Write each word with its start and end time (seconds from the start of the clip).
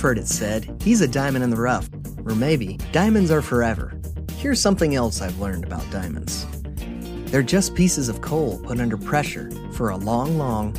You've 0.00 0.08
heard 0.08 0.18
it 0.18 0.28
said, 0.28 0.80
he's 0.80 1.02
a 1.02 1.06
diamond 1.06 1.44
in 1.44 1.50
the 1.50 1.60
rough. 1.60 1.86
Or 2.24 2.34
maybe, 2.34 2.78
diamonds 2.90 3.30
are 3.30 3.42
forever. 3.42 4.00
Here's 4.36 4.58
something 4.58 4.94
else 4.94 5.20
I've 5.20 5.38
learned 5.38 5.62
about 5.62 5.84
diamonds 5.90 6.46
they're 7.26 7.42
just 7.42 7.74
pieces 7.74 8.08
of 8.08 8.22
coal 8.22 8.58
put 8.60 8.80
under 8.80 8.96
pressure 8.96 9.50
for 9.72 9.90
a 9.90 9.98
long, 9.98 10.38
long, 10.38 10.74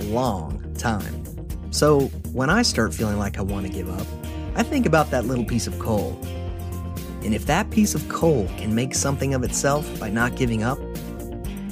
long 0.00 0.74
time. 0.74 1.24
So 1.70 2.08
when 2.34 2.50
I 2.50 2.60
start 2.60 2.92
feeling 2.92 3.18
like 3.18 3.38
I 3.38 3.40
want 3.40 3.66
to 3.66 3.72
give 3.72 3.88
up, 3.88 4.06
I 4.56 4.62
think 4.62 4.84
about 4.84 5.10
that 5.10 5.24
little 5.24 5.46
piece 5.46 5.66
of 5.66 5.78
coal. 5.78 6.20
And 7.22 7.34
if 7.34 7.46
that 7.46 7.70
piece 7.70 7.94
of 7.94 8.06
coal 8.10 8.46
can 8.58 8.74
make 8.74 8.94
something 8.94 9.32
of 9.32 9.42
itself 9.42 9.98
by 9.98 10.10
not 10.10 10.36
giving 10.36 10.62
up, 10.62 10.78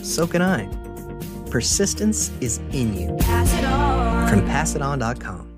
so 0.02 0.26
can 0.26 0.40
I. 0.40 0.66
Persistence 1.50 2.32
is 2.40 2.60
in 2.72 2.96
you. 2.96 3.14
Pass 3.20 3.50
From 4.30 4.40
PassItOn.com. 4.48 5.53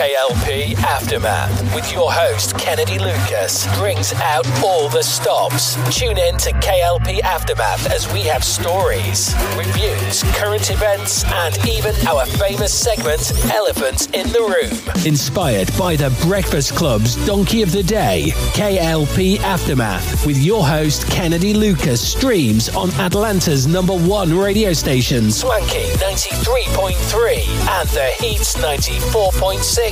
KLP 0.00 0.76
Aftermath 0.78 1.74
with 1.74 1.92
your 1.92 2.10
host 2.10 2.56
Kennedy 2.56 2.98
Lucas 2.98 3.66
brings 3.76 4.14
out 4.14 4.48
all 4.64 4.88
the 4.88 5.02
stops. 5.02 5.74
Tune 5.94 6.16
in 6.16 6.38
to 6.38 6.52
KLP 6.52 7.20
Aftermath 7.20 7.86
as 7.90 8.10
we 8.10 8.22
have 8.22 8.42
stories, 8.42 9.34
reviews, 9.58 10.22
current 10.38 10.70
events, 10.70 11.22
and 11.26 11.54
even 11.68 11.94
our 12.06 12.24
famous 12.24 12.72
segment, 12.72 13.30
Elephant 13.52 14.14
in 14.14 14.26
the 14.28 14.40
Room. 14.40 15.04
Inspired 15.04 15.68
by 15.78 15.96
the 15.96 16.08
Breakfast 16.26 16.74
Club's 16.74 17.14
Donkey 17.26 17.60
of 17.60 17.70
the 17.70 17.82
Day, 17.82 18.32
KLP 18.54 19.40
Aftermath 19.40 20.24
with 20.24 20.38
your 20.38 20.66
host 20.66 21.08
Kennedy 21.08 21.52
Lucas 21.52 22.00
streams 22.00 22.70
on 22.70 22.88
Atlanta's 22.92 23.66
number 23.66 23.94
one 23.94 24.34
radio 24.34 24.72
station, 24.72 25.30
Swanky 25.30 25.90
93.3 25.98 27.36
and 27.68 27.88
The 27.90 28.06
Heats 28.18 28.56
94.6 28.56 29.89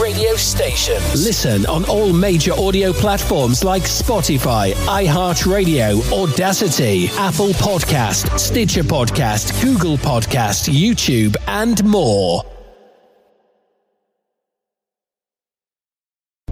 radio 0.00 0.34
station. 0.36 1.00
Listen 1.12 1.66
on 1.66 1.84
all 1.86 2.12
major 2.12 2.52
audio 2.52 2.92
platforms 2.92 3.64
like 3.64 3.82
Spotify, 3.82 4.72
iHeartRadio, 4.86 6.00
Audacity, 6.12 7.08
Apple 7.18 7.50
Podcast, 7.50 8.38
Stitcher 8.38 8.82
Podcast, 8.82 9.62
Google 9.62 9.96
Podcast, 9.96 10.72
YouTube, 10.72 11.36
and 11.46 11.84
more. 11.84 12.42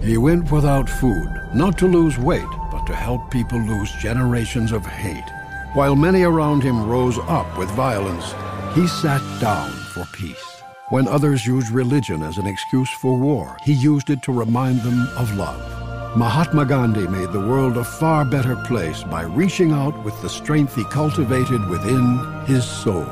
He 0.01 0.17
went 0.17 0.51
without 0.51 0.89
food, 0.89 1.29
not 1.53 1.77
to 1.77 1.87
lose 1.87 2.17
weight, 2.17 2.43
but 2.71 2.85
to 2.87 2.95
help 2.95 3.31
people 3.31 3.59
lose 3.59 3.91
generations 3.93 4.71
of 4.71 4.85
hate. 4.85 5.29
While 5.73 5.95
many 5.95 6.23
around 6.23 6.61
him 6.61 6.85
rose 6.85 7.17
up 7.19 7.57
with 7.57 7.71
violence, 7.71 8.33
he 8.75 8.87
sat 8.87 9.21
down 9.39 9.71
for 9.93 10.05
peace. 10.13 10.52
When 10.89 11.07
others 11.07 11.45
used 11.45 11.69
religion 11.69 12.21
as 12.21 12.37
an 12.37 12.45
excuse 12.45 12.89
for 12.89 13.17
war, 13.17 13.57
he 13.63 13.71
used 13.71 14.09
it 14.09 14.21
to 14.23 14.33
remind 14.33 14.81
them 14.81 15.07
of 15.17 15.33
love. 15.37 16.17
Mahatma 16.17 16.65
Gandhi 16.65 17.07
made 17.07 17.31
the 17.31 17.39
world 17.39 17.77
a 17.77 17.85
far 17.85 18.25
better 18.25 18.57
place 18.67 19.01
by 19.01 19.21
reaching 19.23 19.71
out 19.71 20.03
with 20.03 20.21
the 20.21 20.29
strength 20.29 20.75
he 20.75 20.83
cultivated 20.85 21.65
within 21.69 22.19
his 22.45 22.65
soul. 22.65 23.07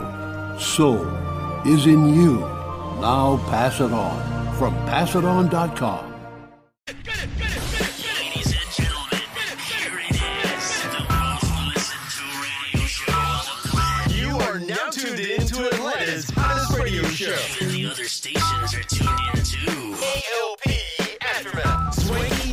Soul 0.60 1.08
is 1.66 1.86
in 1.86 2.14
you. 2.14 2.40
Now 3.00 3.40
pass 3.50 3.80
it 3.80 3.94
on 3.94 4.56
from 4.56 4.74
PassItOn.com. 4.86 6.14
You 6.88 7.41
other 17.92 18.06
stations 18.06 18.74
are 18.74 18.84
tuned 18.84 19.20
in 19.34 19.44
too. 19.44 19.96
KLP 19.98 20.78
Aftermath. 21.24 21.94
Swanky. 21.94 22.52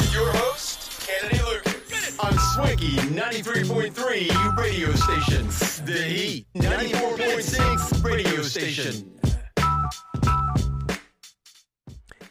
With 0.00 0.12
your 0.12 0.32
host, 0.32 1.06
Kennedy 1.06 1.40
Lucas. 1.44 2.18
On 2.18 2.32
Swanky 2.54 2.96
93.3 2.96 4.56
radio 4.56 4.92
station. 4.94 5.46
The 5.86 6.02
Heat 6.02 6.46
94.6 6.56 8.04
radio 8.04 8.42
station. 8.42 9.20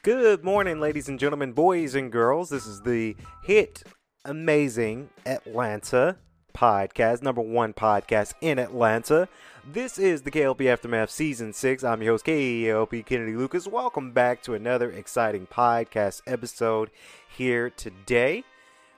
Good 0.02 0.44
morning, 0.44 0.82
ladies 0.82 1.08
and 1.08 1.18
gentlemen, 1.18 1.54
boys 1.54 1.96
and 1.96 2.12
girls. 2.12 2.50
This 2.50 2.66
is 2.66 2.82
the 2.82 3.16
hit 3.44 3.84
amazing 4.26 5.10
Atlanta 5.26 6.18
podcast, 6.60 7.24
number 7.24 7.40
one 7.40 7.72
podcast 7.72 8.34
in 8.42 8.60
Atlanta. 8.60 9.30
This 9.66 9.98
is 9.98 10.24
the 10.24 10.32
KLP 10.32 10.66
Aftermath 10.66 11.10
Season 11.10 11.54
6. 11.54 11.86
I'm 11.86 12.02
your 12.02 12.16
host, 12.16 12.26
KLP 12.26 13.06
Kennedy 13.06 13.34
Lucas. 13.34 13.66
Welcome 13.66 14.12
back 14.12 14.44
to 14.44 14.56
another 14.56 14.92
exciting 14.92 15.48
podcast 15.48 16.22
episode 16.28 16.90
here 17.38 17.70
today. 17.70 18.44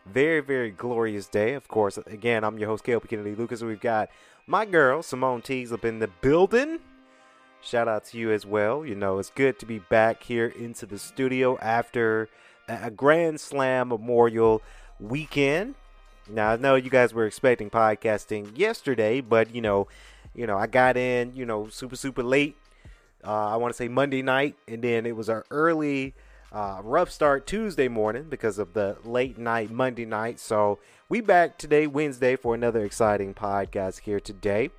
Very, 0.08 0.40
very 0.40 0.72
glorious 0.72 1.28
day. 1.28 1.54
Of 1.54 1.68
course, 1.68 2.00
again, 2.00 2.44
I'm 2.44 2.58
your 2.58 2.68
host, 2.68 2.84
KLP 2.84 3.08
Kennedy 3.08 3.36
Lucas. 3.36 3.62
We've 3.62 3.80
got 3.80 4.10
my 4.48 4.66
girl, 4.66 5.04
Simone 5.04 5.44
Teags, 5.44 5.72
up 5.72 5.86
in 5.86 6.00
the 6.00 6.10
building. 6.22 6.80
Shout 7.62 7.88
out 7.88 8.06
to 8.06 8.18
you 8.18 8.32
as 8.32 8.44
well. 8.44 8.84
You 8.84 8.96
know, 8.96 9.20
it's 9.20 9.30
good 9.30 9.60
to 9.60 9.68
be 9.68 9.78
back 9.78 10.24
here 10.24 10.48
into 10.48 10.88
the 10.88 10.98
studio 10.98 11.60
after 11.60 12.28
a 12.68 12.90
Grand 12.90 13.40
Slam 13.40 13.90
Memorial 13.90 14.64
weekend. 15.00 15.76
Now 16.32 16.52
I 16.52 16.58
know 16.58 16.76
you 16.76 16.90
guys 16.90 17.14
were 17.14 17.26
expecting 17.26 17.70
podcasting 17.70 18.58
yesterday, 18.58 19.22
but 19.22 19.54
you 19.54 19.62
know, 19.62 19.88
you 20.34 20.48
know, 20.48 20.58
I 20.58 20.68
got 20.68 20.98
in, 20.98 21.34
you 21.36 21.46
know, 21.46 21.68
super 21.68 21.96
super 21.96 22.24
late. 22.24 22.56
Uh, 23.24 23.50
I 23.50 23.56
want 23.58 23.74
to 23.74 23.78
say 23.78 23.88
Monday 23.88 24.22
night, 24.22 24.56
and 24.68 24.82
then 24.82 25.06
it 25.06 25.16
was 25.16 25.30
our 25.30 25.46
early 25.52 26.16
uh, 26.52 26.82
rough 26.84 27.12
start 27.12 27.46
Tuesday 27.46 27.88
morning 27.88 28.26
because 28.30 28.58
of 28.58 28.74
the 28.74 28.98
late 29.04 29.38
night 29.38 29.72
Monday 29.72 30.06
night. 30.06 30.40
So 30.40 30.80
we 31.08 31.22
back 31.22 31.58
today, 31.58 31.88
Wednesday, 31.88 32.36
for 32.36 32.56
another 32.56 32.84
exciting 32.84 33.34
podcast 33.34 34.00
here 34.02 34.20
today 34.20 34.72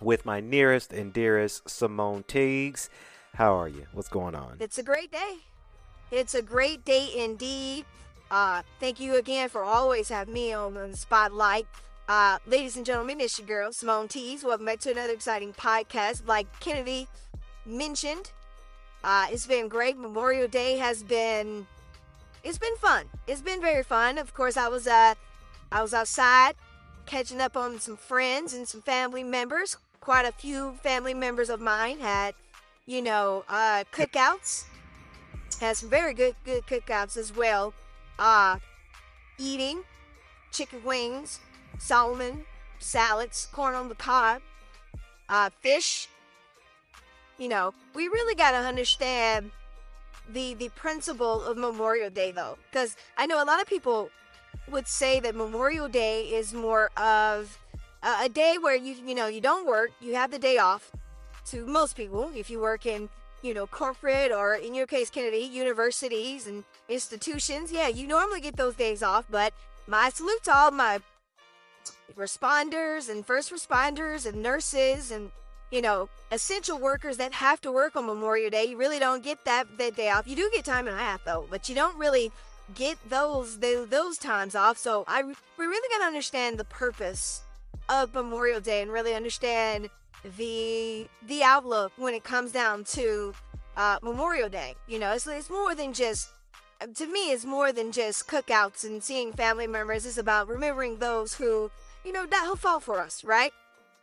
with 0.00 0.24
my 0.24 0.40
nearest 0.40 0.92
and 0.92 1.12
dearest 1.12 1.68
Simone 1.68 2.24
Teags. 2.24 2.88
How 3.34 3.54
are 3.54 3.68
you? 3.68 3.86
What's 3.92 4.08
going 4.08 4.34
on? 4.34 4.56
It's 4.60 4.78
a 4.78 4.82
great 4.82 5.12
day. 5.12 5.36
It's 6.10 6.34
a 6.34 6.42
great 6.42 6.84
day 6.84 7.08
indeed. 7.16 7.84
Uh, 8.30 8.62
thank 8.78 9.00
you 9.00 9.16
again 9.16 9.48
for 9.48 9.64
always 9.64 10.08
having 10.08 10.32
me 10.32 10.52
on 10.52 10.74
the 10.74 10.96
spotlight. 10.96 11.66
Uh, 12.08 12.38
ladies 12.46 12.76
and 12.76 12.86
gentlemen, 12.86 13.20
it's 13.20 13.38
your 13.38 13.46
girl, 13.46 13.72
Simone 13.72 14.06
Teags. 14.06 14.44
Welcome 14.44 14.66
back 14.66 14.78
to 14.80 14.90
another 14.92 15.12
exciting 15.12 15.52
podcast. 15.52 16.26
Like 16.26 16.46
Kennedy 16.60 17.08
mentioned, 17.66 18.30
uh, 19.02 19.26
it's 19.30 19.46
been 19.46 19.68
great. 19.68 19.96
Memorial 19.96 20.46
Day 20.46 20.76
has 20.76 21.02
been, 21.02 21.66
it's 22.44 22.58
been 22.58 22.76
fun. 22.76 23.06
It's 23.26 23.40
been 23.40 23.60
very 23.60 23.82
fun. 23.82 24.16
Of 24.16 24.32
course, 24.32 24.56
I 24.56 24.68
was, 24.68 24.86
uh, 24.86 25.14
I 25.72 25.82
was 25.82 25.92
outside 25.92 26.54
catching 27.06 27.40
up 27.40 27.56
on 27.56 27.80
some 27.80 27.96
friends 27.96 28.54
and 28.54 28.68
some 28.68 28.82
family 28.82 29.24
members. 29.24 29.76
Quite 30.00 30.24
a 30.24 30.32
few 30.32 30.74
family 30.82 31.14
members 31.14 31.50
of 31.50 31.60
mine 31.60 31.98
had, 31.98 32.34
you 32.86 33.02
know, 33.02 33.44
uh, 33.48 33.82
cookouts. 33.92 34.64
Had 35.60 35.76
some 35.76 35.90
very 35.90 36.14
good, 36.14 36.36
good 36.44 36.64
cookouts 36.66 37.16
as 37.16 37.34
well. 37.34 37.74
Uh, 38.20 38.58
eating 39.38 39.82
chicken 40.52 40.84
wings, 40.84 41.40
salmon, 41.78 42.44
salads, 42.78 43.48
corn 43.52 43.74
on 43.74 43.88
the 43.88 43.94
cob, 43.94 44.42
uh, 45.28 45.50
fish. 45.60 46.08
You 47.38 47.48
know, 47.48 47.72
we 47.94 48.08
really 48.08 48.34
got 48.34 48.50
to 48.50 48.58
understand 48.58 49.50
the 50.28 50.54
the 50.54 50.68
principle 50.70 51.42
of 51.42 51.56
Memorial 51.56 52.10
Day, 52.10 52.30
though, 52.30 52.58
because 52.70 52.96
I 53.16 53.26
know 53.26 53.42
a 53.42 53.46
lot 53.46 53.60
of 53.60 53.66
people 53.66 54.10
would 54.70 54.86
say 54.86 55.20
that 55.20 55.34
Memorial 55.34 55.88
Day 55.88 56.24
is 56.24 56.52
more 56.52 56.90
of 56.96 57.58
a, 58.02 58.24
a 58.24 58.28
day 58.28 58.56
where 58.60 58.76
you 58.76 58.94
you 59.06 59.14
know 59.14 59.26
you 59.26 59.40
don't 59.40 59.66
work, 59.66 59.90
you 60.00 60.14
have 60.14 60.30
the 60.30 60.38
day 60.38 60.58
off. 60.58 60.92
To 61.46 61.66
most 61.66 61.96
people, 61.96 62.30
if 62.34 62.50
you 62.50 62.60
work 62.60 62.84
in 62.84 63.08
you 63.42 63.54
know 63.54 63.66
corporate 63.66 64.30
or 64.30 64.54
in 64.54 64.74
your 64.74 64.86
case, 64.86 65.08
Kennedy 65.10 65.38
universities 65.38 66.46
and 66.46 66.64
institutions, 66.90 67.72
yeah, 67.72 67.88
you 67.88 68.06
normally 68.06 68.40
get 68.40 68.56
those 68.56 68.74
days 68.74 69.02
off. 69.02 69.24
But 69.30 69.54
my 69.86 70.10
salute 70.10 70.42
to 70.44 70.54
all 70.54 70.70
my 70.70 71.00
responders 72.16 73.08
and 73.08 73.24
first 73.24 73.52
responders 73.52 74.26
and 74.26 74.42
nurses 74.42 75.10
and 75.10 75.30
you 75.70 75.80
know 75.80 76.08
essential 76.32 76.78
workers 76.78 77.16
that 77.16 77.32
have 77.32 77.60
to 77.60 77.72
work 77.72 77.96
on 77.96 78.06
Memorial 78.06 78.50
Day. 78.50 78.64
You 78.64 78.76
really 78.76 78.98
don't 78.98 79.22
get 79.22 79.44
that 79.44 79.78
that 79.78 79.96
day 79.96 80.10
off. 80.10 80.26
You 80.26 80.36
do 80.36 80.50
get 80.52 80.64
time 80.64 80.86
and 80.88 80.96
a 80.96 81.00
half 81.00 81.24
though, 81.24 81.46
but 81.48 81.68
you 81.68 81.74
don't 81.74 81.96
really 81.96 82.32
get 82.74 82.98
those 83.08 83.58
those, 83.58 83.88
those 83.88 84.18
times 84.18 84.54
off. 84.54 84.76
So 84.78 85.04
I 85.06 85.22
we 85.22 85.34
really 85.58 85.88
got 85.92 85.98
to 85.98 86.06
understand 86.06 86.58
the 86.58 86.64
purpose 86.64 87.42
of 87.88 88.14
Memorial 88.14 88.60
Day 88.60 88.82
and 88.82 88.92
really 88.92 89.14
understand 89.14 89.88
the 90.36 91.06
the 91.26 91.42
outlook 91.42 91.92
when 91.96 92.14
it 92.14 92.24
comes 92.24 92.52
down 92.52 92.84
to 92.84 93.34
uh, 93.76 93.98
Memorial 94.02 94.48
Day. 94.48 94.74
You 94.86 94.98
know, 94.98 95.12
it's 95.12 95.26
it's 95.26 95.50
more 95.50 95.74
than 95.74 95.92
just 95.92 96.30
to 96.94 97.06
me. 97.06 97.32
It's 97.32 97.44
more 97.44 97.72
than 97.72 97.92
just 97.92 98.26
cookouts 98.26 98.84
and 98.84 99.02
seeing 99.02 99.32
family 99.32 99.66
members. 99.66 100.06
It's 100.06 100.18
about 100.18 100.48
remembering 100.48 100.98
those 100.98 101.34
who 101.34 101.70
you 102.04 102.12
know 102.12 102.26
that 102.26 102.46
who 102.46 102.56
fought 102.56 102.82
for 102.82 103.00
us, 103.00 103.24
right? 103.24 103.52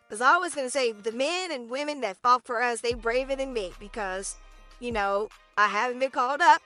Because 0.08 0.22
I 0.22 0.38
was 0.38 0.56
gonna 0.56 0.70
say 0.70 0.92
the 0.92 1.12
men 1.12 1.52
and 1.52 1.70
women 1.70 2.02
that 2.02 2.18
fought 2.18 2.46
for 2.46 2.62
us, 2.62 2.82
they 2.82 2.94
braver 2.94 3.36
than 3.36 3.54
me 3.54 3.74
because 3.80 4.36
you 4.80 4.92
know 4.92 5.30
I 5.58 5.68
haven't 5.68 6.00
been 6.00 6.12
called 6.12 6.42
up. 6.42 6.62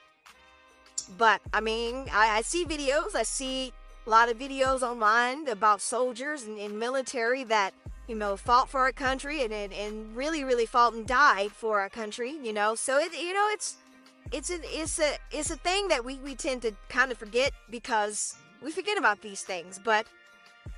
But 1.18 1.40
I 1.52 1.60
mean, 1.60 2.06
I, 2.12 2.38
I 2.38 2.42
see 2.42 2.64
videos. 2.64 3.14
I 3.14 3.22
see 3.22 3.72
a 4.06 4.10
lot 4.10 4.30
of 4.30 4.38
videos 4.38 4.82
online 4.82 5.48
about 5.48 5.80
soldiers 5.80 6.44
and, 6.44 6.58
and 6.58 6.78
military 6.78 7.44
that 7.44 7.72
you 8.06 8.14
know 8.14 8.36
fought 8.36 8.68
for 8.68 8.80
our 8.80 8.92
country 8.92 9.42
and, 9.42 9.52
and 9.52 9.72
and 9.72 10.14
really 10.16 10.44
really 10.44 10.66
fought 10.66 10.92
and 10.92 11.06
died 11.06 11.52
for 11.52 11.80
our 11.80 11.88
country. 11.88 12.36
You 12.42 12.52
know, 12.52 12.74
so 12.74 12.98
it 12.98 13.12
you 13.18 13.32
know 13.32 13.48
it's 13.50 13.76
it's 14.30 14.50
a 14.50 14.58
it's 14.62 14.98
a 14.98 15.16
it's 15.30 15.50
a 15.50 15.56
thing 15.56 15.88
that 15.88 16.04
we 16.04 16.18
we 16.18 16.34
tend 16.34 16.62
to 16.62 16.72
kind 16.88 17.10
of 17.10 17.18
forget 17.18 17.52
because 17.70 18.36
we 18.62 18.70
forget 18.70 18.96
about 18.96 19.20
these 19.22 19.42
things. 19.42 19.80
But 19.82 20.06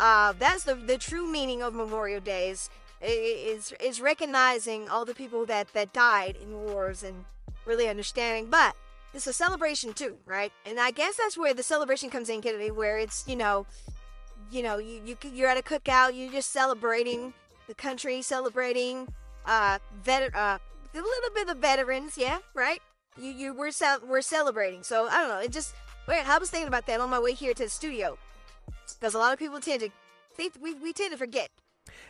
uh, 0.00 0.32
that's 0.38 0.64
the 0.64 0.74
the 0.74 0.98
true 0.98 1.26
meaning 1.30 1.62
of 1.62 1.74
Memorial 1.74 2.20
Days 2.20 2.70
is 3.00 3.72
is 3.80 4.00
recognizing 4.00 4.88
all 4.88 5.04
the 5.04 5.14
people 5.14 5.44
that 5.46 5.72
that 5.74 5.92
died 5.92 6.36
in 6.40 6.52
wars 6.52 7.02
and 7.02 7.24
really 7.66 7.88
understanding. 7.88 8.46
But 8.50 8.74
it's 9.12 9.26
a 9.26 9.32
celebration 9.32 9.92
too, 9.92 10.16
right? 10.26 10.52
And 10.66 10.80
I 10.80 10.90
guess 10.90 11.16
that's 11.16 11.38
where 11.38 11.54
the 11.54 11.62
celebration 11.62 12.10
comes 12.10 12.28
in, 12.28 12.42
Kennedy, 12.42 12.70
where 12.70 12.98
it's 12.98 13.24
you 13.28 13.36
know, 13.36 13.66
you 14.50 14.62
know, 14.62 14.78
you, 14.78 15.00
you 15.04 15.16
you're 15.32 15.48
at 15.48 15.58
a 15.58 15.62
cookout, 15.62 16.16
you're 16.16 16.32
just 16.32 16.50
celebrating 16.50 17.32
the 17.68 17.74
country, 17.74 18.22
celebrating 18.22 19.08
uh 19.46 19.78
vet 20.02 20.34
uh 20.34 20.58
a 20.94 20.96
little 20.96 21.34
bit 21.34 21.48
of 21.48 21.58
veterans, 21.58 22.16
yeah, 22.16 22.38
right? 22.54 22.80
You 23.18 23.30
you 23.30 23.54
we're 23.54 23.70
ce- 23.70 24.02
we're 24.06 24.22
celebrating, 24.22 24.82
so 24.82 25.06
I 25.08 25.20
don't 25.20 25.28
know. 25.28 25.38
It 25.38 25.52
just 25.52 25.74
wait. 26.08 26.28
I 26.28 26.38
was 26.38 26.50
thinking 26.50 26.68
about 26.68 26.86
that 26.86 27.00
on 27.00 27.10
my 27.10 27.18
way 27.20 27.32
here 27.32 27.54
to 27.54 27.64
the 27.64 27.68
studio 27.70 28.18
because 28.98 29.14
a 29.14 29.18
lot 29.18 29.32
of 29.32 29.38
people 29.38 29.60
tend 29.60 29.80
to 29.80 29.90
think 30.34 30.54
we 30.60 30.74
we 30.74 30.92
tend 30.92 31.12
to 31.12 31.16
forget 31.18 31.50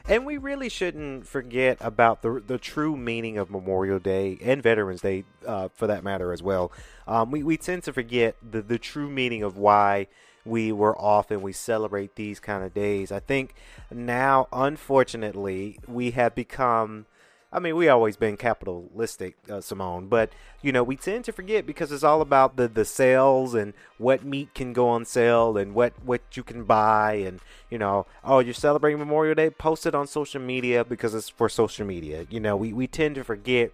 And 0.06 0.24
we 0.24 0.38
really 0.38 0.68
shouldn't 0.68 1.26
forget 1.26 1.76
about 1.80 2.22
the 2.22 2.42
the 2.46 2.58
true 2.58 2.96
meaning 2.96 3.36
of 3.38 3.50
Memorial 3.50 3.98
Day 3.98 4.38
and 4.42 4.62
Veterans 4.62 5.02
Day, 5.02 5.24
uh, 5.46 5.68
for 5.74 5.86
that 5.86 6.04
matter 6.04 6.32
as 6.32 6.42
well. 6.42 6.72
Um, 7.06 7.30
we 7.30 7.42
we 7.42 7.56
tend 7.58 7.82
to 7.84 7.92
forget 7.92 8.36
the 8.42 8.62
the 8.62 8.78
true 8.78 9.10
meaning 9.10 9.42
of 9.42 9.58
why 9.58 10.06
we 10.46 10.72
were 10.72 10.96
off 10.98 11.30
and 11.30 11.42
we 11.42 11.52
celebrate 11.52 12.16
these 12.16 12.38
kind 12.40 12.64
of 12.64 12.74
days. 12.74 13.10
I 13.12 13.20
think 13.20 13.54
now, 13.90 14.48
unfortunately, 14.52 15.78
we 15.86 16.12
have 16.12 16.34
become. 16.34 17.06
I 17.54 17.60
mean, 17.60 17.76
we 17.76 17.88
always 17.88 18.16
been 18.16 18.36
capitalistic, 18.36 19.36
uh, 19.48 19.60
Simone, 19.60 20.08
but 20.08 20.30
you 20.60 20.72
know 20.72 20.82
we 20.82 20.96
tend 20.96 21.24
to 21.26 21.32
forget 21.32 21.64
because 21.66 21.92
it's 21.92 22.02
all 22.02 22.20
about 22.20 22.56
the 22.56 22.66
the 22.66 22.84
sales 22.84 23.54
and 23.54 23.74
what 23.96 24.24
meat 24.24 24.52
can 24.54 24.72
go 24.72 24.88
on 24.88 25.04
sale 25.04 25.56
and 25.56 25.72
what 25.72 25.92
what 26.04 26.22
you 26.32 26.42
can 26.42 26.64
buy 26.64 27.14
and 27.14 27.38
you 27.70 27.78
know 27.78 28.06
oh 28.24 28.40
you're 28.40 28.54
celebrating 28.54 28.98
Memorial 28.98 29.36
Day, 29.36 29.50
post 29.50 29.86
it 29.86 29.94
on 29.94 30.08
social 30.08 30.40
media 30.40 30.84
because 30.84 31.14
it's 31.14 31.28
for 31.28 31.48
social 31.48 31.86
media. 31.86 32.26
You 32.28 32.40
know 32.40 32.56
we 32.56 32.72
we 32.72 32.88
tend 32.88 33.14
to 33.14 33.24
forget 33.24 33.72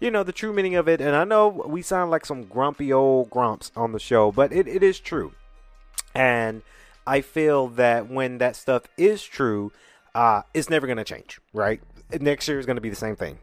you 0.00 0.10
know 0.10 0.24
the 0.24 0.32
true 0.32 0.52
meaning 0.52 0.74
of 0.74 0.88
it, 0.88 1.00
and 1.00 1.14
I 1.14 1.22
know 1.24 1.46
we 1.48 1.82
sound 1.82 2.10
like 2.10 2.26
some 2.26 2.42
grumpy 2.44 2.92
old 2.92 3.30
grumps 3.30 3.70
on 3.76 3.92
the 3.92 4.00
show, 4.00 4.32
but 4.32 4.52
it, 4.52 4.66
it 4.66 4.82
is 4.82 4.98
true, 4.98 5.32
and 6.14 6.62
I 7.06 7.20
feel 7.20 7.68
that 7.68 8.08
when 8.10 8.38
that 8.38 8.56
stuff 8.56 8.84
is 8.96 9.22
true, 9.22 9.72
uh, 10.14 10.42
it's 10.54 10.70
never 10.70 10.86
gonna 10.86 11.04
change, 11.04 11.40
right? 11.52 11.80
Next 12.18 12.48
year 12.48 12.58
is 12.58 12.66
gonna 12.66 12.80
be 12.80 12.90
the 12.90 12.96
same 12.96 13.16
thing, 13.16 13.38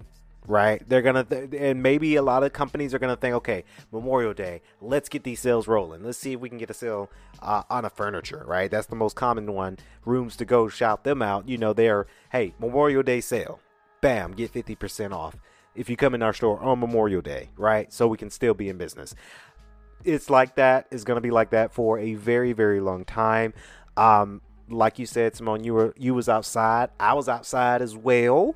right? 0.47 0.81
They're 0.87 1.01
gonna, 1.01 1.23
th- 1.23 1.49
and 1.57 1.81
maybe 1.81 2.15
a 2.15 2.21
lot 2.21 2.43
of 2.43 2.53
companies 2.53 2.93
are 2.93 2.99
gonna 2.99 3.15
think, 3.15 3.35
okay, 3.35 3.63
Memorial 3.91 4.33
Day, 4.33 4.61
let's 4.81 5.09
get 5.09 5.23
these 5.23 5.39
sales 5.39 5.67
rolling. 5.67 6.03
Let's 6.03 6.17
see 6.17 6.33
if 6.33 6.39
we 6.39 6.49
can 6.49 6.57
get 6.57 6.69
a 6.69 6.73
sale 6.73 7.09
uh, 7.41 7.63
on 7.69 7.85
a 7.85 7.89
furniture, 7.89 8.43
right? 8.47 8.69
That's 8.69 8.87
the 8.87 8.95
most 8.95 9.15
common 9.15 9.53
one. 9.53 9.77
Rooms 10.05 10.35
to 10.37 10.45
go, 10.45 10.67
shout 10.67 11.03
them 11.03 11.21
out. 11.21 11.47
You 11.47 11.57
know, 11.57 11.73
they're 11.73 12.07
hey 12.31 12.53
Memorial 12.59 13.03
Day 13.03 13.21
sale, 13.21 13.59
bam, 14.01 14.33
get 14.33 14.51
fifty 14.51 14.75
percent 14.75 15.13
off 15.13 15.37
if 15.75 15.89
you 15.89 15.95
come 15.95 16.15
in 16.15 16.23
our 16.23 16.33
store 16.33 16.59
on 16.59 16.79
Memorial 16.79 17.21
Day, 17.21 17.49
right? 17.55 17.93
So 17.93 18.07
we 18.07 18.17
can 18.17 18.29
still 18.29 18.53
be 18.53 18.67
in 18.67 18.77
business. 18.77 19.13
It's 20.03 20.29
like 20.29 20.55
that. 20.55 20.87
It's 20.91 21.03
gonna 21.03 21.21
be 21.21 21.31
like 21.31 21.51
that 21.51 21.73
for 21.73 21.99
a 21.99 22.15
very, 22.15 22.53
very 22.53 22.79
long 22.79 23.05
time. 23.05 23.53
Um, 23.95 24.41
like 24.69 24.99
you 24.99 25.05
said, 25.05 25.35
Simone, 25.35 25.63
you 25.63 25.73
were 25.73 25.93
you 25.97 26.13
was 26.13 26.29
outside. 26.29 26.89
I 26.99 27.13
was 27.13 27.29
outside 27.29 27.81
as 27.81 27.95
well. 27.95 28.55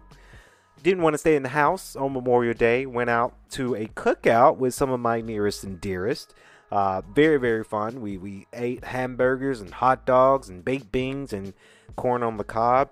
Didn't 0.84 1.04
want 1.04 1.13
to 1.13 1.18
stay 1.19 1.36
in 1.36 1.44
the 1.44 1.50
house 1.50 1.96
on 1.96 2.13
Memorial 2.13 2.54
Day. 2.54 2.86
Went 2.86 3.10
out 3.10 3.36
to 3.52 3.75
a 3.75 3.86
cookout 3.88 4.58
with 4.58 4.74
some 4.74 4.90
of 4.90 5.00
my 5.00 5.22
nearest 5.22 5.63
and 5.63 5.80
dearest. 5.80 6.34
Uh, 6.72 7.02
very, 7.13 7.38
very 7.38 7.63
fun. 7.63 8.02
We 8.02 8.18
we 8.18 8.48
ate 8.54 8.84
hamburgers 8.86 9.62
and 9.62 9.72
hot 9.72 10.06
dogs 10.06 10.50
and 10.50 10.63
baked 10.63 10.92
beans 10.92 11.34
and 11.34 11.54
corn 11.96 12.24
on 12.24 12.38
the 12.38 12.44
cob. 12.44 12.90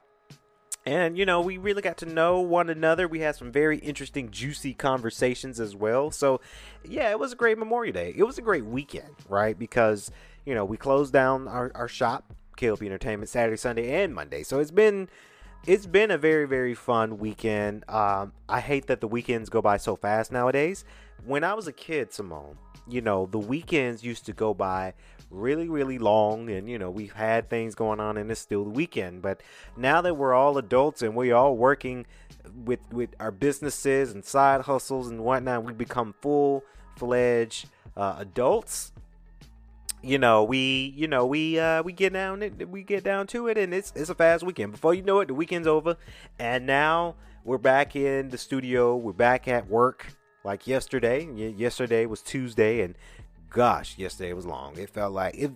And, 0.86 1.18
you 1.18 1.26
know, 1.26 1.42
we 1.42 1.58
really 1.58 1.82
got 1.82 1.98
to 1.98 2.06
know 2.06 2.40
one 2.40 2.70
another. 2.70 3.08
We 3.08 3.20
had 3.20 3.36
some 3.36 3.52
very 3.52 3.78
interesting, 3.78 4.32
juicy 4.32 4.74
conversations 4.74 5.60
as 5.60 5.76
well. 5.76 6.10
So, 6.10 6.42
yeah, 6.84 7.12
it 7.12 7.20
was 7.20 7.34
a 7.34 7.36
great 7.36 7.58
Memorial 7.58 7.94
Day. 7.94 8.14
It 8.18 8.24
was 8.24 8.38
a 8.38 8.42
great 8.42 8.66
weekend, 8.66 9.14
right? 9.28 9.60
Because, 9.60 10.10
you 10.46 10.56
know, 10.56 10.66
we 10.66 10.78
closed 10.78 11.14
down 11.14 11.48
our, 11.48 11.72
our 11.76 11.88
shop, 11.88 12.34
KLP 12.60 12.86
Entertainment, 12.86 13.30
Saturday, 13.30 13.58
Sunday, 13.58 14.04
and 14.04 14.14
Monday. 14.14 14.44
So 14.44 14.60
it's 14.60 14.72
been. 14.72 15.10
It's 15.68 15.86
been 15.86 16.10
a 16.10 16.18
very, 16.18 16.48
very 16.48 16.74
fun 16.74 17.18
weekend. 17.18 17.84
Um, 17.90 18.32
I 18.48 18.62
hate 18.62 18.88
that 18.88 19.02
the 19.02 19.10
weekends 19.10 19.50
go 19.50 19.62
by 19.62 19.76
so 19.76 19.98
fast 19.98 20.32
nowadays. 20.32 20.86
When 21.26 21.44
I 21.44 21.54
was 21.54 21.68
a 21.68 21.74
kid, 21.74 22.14
Simone, 22.14 22.58
you 22.88 23.02
know, 23.02 23.26
the 23.26 23.40
weekends 23.40 24.02
used 24.02 24.26
to 24.28 24.34
go 24.34 24.54
by 24.54 24.94
really, 25.30 25.68
really 25.68 26.00
long, 26.00 26.50
and 26.50 26.70
you 26.70 26.80
know, 26.80 26.90
we've 26.90 27.14
had 27.14 27.50
things 27.50 27.76
going 27.76 28.00
on, 28.00 28.18
and 28.18 28.32
it's 28.32 28.40
still 28.40 28.64
the 28.64 28.70
weekend. 28.70 29.22
But 29.22 29.42
now 29.78 30.02
that 30.02 30.16
we're 30.16 30.34
all 30.34 30.58
adults 30.58 31.02
and 31.02 31.16
we're 31.16 31.36
all 31.36 31.56
working 31.56 32.06
with 32.66 32.80
with 32.92 33.10
our 33.20 33.32
businesses 33.32 34.14
and 34.14 34.24
side 34.24 34.62
hustles 34.62 35.10
and 35.10 35.24
whatnot, 35.24 35.64
we 35.64 35.74
become 35.74 36.16
full 36.22 36.64
fledged 36.96 37.68
uh, 37.96 38.16
adults. 38.18 38.92
You 40.02 40.18
know, 40.18 40.46
we 40.46 40.94
you 40.96 41.08
know 41.08 41.26
we 41.26 41.60
uh, 41.60 41.84
we 41.84 41.92
get 41.92 42.14
down 42.14 42.44
we 42.70 42.84
get 42.84 43.04
down 43.04 43.28
to 43.28 43.48
it, 43.50 43.58
and 43.58 43.74
it's 43.74 43.92
it's 43.96 44.10
a 44.10 44.16
fast 44.16 44.46
weekend. 44.46 44.72
Before 44.72 44.94
you 44.94 45.02
know 45.02 45.20
it, 45.20 45.28
the 45.28 45.34
weekend's 45.34 45.68
over, 45.68 45.98
and 46.40 46.66
now 46.66 47.16
we're 47.44 47.58
back 47.58 47.98
in 47.98 48.30
the 48.30 48.38
studio. 48.38 48.96
We're 48.96 49.12
back 49.12 49.50
at 49.50 49.68
work 49.68 50.08
like 50.46 50.68
yesterday. 50.68 51.28
Yesterday 51.34 52.06
was 52.06 52.22
Tuesday, 52.22 52.82
and 52.82 52.96
gosh, 53.50 53.98
yesterday 53.98 54.32
was 54.32 54.46
long. 54.46 54.78
It 54.78 54.90
felt 54.90 55.12
like 55.12 55.36
if 55.36 55.52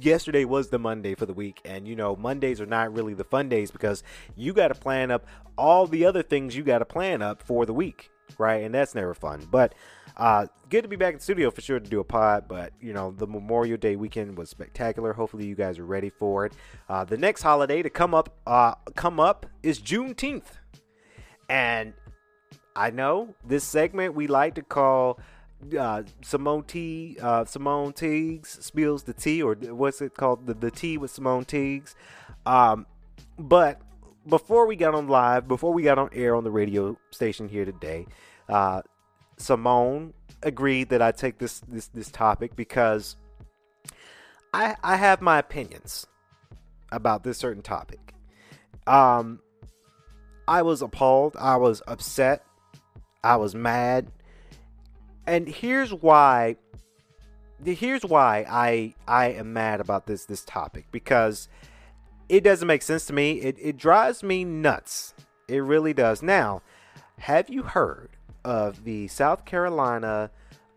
yesterday 0.00 0.44
was 0.44 0.68
the 0.68 0.78
Monday 0.78 1.16
for 1.16 1.26
the 1.26 1.34
week, 1.34 1.60
and 1.64 1.88
you 1.88 1.96
know 1.96 2.14
Mondays 2.14 2.60
are 2.60 2.66
not 2.66 2.94
really 2.94 3.14
the 3.14 3.24
fun 3.24 3.48
days 3.48 3.72
because 3.72 4.04
you 4.36 4.52
got 4.52 4.68
to 4.68 4.74
plan 4.74 5.10
up 5.10 5.26
all 5.56 5.88
the 5.88 6.04
other 6.04 6.22
things 6.22 6.56
you 6.56 6.62
got 6.62 6.78
to 6.78 6.84
plan 6.84 7.20
up 7.20 7.42
for 7.42 7.66
the 7.66 7.74
week, 7.74 8.12
right? 8.36 8.62
And 8.62 8.74
that's 8.74 8.94
never 8.94 9.14
fun. 9.14 9.46
But 9.50 9.74
uh, 10.16 10.46
good 10.68 10.82
to 10.82 10.88
be 10.88 10.96
back 10.96 11.14
in 11.14 11.18
the 11.18 11.22
studio 11.22 11.50
for 11.50 11.60
sure 11.60 11.78
to 11.78 11.88
do 11.88 12.00
a 12.00 12.04
pod. 12.04 12.46
But 12.48 12.72
you 12.80 12.92
know 12.92 13.12
the 13.12 13.26
Memorial 13.26 13.76
Day 13.76 13.96
weekend 13.96 14.36
was 14.36 14.50
spectacular. 14.50 15.12
Hopefully 15.12 15.46
you 15.46 15.54
guys 15.54 15.78
are 15.78 15.86
ready 15.86 16.10
for 16.10 16.46
it. 16.46 16.52
Uh, 16.88 17.04
the 17.04 17.16
next 17.16 17.42
holiday 17.42 17.82
to 17.82 17.90
come 17.90 18.14
up, 18.14 18.36
uh, 18.46 18.74
come 18.96 19.20
up 19.20 19.46
is 19.62 19.80
Juneteenth, 19.80 20.58
and 21.48 21.94
I 22.74 22.90
know 22.90 23.34
this 23.44 23.64
segment 23.64 24.14
we 24.14 24.26
like 24.26 24.54
to 24.56 24.62
call 24.62 25.20
uh, 25.78 26.02
Simone 26.22 26.64
T. 26.64 27.16
Uh, 27.20 27.44
Simone 27.44 27.92
Teags 27.92 28.64
spills 28.64 29.04
the 29.04 29.12
tea, 29.12 29.42
or 29.42 29.54
what's 29.54 30.00
it 30.00 30.14
called? 30.14 30.46
The, 30.46 30.54
the 30.54 30.70
tea 30.70 30.98
with 30.98 31.10
Simone 31.10 31.44
Teags. 31.44 31.94
Um, 32.46 32.86
but 33.38 33.80
before 34.28 34.66
we 34.66 34.76
got 34.76 34.94
on 34.94 35.08
live, 35.08 35.48
before 35.48 35.72
we 35.72 35.82
got 35.82 35.98
on 35.98 36.10
air 36.12 36.36
on 36.36 36.44
the 36.44 36.50
radio 36.50 36.96
station 37.10 37.48
here 37.48 37.64
today, 37.64 38.06
uh, 38.48 38.82
Simone 39.36 40.12
agreed 40.42 40.90
that 40.90 41.02
I 41.02 41.12
take 41.12 41.38
this 41.38 41.60
this 41.60 41.88
this 41.88 42.10
topic 42.10 42.54
because 42.56 43.16
I 44.52 44.76
I 44.82 44.96
have 44.96 45.20
my 45.20 45.38
opinions 45.38 46.06
about 46.92 47.22
this 47.24 47.38
certain 47.38 47.62
topic. 47.62 48.14
Um, 48.86 49.40
I 50.46 50.62
was 50.62 50.82
appalled. 50.82 51.36
I 51.38 51.56
was 51.56 51.82
upset. 51.86 52.44
I 53.22 53.36
was 53.36 53.54
mad. 53.54 54.10
And 55.26 55.46
here's 55.48 55.92
why 55.92 56.56
here's 57.64 58.04
why 58.04 58.46
I 58.48 58.94
I 59.06 59.32
am 59.32 59.52
mad 59.52 59.80
about 59.80 60.06
this 60.06 60.24
this 60.24 60.44
topic 60.44 60.86
because 60.90 61.48
it 62.28 62.44
doesn't 62.44 62.68
make 62.68 62.82
sense 62.82 63.06
to 63.06 63.12
me. 63.12 63.40
It 63.40 63.56
it 63.60 63.76
drives 63.76 64.22
me 64.22 64.44
nuts. 64.44 65.14
It 65.48 65.62
really 65.62 65.94
does. 65.94 66.22
Now, 66.22 66.62
have 67.18 67.48
you 67.48 67.62
heard 67.62 68.10
of 68.44 68.84
the 68.84 69.08
South 69.08 69.44
Carolina 69.44 70.30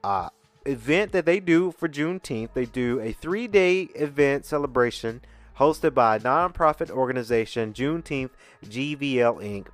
uh, 0.03 0.29
event 0.65 1.12
that 1.12 1.25
they 1.25 1.39
do 1.39 1.72
for 1.72 1.89
Juneteenth? 1.89 2.53
They 2.53 2.65
do 2.65 3.00
a 3.00 3.12
three 3.12 3.48
day 3.48 3.81
event 3.96 4.46
celebration 4.46 5.22
hosted 5.58 5.93
by 5.93 6.15
a 6.15 6.20
nonprofit 6.20 6.89
organization, 6.89 7.74
Juneteenth 7.74 8.31
GVL 8.65 9.43
Inc. 9.43 9.67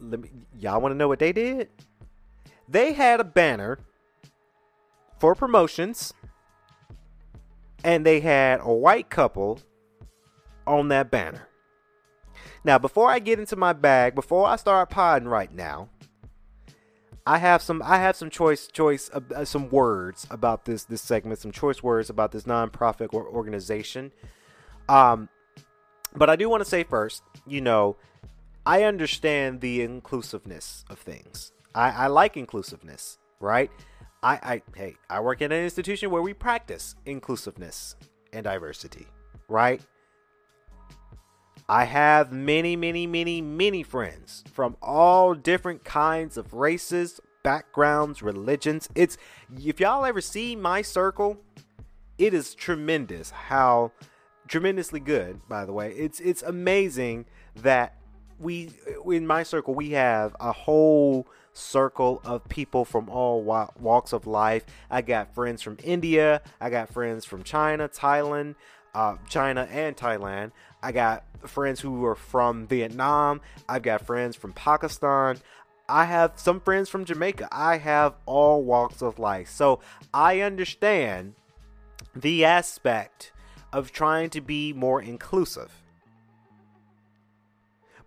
Let 0.00 0.20
me, 0.20 0.30
y'all 0.58 0.80
want 0.80 0.92
to 0.92 0.96
know 0.96 1.08
what 1.08 1.18
they 1.18 1.32
did? 1.32 1.68
They 2.68 2.94
had 2.94 3.20
a 3.20 3.24
banner 3.24 3.78
for 5.18 5.34
promotions, 5.34 6.14
and 7.84 8.06
they 8.06 8.20
had 8.20 8.60
a 8.62 8.72
white 8.72 9.10
couple 9.10 9.60
on 10.70 10.88
that 10.88 11.10
banner. 11.10 11.48
Now, 12.64 12.78
before 12.78 13.10
I 13.10 13.18
get 13.18 13.38
into 13.38 13.56
my 13.56 13.72
bag, 13.72 14.14
before 14.14 14.46
I 14.46 14.56
start 14.56 14.90
podding 14.90 15.28
right 15.28 15.52
now, 15.52 15.88
I 17.26 17.38
have 17.38 17.62
some 17.62 17.82
I 17.84 17.98
have 17.98 18.16
some 18.16 18.30
choice 18.30 18.66
choice 18.66 19.10
uh, 19.10 19.44
some 19.44 19.68
words 19.70 20.26
about 20.30 20.64
this 20.64 20.84
this 20.84 21.02
segment, 21.02 21.38
some 21.38 21.52
choice 21.52 21.82
words 21.82 22.10
about 22.10 22.32
this 22.32 22.44
nonprofit 22.44 23.12
or 23.12 23.26
organization. 23.26 24.12
Um, 24.88 25.28
but 26.14 26.28
I 26.28 26.36
do 26.36 26.48
want 26.48 26.62
to 26.62 26.68
say 26.68 26.82
first, 26.82 27.22
you 27.46 27.60
know, 27.60 27.96
I 28.66 28.84
understand 28.84 29.60
the 29.60 29.82
inclusiveness 29.82 30.84
of 30.90 30.98
things. 30.98 31.52
I, 31.74 31.90
I 31.90 32.06
like 32.08 32.36
inclusiveness, 32.36 33.18
right? 33.38 33.70
I, 34.22 34.34
I 34.42 34.62
hey, 34.74 34.96
I 35.08 35.20
work 35.20 35.40
in 35.40 35.52
an 35.52 35.62
institution 35.62 36.10
where 36.10 36.22
we 36.22 36.34
practice 36.34 36.94
inclusiveness 37.06 37.96
and 38.32 38.44
diversity, 38.44 39.06
right? 39.48 39.80
I 41.70 41.84
have 41.84 42.32
many, 42.32 42.74
many, 42.74 43.06
many, 43.06 43.40
many 43.40 43.84
friends 43.84 44.42
from 44.52 44.76
all 44.82 45.34
different 45.34 45.84
kinds 45.84 46.36
of 46.36 46.52
races, 46.52 47.20
backgrounds, 47.44 48.22
religions. 48.22 48.88
It's 48.96 49.16
if 49.56 49.78
y'all 49.78 50.04
ever 50.04 50.20
see 50.20 50.56
my 50.56 50.82
circle, 50.82 51.38
it 52.18 52.34
is 52.34 52.56
tremendous 52.56 53.30
how 53.30 53.92
tremendously 54.48 54.98
good, 54.98 55.48
by 55.48 55.64
the 55.64 55.72
way. 55.72 55.92
It's 55.92 56.18
it's 56.18 56.42
amazing 56.42 57.26
that 57.62 57.94
we 58.40 58.70
in 59.06 59.24
my 59.24 59.44
circle 59.44 59.72
we 59.72 59.90
have 59.90 60.34
a 60.40 60.50
whole 60.50 61.28
circle 61.52 62.20
of 62.24 62.48
people 62.48 62.84
from 62.84 63.08
all 63.08 63.44
walks 63.78 64.12
of 64.12 64.26
life. 64.26 64.66
I 64.90 65.02
got 65.02 65.36
friends 65.36 65.62
from 65.62 65.76
India, 65.84 66.42
I 66.60 66.68
got 66.68 66.92
friends 66.92 67.24
from 67.24 67.44
China, 67.44 67.88
Thailand, 67.88 68.56
uh, 68.92 69.16
China 69.28 69.68
and 69.70 69.96
Thailand. 69.96 70.50
I 70.82 70.92
got 70.92 71.24
friends 71.48 71.80
who 71.80 72.04
are 72.04 72.14
from 72.14 72.66
Vietnam. 72.66 73.40
I've 73.68 73.82
got 73.82 74.06
friends 74.06 74.36
from 74.36 74.52
Pakistan. 74.52 75.38
I 75.88 76.04
have 76.04 76.32
some 76.36 76.60
friends 76.60 76.88
from 76.88 77.04
Jamaica. 77.04 77.48
I 77.50 77.78
have 77.78 78.14
all 78.26 78.62
walks 78.62 79.02
of 79.02 79.18
life. 79.18 79.48
So 79.48 79.80
I 80.14 80.40
understand 80.40 81.34
the 82.14 82.44
aspect 82.44 83.32
of 83.72 83.92
trying 83.92 84.30
to 84.30 84.40
be 84.40 84.72
more 84.72 85.02
inclusive. 85.02 85.72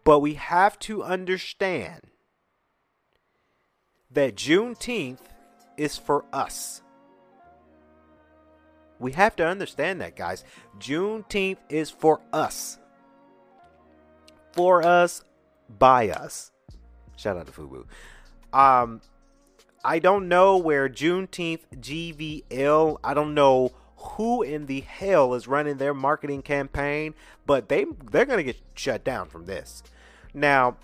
But 0.04 0.20
we 0.20 0.36
have 0.36 0.78
to 0.80 1.04
understand 1.04 2.02
that 4.12 4.36
Juneteenth 4.36 5.20
is 5.78 5.98
for 5.98 6.26
us. 6.32 6.83
We 9.04 9.12
have 9.12 9.36
to 9.36 9.46
understand 9.46 10.00
that, 10.00 10.16
guys. 10.16 10.46
Juneteenth 10.80 11.58
is 11.68 11.90
for 11.90 12.22
us. 12.32 12.80
For 14.54 14.82
us, 14.82 15.22
by 15.68 16.08
us. 16.08 16.52
Shout 17.18 17.36
out 17.36 17.46
to 17.48 17.52
Fubu. 17.52 17.86
Um, 18.58 19.02
I 19.84 20.00
don't 20.00 20.30
know 20.30 20.58
where 20.58 20.88
Juneteenth 20.88 21.64
GVL. 21.76 22.98
I 23.04 23.14
don't 23.14 23.34
know 23.34 23.74
who 23.98 24.42
in 24.42 24.68
the 24.68 24.80
hell 24.80 25.34
is 25.34 25.50
running 25.50 25.78
their 25.78 25.94
marketing 25.94 26.42
campaign, 26.42 27.14
but 27.46 27.68
they 27.68 27.86
they're 28.10 28.26
gonna 28.26 28.44
get 28.44 28.62
shut 28.74 29.04
down 29.04 29.28
from 29.28 29.46
this. 29.46 29.84
Now, 30.34 30.78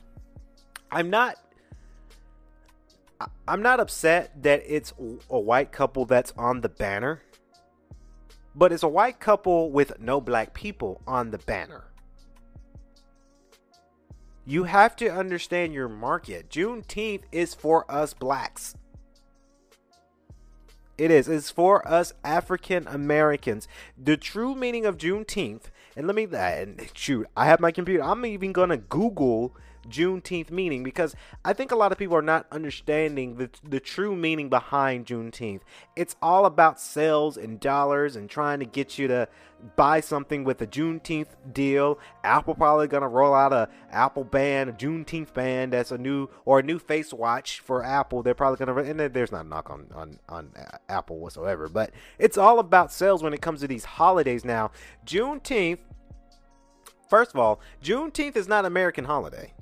I'm 0.92 1.10
not. 1.10 1.38
I'm 3.48 3.62
not 3.62 3.80
upset 3.80 4.44
that 4.44 4.62
it's 4.66 4.94
a 5.30 5.40
white 5.40 5.72
couple 5.72 6.06
that's 6.06 6.34
on 6.38 6.62
the 6.62 6.70
banner 6.70 7.22
but 8.60 8.74
it's 8.74 8.84
a 8.84 8.90
white 8.90 9.22
couple 9.22 9.72
with 9.72 10.02
no 10.02 10.20
black 10.20 10.54
people 10.54 11.02
on 11.08 11.32
the 11.32 11.38
banner. 11.38 11.86
You 14.46 14.66
have 14.66 14.98
to 14.98 15.08
understand 15.08 15.74
your 15.74 15.88
market. 15.88 16.50
Juneteenth 16.50 17.22
is 17.32 17.54
for 17.54 17.90
us 17.90 18.14
blacks. 18.14 18.76
It 20.98 21.10
is. 21.10 21.30
It's 21.30 21.50
for 21.50 21.88
us 21.88 22.12
African 22.26 22.86
Americans. 22.86 23.66
The 23.98 24.18
true 24.18 24.54
meaning 24.56 24.86
of 24.86 24.98
Juneteenth, 24.98 25.72
and 25.96 26.06
let 26.06 26.16
me 26.18 26.28
and 26.30 26.86
shoot, 26.94 27.28
I 27.38 27.46
have 27.46 27.62
my 27.62 27.72
computer. 27.72 28.04
I'm 28.04 28.26
even 28.26 28.52
gonna 28.52 28.76
Google 28.76 29.56
Juneteenth 29.90 30.52
meaning 30.52 30.84
because 30.84 31.16
I 31.44 31.54
think 31.54 31.72
a 31.72 31.76
lot 31.76 31.92
of 31.92 31.98
people 31.98 32.16
are 32.16 32.22
not 32.22 32.46
understanding 32.52 33.36
the, 33.36 33.50
the 33.68 33.80
true 33.80 34.16
meaning 34.16 34.50
behind 34.50 35.06
Juneteenth. 35.06 35.62
It's 35.96 36.16
all 36.22 36.46
about 36.46 36.80
sales 36.80 37.38
and 37.38 37.60
dollars 37.60 38.16
and 38.16 38.30
trying 38.30 38.60
to 38.60 38.66
get 38.66 38.98
you 38.98 39.08
to 39.08 39.28
buy 39.76 40.00
something 40.00 40.44
with 40.44 40.62
a 40.62 40.68
Juneteenth 40.68 41.28
deal. 41.52 42.00
Apple 42.24 42.56
probably 42.56 42.88
gonna 42.88 43.08
roll 43.08 43.34
out 43.34 43.54
a 43.54 43.70
Apple 43.92 44.24
band, 44.24 44.70
a 44.70 44.74
Juneteenth 44.74 45.34
band 45.34 45.74
that's 45.74 45.92
a 45.92 45.98
new 45.98 46.28
or 46.46 46.60
a 46.60 46.64
new 46.64 46.80
face 46.80 47.14
watch 47.14 47.60
for 47.60 47.84
Apple. 47.84 48.24
They're 48.24 48.34
probably 48.34 48.66
gonna 48.66 48.82
and 48.82 49.00
there's 49.00 49.32
not 49.32 49.46
a 49.46 49.48
knock 49.48 49.70
on 49.70 49.88
on 49.94 50.20
on 50.30 50.52
Apple 50.88 51.20
whatsoever, 51.20 51.68
but 51.68 51.92
it's 52.18 52.38
all 52.38 52.60
about 52.60 52.92
sales 52.92 53.24
when 53.24 53.34
it 53.34 53.42
comes 53.42 53.62
to 53.62 53.68
these 53.68 53.86
holidays 53.86 54.46
now. 54.46 54.72
Juneteenth. 55.06 55.80
First 57.10 57.32
of 57.34 57.40
all, 57.40 57.60
Juneteenth 57.84 58.36
is 58.36 58.48
not 58.48 58.66
American 58.66 59.06
holiday. 59.06 59.54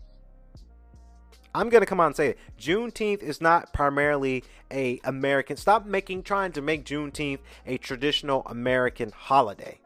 I'm 1.58 1.70
gonna 1.70 1.88
come 1.88 2.00
out 2.00 2.06
and 2.08 2.16
say 2.16 2.30
it. 2.30 2.38
Juneteenth 2.60 3.24
is 3.24 3.42
not 3.42 3.74
primarily 3.74 4.44
a 4.72 5.00
American. 5.04 5.58
Stop 5.58 5.88
making 5.88 6.22
trying 6.22 6.52
to 6.52 6.62
make 6.62 6.86
Juneteenth 6.86 7.40
a 7.66 7.80
traditional 7.80 8.44
American 8.46 9.12
holiday. 9.12 9.80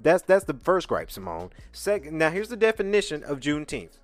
That's 0.00 0.22
that's 0.22 0.44
the 0.44 0.54
first 0.54 0.86
gripe, 0.86 1.10
Simone. 1.10 1.50
Second, 1.72 2.18
now 2.18 2.30
here's 2.30 2.50
the 2.50 2.56
definition 2.56 3.24
of 3.24 3.40
Juneteenth. 3.40 3.98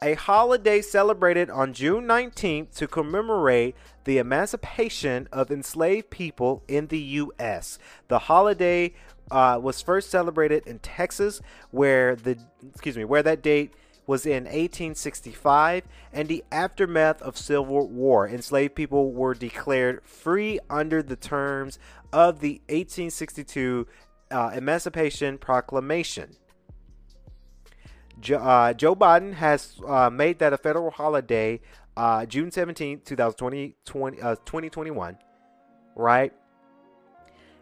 A 0.00 0.14
holiday 0.14 0.80
celebrated 0.80 1.50
on 1.50 1.74
June 1.74 2.06
19th 2.06 2.74
to 2.76 2.88
commemorate 2.88 3.76
the 4.04 4.16
emancipation 4.16 5.28
of 5.32 5.50
enslaved 5.50 6.08
people 6.08 6.62
in 6.66 6.86
the 6.86 6.98
U.S. 6.98 7.78
The 8.08 8.20
holiday 8.20 8.94
uh, 9.30 9.60
was 9.62 9.82
first 9.82 10.08
celebrated 10.08 10.66
in 10.66 10.78
Texas, 10.78 11.42
where 11.70 12.16
the 12.16 12.38
excuse 12.70 12.96
me, 12.96 13.04
where 13.04 13.22
that 13.22 13.42
date 13.42 13.74
was 14.06 14.26
in 14.26 14.44
1865 14.44 15.84
and 16.12 16.28
the 16.28 16.44
aftermath 16.50 17.22
of 17.22 17.36
Civil 17.36 17.88
War. 17.88 18.28
Enslaved 18.28 18.74
people 18.74 19.12
were 19.12 19.34
declared 19.34 20.02
free 20.04 20.58
under 20.68 21.02
the 21.02 21.16
terms 21.16 21.78
of 22.12 22.40
the 22.40 22.60
1862 22.68 23.86
uh, 24.30 24.50
Emancipation 24.54 25.38
Proclamation. 25.38 26.36
Jo- 28.20 28.38
uh, 28.38 28.72
Joe 28.72 28.94
Biden 28.94 29.34
has 29.34 29.76
uh, 29.86 30.10
made 30.10 30.38
that 30.38 30.52
a 30.52 30.58
federal 30.58 30.90
holiday 30.90 31.60
uh, 31.96 32.24
June 32.26 32.50
17, 32.50 33.00
2020, 33.04 33.74
20, 33.84 34.16
2021, 34.16 35.18
right? 35.94 36.32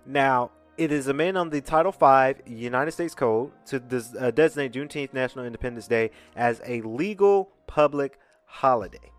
Now, 0.07 0.51
it 0.81 0.91
is 0.91 1.09
amended 1.09 1.37
on 1.37 1.51
the 1.51 1.61
Title 1.61 1.93
V 1.93 2.41
United 2.51 2.93
States 2.93 3.15
Code 3.15 3.53
to 3.67 3.79
des- 3.79 4.19
uh, 4.19 4.31
designate 4.31 4.73
Juneteenth 4.73 5.13
National 5.13 5.45
Independence 5.45 5.87
Day 5.87 6.11
as 6.35 6.63
a 6.65 6.81
legal 6.81 7.51
public 7.67 8.19
holiday. 8.47 9.13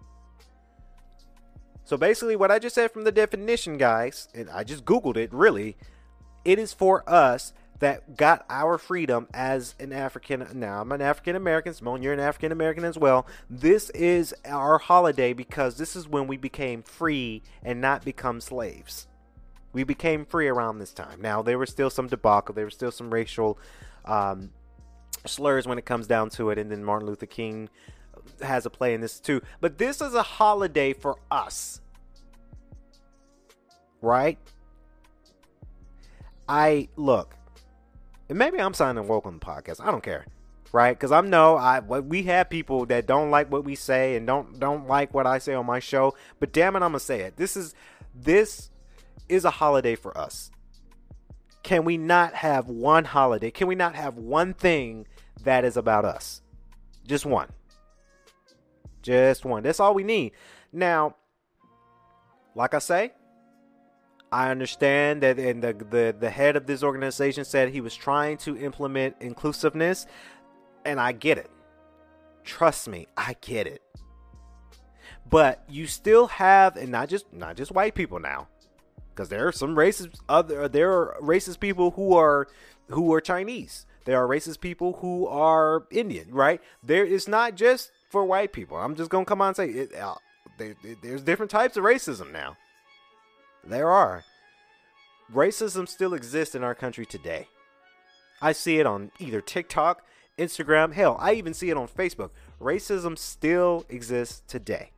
So 1.83 1.97
basically, 1.97 2.35
what 2.35 2.49
I 2.49 2.57
just 2.57 2.73
said 2.73 2.89
from 2.89 3.03
the 3.03 3.11
definition, 3.11 3.77
guys, 3.77 4.27
and 4.33 4.49
I 4.49 4.63
just 4.63 4.85
Googled 4.85 5.17
it, 5.17 5.31
really, 5.31 5.77
it 6.43 6.57
is 6.57 6.73
for 6.73 7.07
us 7.07 7.53
that 7.77 8.17
got 8.17 8.43
our 8.49 8.79
freedom 8.79 9.27
as 9.31 9.75
an 9.79 9.93
African. 9.93 10.47
Now, 10.55 10.81
I'm 10.81 10.91
an 10.91 11.01
African 11.01 11.35
American. 11.35 11.75
Simone, 11.75 12.01
you're 12.01 12.13
an 12.13 12.19
African 12.19 12.51
American 12.51 12.85
as 12.85 12.97
well. 12.97 13.27
This 13.51 13.91
is 13.91 14.33
our 14.45 14.79
holiday 14.79 15.33
because 15.33 15.77
this 15.77 15.95
is 15.95 16.07
when 16.07 16.25
we 16.25 16.37
became 16.37 16.81
free 16.81 17.43
and 17.61 17.79
not 17.79 18.03
become 18.03 18.41
slaves 18.41 19.05
we 19.73 19.83
became 19.83 20.25
free 20.25 20.47
around 20.47 20.79
this 20.79 20.93
time. 20.93 21.21
Now 21.21 21.41
there 21.41 21.57
was 21.57 21.69
still 21.69 21.89
some 21.89 22.07
debacle, 22.07 22.53
there 22.53 22.65
was 22.65 22.73
still 22.73 22.91
some 22.91 23.13
racial 23.13 23.57
um, 24.05 24.51
slurs 25.25 25.67
when 25.67 25.77
it 25.77 25.85
comes 25.85 26.07
down 26.07 26.29
to 26.31 26.49
it, 26.49 26.57
and 26.57 26.71
then 26.71 26.83
Martin 26.83 27.07
Luther 27.07 27.25
King 27.25 27.69
has 28.41 28.65
a 28.65 28.69
play 28.69 28.93
in 28.93 29.01
this 29.01 29.19
too. 29.19 29.41
But 29.59 29.77
this 29.77 30.01
is 30.01 30.13
a 30.13 30.23
holiday 30.23 30.93
for 30.93 31.17
us, 31.29 31.81
right? 34.01 34.37
I 36.47 36.89
look. 36.95 37.35
And 38.29 38.37
maybe 38.37 38.59
I'm 38.59 38.73
signing 38.73 39.07
woke 39.07 39.25
on 39.25 39.39
the 39.39 39.45
podcast. 39.45 39.81
I 39.81 39.91
don't 39.91 40.03
care, 40.03 40.25
right? 40.71 40.97
Because 40.97 41.11
I'm 41.11 41.29
no, 41.29 41.55
I 41.55 41.79
we 41.79 42.23
have 42.23 42.49
people 42.49 42.85
that 42.87 43.05
don't 43.05 43.29
like 43.29 43.51
what 43.51 43.63
we 43.63 43.75
say 43.75 44.15
and 44.15 44.25
don't 44.25 44.59
don't 44.59 44.87
like 44.87 45.13
what 45.13 45.27
I 45.27 45.37
say 45.37 45.53
on 45.53 45.65
my 45.65 45.79
show. 45.79 46.15
But 46.39 46.51
damn 46.51 46.75
it, 46.75 46.79
I'm 46.79 46.91
gonna 46.91 46.99
say 46.99 47.21
it. 47.21 47.37
This 47.37 47.55
is 47.55 47.75
this 48.15 48.70
is 49.31 49.45
a 49.45 49.51
holiday 49.51 49.95
for 49.95 50.15
us. 50.17 50.51
Can 51.63 51.85
we 51.85 51.97
not 51.97 52.33
have 52.33 52.67
one 52.67 53.05
holiday? 53.05 53.49
Can 53.49 53.67
we 53.67 53.75
not 53.75 53.95
have 53.95 54.17
one 54.17 54.53
thing 54.53 55.07
that 55.43 55.63
is 55.63 55.77
about 55.77 56.05
us? 56.05 56.41
Just 57.07 57.25
one. 57.25 57.49
Just 59.01 59.45
one. 59.45 59.63
That's 59.63 59.79
all 59.79 59.93
we 59.93 60.03
need. 60.03 60.33
Now, 60.73 61.15
like 62.55 62.73
I 62.73 62.79
say, 62.79 63.13
I 64.31 64.49
understand 64.49 65.23
that 65.23 65.39
and 65.39 65.61
the, 65.61 65.73
the 65.73 66.15
the 66.17 66.29
head 66.29 66.55
of 66.55 66.65
this 66.65 66.83
organization 66.83 67.43
said 67.43 67.69
he 67.69 67.81
was 67.81 67.95
trying 67.95 68.37
to 68.37 68.57
implement 68.57 69.15
inclusiveness 69.19 70.07
and 70.85 70.99
I 70.99 71.11
get 71.11 71.37
it. 71.37 71.51
Trust 72.43 72.87
me, 72.87 73.07
I 73.17 73.35
get 73.41 73.67
it. 73.67 73.81
But 75.29 75.63
you 75.69 75.85
still 75.85 76.27
have 76.27 76.77
and 76.77 76.89
not 76.89 77.09
just 77.09 77.31
not 77.33 77.57
just 77.57 77.71
white 77.71 77.93
people 77.93 78.19
now 78.19 78.47
because 79.13 79.29
there 79.29 79.47
are 79.47 79.51
some 79.51 79.75
racist 79.75 80.19
other 80.27 80.67
there 80.67 80.91
are 80.91 81.17
racist 81.21 81.59
people 81.59 81.91
who 81.91 82.13
are 82.15 82.47
who 82.89 83.13
are 83.13 83.21
Chinese. 83.21 83.85
There 84.05 84.17
are 84.17 84.27
racist 84.27 84.61
people 84.61 84.93
who 84.93 85.27
are 85.27 85.85
Indian, 85.91 86.31
right? 86.31 86.61
There 86.83 87.05
is 87.05 87.27
not 87.27 87.55
just 87.55 87.91
for 88.09 88.25
white 88.25 88.51
people. 88.51 88.77
I'm 88.77 88.95
just 88.95 89.09
gonna 89.09 89.25
come 89.25 89.41
on 89.41 89.49
and 89.49 89.55
say 89.55 89.69
it. 89.69 89.95
Uh, 89.95 90.15
there, 90.57 90.75
there's 91.01 91.21
different 91.21 91.51
types 91.51 91.77
of 91.77 91.83
racism 91.83 92.31
now. 92.31 92.57
There 93.63 93.89
are. 93.89 94.23
Racism 95.33 95.87
still 95.87 96.13
exists 96.13 96.55
in 96.55 96.63
our 96.63 96.75
country 96.75 97.05
today. 97.05 97.47
I 98.41 98.51
see 98.53 98.79
it 98.79 98.85
on 98.85 99.11
either 99.19 99.39
TikTok, 99.39 100.03
Instagram, 100.37 100.93
hell, 100.93 101.15
I 101.19 101.33
even 101.33 101.53
see 101.53 101.69
it 101.69 101.77
on 101.77 101.87
Facebook. 101.87 102.31
Racism 102.59 103.17
still 103.17 103.85
exists 103.87 104.41
today. 104.47 104.91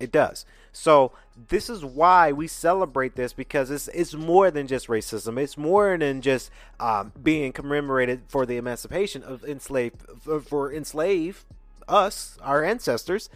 It 0.00 0.10
does. 0.10 0.46
So 0.72 1.12
this 1.48 1.70
is 1.70 1.84
why 1.84 2.32
we 2.32 2.46
celebrate 2.46 3.14
this 3.14 3.32
because 3.32 3.70
it's 3.70 3.88
it's 3.88 4.14
more 4.14 4.50
than 4.50 4.66
just 4.66 4.88
racism. 4.88 5.38
It's 5.38 5.56
more 5.56 5.96
than 5.96 6.20
just 6.20 6.50
um, 6.80 7.12
being 7.22 7.52
commemorated 7.52 8.22
for 8.28 8.46
the 8.46 8.56
emancipation 8.56 9.22
of 9.22 9.44
enslaved 9.44 10.02
for, 10.22 10.40
for 10.40 10.72
enslaved 10.72 11.44
us, 11.88 12.38
our 12.42 12.64
ancestors. 12.64 13.30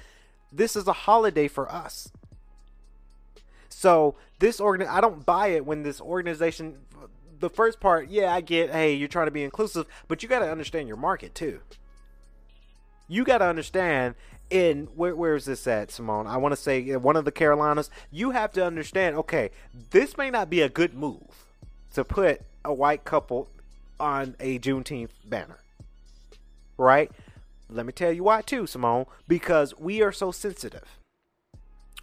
This 0.51 0.77
is 0.77 0.87
a 0.87 0.93
holiday 0.93 1.49
for 1.49 1.71
us. 1.71 2.11
So 3.69 4.17
this 4.39 4.61
organ, 4.61 4.87
I 4.89 5.01
don't 5.01 5.25
buy 5.25 5.49
it 5.49 5.65
when 5.67 5.83
this 5.83 6.01
organization. 6.01 6.77
The 7.41 7.51
first 7.51 7.81
part, 7.81 8.09
yeah, 8.09 8.33
I 8.33 8.41
get. 8.41 8.71
Hey, 8.71 8.95
you're 8.95 9.09
trying 9.09 9.27
to 9.27 9.33
be 9.33 9.43
inclusive, 9.43 9.87
but 10.07 10.23
you 10.23 10.29
got 10.29 10.41
to 10.41 10.51
understand 10.51 10.87
your 10.87 10.97
market 10.97 11.35
too. 11.35 11.61
You 13.09 13.25
got 13.25 13.39
to 13.39 13.47
understand 13.47 14.15
in 14.53 14.87
where, 14.95 15.17
where 15.17 15.35
is 15.35 15.47
this 15.47 15.67
at, 15.67 15.91
Simone? 15.91 16.27
I 16.27 16.37
want 16.37 16.53
to 16.53 16.61
say 16.61 16.95
one 16.97 17.17
of 17.17 17.25
the 17.25 17.33
Carolinas. 17.33 17.91
You 18.11 18.31
have 18.33 18.53
to 18.53 18.65
understand. 18.65 19.17
Okay, 19.17 19.51
this 19.91 20.17
may 20.17 20.31
not 20.31 20.51
be 20.51 20.61
a 20.61 20.69
good 20.69 20.95
move 20.95 21.47
to 21.95 22.05
put 22.05 22.43
a 22.65 22.73
white 22.73 23.05
couple 23.05 23.49
on 23.99 24.37
a 24.39 24.59
Juneteenth 24.59 25.11
banner, 25.25 25.59
right? 26.77 27.11
Let 27.71 27.87
me 27.87 27.93
tell 27.93 28.13
you 28.13 28.25
why 28.25 28.43
too, 28.43 28.67
Simone. 28.67 29.07
Because 29.27 29.77
we 29.79 30.03
are 30.03 30.13
so 30.13 30.31
sensitive. 30.31 30.99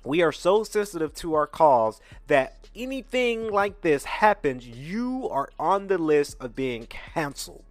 We 0.04 0.22
are 0.22 0.32
so 0.32 0.64
sensitive 0.64 1.14
to 1.16 1.36
our 1.36 1.46
cause 1.46 2.02
that 2.28 2.68
anything 2.76 3.52
like 3.52 3.82
this 3.82 4.06
happens, 4.06 4.66
you 4.66 5.28
are 5.30 5.50
on 5.60 5.88
the 5.88 5.98
list 5.98 6.38
of 6.40 6.56
being 6.56 6.88
canceled 6.88 7.64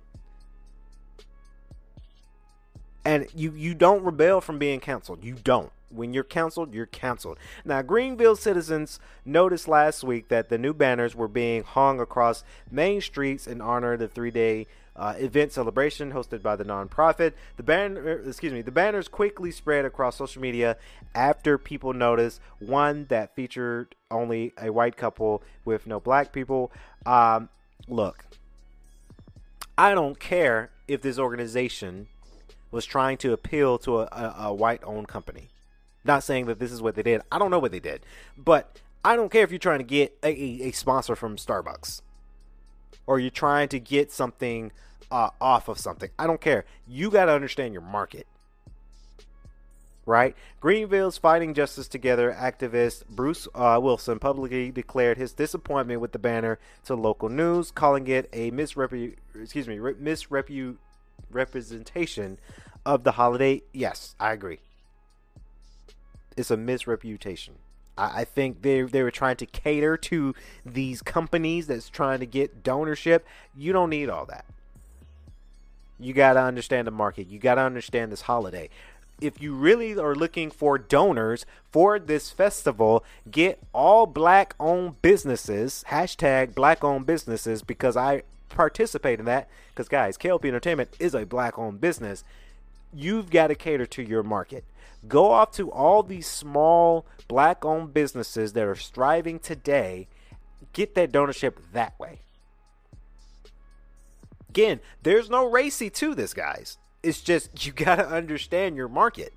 and 3.09 3.27
you 3.35 3.53
you 3.53 3.75
don't 3.75 4.05
rebel 4.05 4.43
from 4.43 4.59
being 4.59 4.81
canceled. 4.81 5.25
You 5.25 5.37
don't. 5.43 5.73
When 5.89 6.13
you're 6.13 6.25
canceled, 6.25 6.75
you're 6.75 6.85
canceled. 6.85 7.39
Now, 7.65 7.81
Greenville 7.81 8.37
citizens 8.37 9.01
noticed 9.25 9.67
last 9.67 10.05
week 10.05 10.29
that 10.29 10.51
the 10.51 10.59
new 10.59 10.75
banners 10.75 11.17
were 11.17 11.27
being 11.27 11.63
hung 11.63 11.99
across 12.01 12.45
main 12.71 13.01
streets 13.01 13.47
in 13.47 13.63
honor 13.63 13.95
of 13.95 14.01
the 14.01 14.09
three-day 14.09 14.67
uh, 14.95 15.15
event 15.17 15.53
celebration 15.53 16.13
hosted 16.13 16.43
by 16.43 16.55
the 16.55 16.67
nonprofit. 16.67 17.33
The 17.57 17.63
banner, 17.63 18.19
excuse 18.19 18.53
me, 18.53 18.61
the 18.61 18.71
banners 18.71 19.09
quickly 19.09 19.53
spread 19.53 19.87
across 19.87 20.17
social 20.17 20.43
media 20.43 20.77
after 21.15 21.57
people 21.57 21.95
noticed 21.95 22.43
one 22.59 23.07
that 23.09 23.35
featured 23.35 23.95
only 24.11 24.53
a 24.61 24.71
white 24.71 24.99
couple 24.99 25.43
with 25.65 25.87
no 25.87 25.99
black 25.99 26.31
people. 26.31 26.71
Um, 27.07 27.49
look, 27.87 28.27
I 29.79 29.95
don't 29.95 30.21
care 30.21 30.73
if 30.87 31.01
this 31.01 31.19
organization 31.19 32.09
was 32.71 32.85
trying 32.85 33.17
to 33.19 33.33
appeal 33.33 33.79
to 33.79 34.01
a, 34.01 34.05
a, 34.05 34.35
a 34.47 34.55
white 34.55 34.83
owned 34.85 35.09
company. 35.09 35.49
Not 36.05 36.23
saying 36.23 36.47
that 36.47 36.59
this 36.59 36.73
is 36.73 36.81
what 36.81 36.95
they 36.95 37.03
did. 37.03 37.23
I 37.31 37.39
don't 37.39 37.51
know 37.51 37.59
what 37.59 37.73
they 37.73 37.81
did. 37.81 38.01
But 38.37 38.81
I 39.05 39.17
don't 39.17 39.31
care 39.31 39.45
if 39.45 39.51
you're 39.51 39.59
trying 39.59 39.79
to 39.79 39.85
get 39.85 40.17
a, 40.23 40.33
a 40.33 40.71
sponsor 40.73 41.17
from 41.17 41.37
Starbucks 41.37 42.03
or 43.07 43.19
you're 43.19 43.31
trying 43.31 43.69
to 43.69 43.81
get 43.81 44.13
something 44.13 44.71
uh, 45.11 45.31
off 45.41 45.69
of 45.69 45.79
something. 45.79 46.11
I 46.19 46.27
don't 46.27 46.41
care. 46.41 46.65
You 46.87 47.11
got 47.11 47.25
to 47.25 47.33
understand 47.33 47.73
your 47.73 47.83
market. 47.83 48.27
Right? 50.05 50.35
Greenville's 50.61 51.19
Fighting 51.19 51.53
Justice 51.53 51.87
Together 51.87 52.35
activist 52.39 53.07
Bruce 53.09 53.47
uh, 53.55 53.79
Wilson 53.83 54.19
publicly 54.19 54.71
declared 54.71 55.19
his 55.19 55.33
disappointment 55.33 56.01
with 56.01 56.13
the 56.13 56.19
banner 56.19 56.59
to 56.85 56.95
local 56.95 57.29
news, 57.29 57.71
calling 57.71 58.07
it 58.07 58.29
a 58.33 58.51
misrepu- 58.51 59.17
excuse 59.39 59.69
me, 59.69 59.79
re- 59.79 59.95
misrepu- 59.95 60.77
representation 61.31 62.39
of 62.85 63.05
the 63.05 63.13
holiday, 63.13 63.63
yes, 63.73 64.15
I 64.19 64.33
agree. 64.33 64.61
It's 66.37 66.51
a 66.51 66.57
misreputation. 66.57 67.55
I, 67.97 68.21
I 68.21 68.25
think 68.25 68.63
they 68.63 68.83
they 68.83 69.03
were 69.03 69.11
trying 69.11 69.37
to 69.37 69.47
cater 69.47 69.97
to 69.97 70.35
these 70.65 71.03
companies 71.03 71.67
that's 71.67 71.89
trying 71.89 72.21
to 72.21 72.27
get 72.27 72.63
donorship. 72.63 73.23
You 73.57 73.73
don't 73.73 73.91
need 73.91 74.09
all 74.09 74.25
that. 74.27 74.45
You 76.01 76.15
got 76.15 76.35
to 76.35 76.41
understand 76.41 76.87
the 76.87 76.93
market. 76.93 77.27
You 77.27 77.39
got 77.39 77.57
to 77.57 77.63
understand 77.63 78.13
this 78.13 78.23
holiday. 78.23 78.71
If 79.21 79.43
you 79.43 79.53
really 79.53 79.99
are 79.99 80.15
looking 80.15 80.49
for 80.49 80.79
donors 80.79 81.45
for 81.73 81.99
this 81.99 82.31
festival, 82.31 83.05
get 83.29 83.59
all 83.75 84.07
black 84.07 84.55
owned 84.61 85.03
businesses, 85.03 85.85
hashtag 85.89 86.55
black 86.55 86.85
owned 86.85 87.05
businesses, 87.05 87.63
because 87.63 87.97
I 87.97 88.23
participate 88.49 89.19
in 89.19 89.25
that 89.27 89.49
because 89.71 89.89
guys 89.89 90.17
klp 90.17 90.45
entertainment 90.45 90.91
is 90.99 91.15
a 91.15 91.27
black 91.27 91.59
owned 91.59 91.81
business. 91.81 92.25
You've 92.93 93.31
got 93.31 93.49
to 93.49 93.55
cater 93.55 93.87
to 93.87 94.03
your 94.03 94.23
market. 94.23 94.65
Go 95.07 95.31
off 95.31 95.53
to 95.53 95.71
all 95.71 96.03
these 96.03 96.27
small 96.27 97.07
black 97.29 97.65
owned 97.65 97.93
businesses 97.93 98.55
that 98.55 98.65
are 98.65 98.75
striving 98.75 99.39
today. 99.39 100.09
Get 100.73 100.95
that 100.95 101.13
donorship 101.13 101.55
that 101.73 101.99
way. 101.99 102.21
Again 104.49 104.81
there's 105.03 105.29
no 105.29 105.49
racy 105.49 105.91
to 105.91 106.15
this 106.15 106.35
guys. 106.35 106.79
It's 107.03 107.21
just 107.21 107.67
you 107.67 107.73
got 107.73 107.97
to 107.97 108.09
understand 108.09 108.77
your 108.77 108.89
market. 108.89 109.35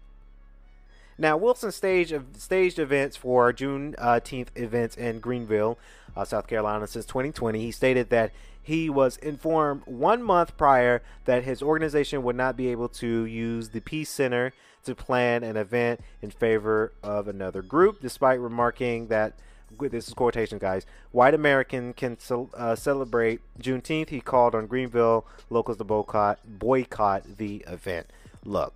Now, 1.22 1.38
Wilson 1.38 1.72
staged 1.72 2.16
staged 2.38 2.80
events 2.80 3.16
for 3.16 3.54
Juneteenth 3.54 4.48
events 4.56 4.98
in 4.98 5.20
Greenville, 5.20 5.78
uh, 6.18 6.26
South 6.26 6.48
Carolina, 6.48 6.88
since 6.88 7.06
2020. 7.06 7.60
He 7.60 7.72
stated 7.72 8.10
that 8.10 8.32
he 8.64 8.90
was 8.90 9.18
informed 9.18 9.82
one 9.86 10.22
month 10.22 10.56
prior 10.58 11.02
that 11.26 11.44
his 11.44 11.62
organization 11.62 12.24
would 12.24 12.36
not 12.36 12.56
be 12.56 12.70
able 12.70 12.90
to 12.90 13.26
use 13.26 13.70
the 13.70 13.82
Peace 13.82 14.10
Center 14.10 14.54
to 14.86 14.96
plan 14.96 15.44
an 15.44 15.58
event 15.58 16.02
in 16.22 16.32
favor 16.32 16.94
of 17.04 17.28
another 17.28 17.62
group, 17.62 18.02
despite 18.02 18.40
remarking 18.40 19.08
that 19.08 19.34
this 19.80 20.08
is 20.08 20.14
quotation, 20.14 20.58
guys. 20.58 20.86
White 21.12 21.34
American 21.34 21.94
can 21.94 22.18
uh, 22.56 22.76
celebrate 22.76 23.42
Juneteenth. 23.60 24.10
He 24.10 24.22
called 24.22 24.54
on 24.54 24.68
Greenville 24.68 25.26
locals 25.50 25.78
to 25.78 25.84
boycott 25.84 26.40
boycott 26.46 27.38
the 27.38 27.64
event. 27.68 28.08
Look, 28.44 28.74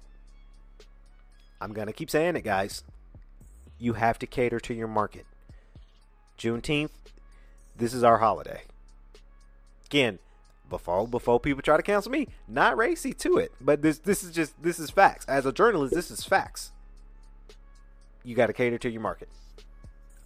I'm 1.59 1.73
gonna 1.73 1.93
keep 1.93 2.09
saying 2.09 2.35
it, 2.35 2.43
guys. 2.43 2.83
You 3.77 3.93
have 3.93 4.17
to 4.19 4.27
cater 4.27 4.59
to 4.61 4.73
your 4.73 4.87
market. 4.87 5.25
Juneteenth, 6.39 6.91
this 7.77 7.93
is 7.93 8.03
our 8.03 8.19
holiday. 8.19 8.63
Again, 9.85 10.19
before 10.69 11.07
before 11.07 11.39
people 11.39 11.61
try 11.61 11.77
to 11.77 11.83
cancel 11.83 12.11
me, 12.11 12.27
not 12.47 12.77
racy 12.77 13.13
to 13.13 13.37
it, 13.37 13.51
but 13.61 13.81
this 13.81 13.99
this 13.99 14.23
is 14.23 14.31
just 14.31 14.61
this 14.61 14.79
is 14.79 14.89
facts. 14.89 15.25
As 15.27 15.45
a 15.45 15.51
journalist, 15.51 15.93
this 15.93 16.11
is 16.11 16.23
facts. 16.23 16.71
You 18.23 18.35
got 18.35 18.47
to 18.47 18.53
cater 18.53 18.77
to 18.79 18.89
your 18.89 19.01
market. 19.01 19.29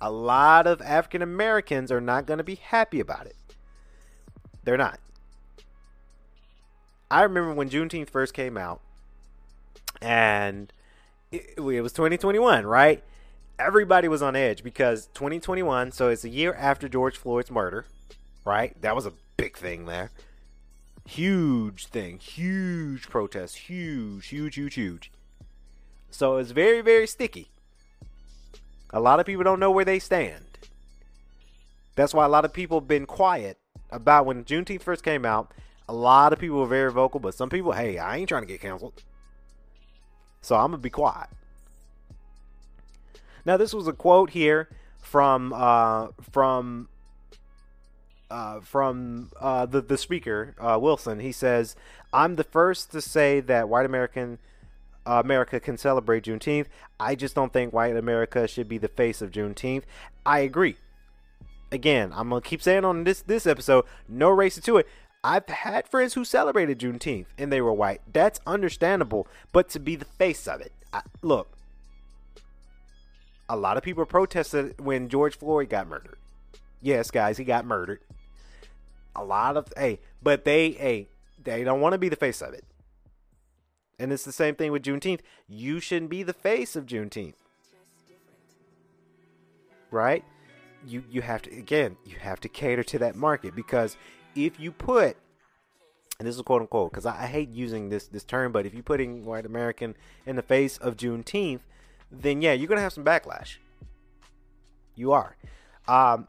A 0.01 0.09
lot 0.09 0.65
of 0.65 0.81
African 0.81 1.21
Americans 1.21 1.91
are 1.91 1.99
not 1.99 2.25
going 2.25 2.37
to 2.37 2.43
be 2.43 2.55
happy 2.55 3.01
about 3.01 3.25
it. 3.25 3.35
They're 4.63 4.77
not. 4.77 4.99
I 7.11 7.23
remember 7.23 7.53
when 7.53 7.69
Juneteenth 7.69 8.09
first 8.09 8.33
came 8.33 8.55
out, 8.55 8.81
and 10.01 10.71
it, 11.31 11.55
it 11.57 11.81
was 11.81 11.91
2021, 11.91 12.65
right? 12.65 13.03
Everybody 13.57 14.07
was 14.07 14.21
on 14.21 14.35
edge 14.35 14.63
because 14.63 15.07
2021, 15.15 15.91
so 15.91 16.07
it's 16.07 16.23
a 16.23 16.29
year 16.29 16.53
after 16.53 16.87
George 16.87 17.17
Floyd's 17.17 17.51
murder, 17.51 17.85
right? 18.49 18.79
That 18.81 18.95
was 18.95 19.05
a 19.05 19.13
big 19.37 19.55
thing 19.55 19.85
there. 19.85 20.11
Huge 21.05 21.85
thing, 21.85 22.17
huge 22.19 23.07
protest, 23.07 23.55
huge, 23.55 24.27
huge, 24.27 24.55
huge, 24.55 24.73
huge. 24.73 25.11
So 26.09 26.37
it's 26.37 26.51
very, 26.51 26.81
very 26.81 27.07
sticky. 27.07 27.49
A 28.91 28.99
lot 28.99 29.19
of 29.19 29.25
people 29.25 29.43
don't 29.43 29.59
know 29.59 29.71
where 29.71 29.85
they 29.85 29.99
stand. 29.99 30.45
That's 31.95 32.13
why 32.13 32.25
a 32.25 32.29
lot 32.29 32.43
of 32.43 32.51
people 32.51 32.81
been 32.81 33.05
quiet 33.05 33.59
about 33.91 34.25
when 34.25 34.43
Juneteenth 34.43 34.81
first 34.81 35.03
came 35.03 35.25
out. 35.25 35.51
A 35.87 35.93
lot 35.93 36.33
of 36.33 36.39
people 36.39 36.57
were 36.57 36.67
very 36.67 36.91
vocal, 36.91 37.19
but 37.19 37.35
some 37.35 37.49
people, 37.49 37.71
hey, 37.71 37.97
I 37.97 38.17
ain't 38.17 38.29
trying 38.29 38.43
to 38.43 38.47
get 38.47 38.61
canceled. 38.61 39.03
So 40.41 40.55
I'm 40.55 40.71
gonna 40.71 40.77
be 40.77 40.89
quiet. 40.89 41.29
Now 43.45 43.57
this 43.57 43.73
was 43.73 43.87
a 43.87 43.93
quote 43.93 44.31
here 44.31 44.69
from 44.99 45.53
uh, 45.53 46.07
from 46.31 46.87
uh, 48.29 48.59
from 48.61 49.31
uh, 49.39 49.65
the 49.65 49.81
the 49.81 49.97
speaker 49.97 50.55
uh, 50.59 50.77
Wilson. 50.79 51.19
He 51.19 51.31
says, 51.31 51.75
"I'm 52.13 52.35
the 52.35 52.43
first 52.43 52.91
to 52.91 53.01
say 53.01 53.39
that 53.41 53.69
white 53.69 53.85
American 53.85 54.39
uh, 55.05 55.21
America 55.23 55.59
can 55.59 55.77
celebrate 55.77 56.25
Juneteenth. 56.25 56.67
I 56.99 57.15
just 57.15 57.35
don't 57.35 57.53
think 57.53 57.73
white 57.73 57.95
America 57.95 58.47
should 58.47 58.69
be 58.69 58.77
the 58.77 58.87
face 58.87 59.21
of 59.21 59.31
Juneteenth. 59.31 59.83
I 60.25 60.39
agree. 60.39 60.77
Again, 61.71 62.11
I'm 62.15 62.29
gonna 62.29 62.41
keep 62.41 62.61
saying 62.61 62.85
on 62.85 63.03
this 63.03 63.21
this 63.21 63.47
episode, 63.47 63.85
no 64.07 64.29
racing 64.29 64.63
to 64.63 64.77
it. 64.77 64.87
I've 65.23 65.47
had 65.47 65.87
friends 65.87 66.13
who 66.13 66.23
celebrated 66.23 66.79
Juneteenth 66.79 67.25
and 67.37 67.51
they 67.51 67.59
were 67.59 67.73
white. 67.73 68.01
That's 68.11 68.39
understandable, 68.47 69.27
but 69.51 69.67
to 69.69 69.79
be 69.79 69.95
the 69.95 70.05
face 70.05 70.47
of 70.47 70.61
it, 70.61 70.71
I, 70.93 71.01
look, 71.21 71.57
a 73.49 73.57
lot 73.57 73.75
of 73.75 73.83
people 73.83 74.05
protested 74.05 74.79
when 74.79 75.09
George 75.09 75.37
Floyd 75.37 75.69
got 75.69 75.87
murdered. 75.87 76.17
Yes, 76.81 77.11
guys, 77.11 77.37
he 77.37 77.43
got 77.43 77.65
murdered. 77.65 77.99
A 79.15 79.23
lot 79.23 79.57
of 79.57 79.67
hey, 79.75 79.99
but 80.21 80.45
they 80.45 80.71
hey, 80.71 81.09
they 81.43 81.63
don't 81.63 81.81
want 81.81 81.93
to 81.93 81.99
be 81.99 82.09
the 82.09 82.15
face 82.15 82.41
of 82.41 82.53
it. 82.53 82.65
And 83.97 84.13
it's 84.13 84.23
the 84.23 84.31
same 84.31 84.55
thing 84.55 84.71
with 84.71 84.83
Juneteenth. 84.83 85.19
You 85.47 85.79
shouldn't 85.79 86.09
be 86.09 86.23
the 86.23 86.33
face 86.33 86.75
of 86.75 86.85
Juneteenth. 86.85 87.33
Right? 89.91 90.23
You 90.85 91.03
you 91.09 91.21
have 91.21 91.41
to 91.43 91.57
again, 91.57 91.97
you 92.05 92.17
have 92.17 92.39
to 92.41 92.49
cater 92.49 92.83
to 92.83 92.99
that 92.99 93.15
market 93.15 93.55
because 93.55 93.97
if 94.35 94.59
you 94.59 94.71
put 94.71 95.17
and 96.19 96.27
this 96.27 96.35
is 96.35 96.41
quote 96.41 96.61
unquote 96.61 96.91
because 96.91 97.05
I, 97.05 97.23
I, 97.23 97.27
hate 97.27 97.49
using 97.49 97.89
this 97.89 98.07
this 98.07 98.23
term, 98.23 98.51
but 98.51 98.65
if 98.65 98.73
you're 98.73 98.83
putting 98.83 99.25
white 99.25 99.45
American 99.45 99.95
in 100.25 100.35
the 100.35 100.41
face 100.41 100.77
of 100.77 100.97
Juneteenth, 100.97 101.61
then 102.11 102.41
yeah, 102.41 102.53
you're 102.53 102.67
gonna 102.67 102.81
have 102.81 102.93
some 102.93 103.05
backlash. 103.05 103.57
You 104.95 105.13
are. 105.13 105.35
Um, 105.87 106.27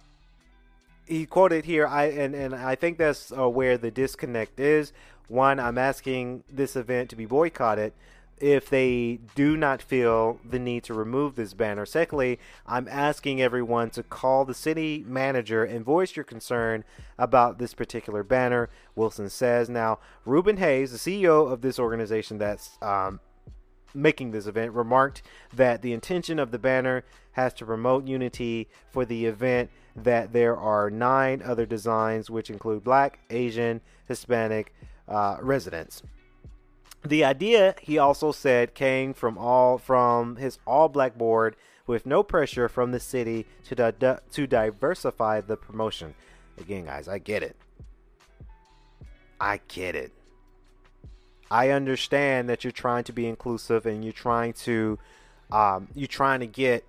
he 1.10 1.26
quoted 1.26 1.64
here, 1.64 1.86
I 1.86 2.04
and 2.06 2.34
and 2.34 2.54
I 2.54 2.76
think 2.76 2.96
that's 2.96 3.32
uh, 3.32 3.48
where 3.48 3.76
the 3.76 3.90
disconnect 3.90 4.60
is. 4.60 4.92
One, 5.28 5.58
I'm 5.60 5.78
asking 5.78 6.44
this 6.50 6.76
event 6.76 7.10
to 7.10 7.16
be 7.16 7.26
boycotted 7.26 7.92
if 8.38 8.70
they 8.70 9.20
do 9.34 9.56
not 9.56 9.82
feel 9.82 10.40
the 10.48 10.58
need 10.58 10.82
to 10.84 10.94
remove 10.94 11.34
this 11.34 11.52
banner. 11.52 11.84
Secondly, 11.84 12.38
I'm 12.66 12.88
asking 12.88 13.42
everyone 13.42 13.90
to 13.90 14.02
call 14.02 14.44
the 14.44 14.54
city 14.54 15.04
manager 15.06 15.62
and 15.62 15.84
voice 15.84 16.16
your 16.16 16.24
concern 16.24 16.84
about 17.18 17.58
this 17.58 17.74
particular 17.74 18.22
banner. 18.22 18.70
Wilson 18.96 19.28
says. 19.28 19.68
Now, 19.68 19.98
Ruben 20.24 20.56
Hayes, 20.56 20.90
the 20.90 20.98
CEO 20.98 21.52
of 21.52 21.60
this 21.60 21.78
organization 21.78 22.38
that's 22.38 22.78
um, 22.80 23.20
making 23.94 24.30
this 24.30 24.46
event, 24.46 24.72
remarked 24.72 25.22
that 25.54 25.82
the 25.82 25.92
intention 25.92 26.38
of 26.38 26.50
the 26.50 26.58
banner 26.58 27.04
has 27.32 27.52
to 27.54 27.66
promote 27.66 28.06
unity 28.06 28.68
for 28.90 29.04
the 29.04 29.26
event. 29.26 29.70
That 29.96 30.32
there 30.32 30.56
are 30.56 30.88
nine 30.88 31.42
other 31.44 31.66
designs, 31.66 32.30
which 32.30 32.48
include 32.48 32.84
Black, 32.84 33.18
Asian, 33.28 33.80
Hispanic 34.06 34.72
uh, 35.08 35.38
residents. 35.40 36.02
The 37.04 37.24
idea, 37.24 37.74
he 37.80 37.98
also 37.98 38.30
said, 38.30 38.74
came 38.74 39.14
from 39.14 39.36
all 39.36 39.78
from 39.78 40.36
his 40.36 40.58
all-black 40.66 41.18
board 41.18 41.56
with 41.86 42.06
no 42.06 42.22
pressure 42.22 42.68
from 42.68 42.92
the 42.92 43.00
city 43.00 43.46
to 43.64 43.74
di- 43.74 44.18
to 44.30 44.46
diversify 44.46 45.40
the 45.40 45.56
promotion. 45.56 46.14
Again, 46.58 46.84
guys, 46.84 47.08
I 47.08 47.18
get 47.18 47.42
it. 47.42 47.56
I 49.40 49.60
get 49.66 49.96
it. 49.96 50.12
I 51.50 51.70
understand 51.70 52.48
that 52.48 52.62
you're 52.62 52.70
trying 52.70 53.04
to 53.04 53.12
be 53.12 53.26
inclusive 53.26 53.86
and 53.86 54.04
you're 54.04 54.12
trying 54.12 54.52
to 54.52 54.98
um, 55.50 55.88
you're 55.94 56.06
trying 56.06 56.40
to 56.40 56.46
get 56.46 56.84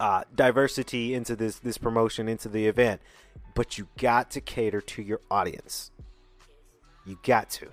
uh, 0.00 0.24
diversity 0.34 1.14
into 1.14 1.34
this 1.34 1.58
this 1.58 1.78
promotion 1.78 2.28
into 2.28 2.48
the 2.48 2.66
event, 2.66 3.00
but 3.54 3.78
you 3.78 3.88
got 3.96 4.30
to 4.32 4.40
cater 4.40 4.80
to 4.80 5.02
your 5.02 5.20
audience. 5.30 5.90
You 7.06 7.18
got 7.22 7.50
to. 7.50 7.68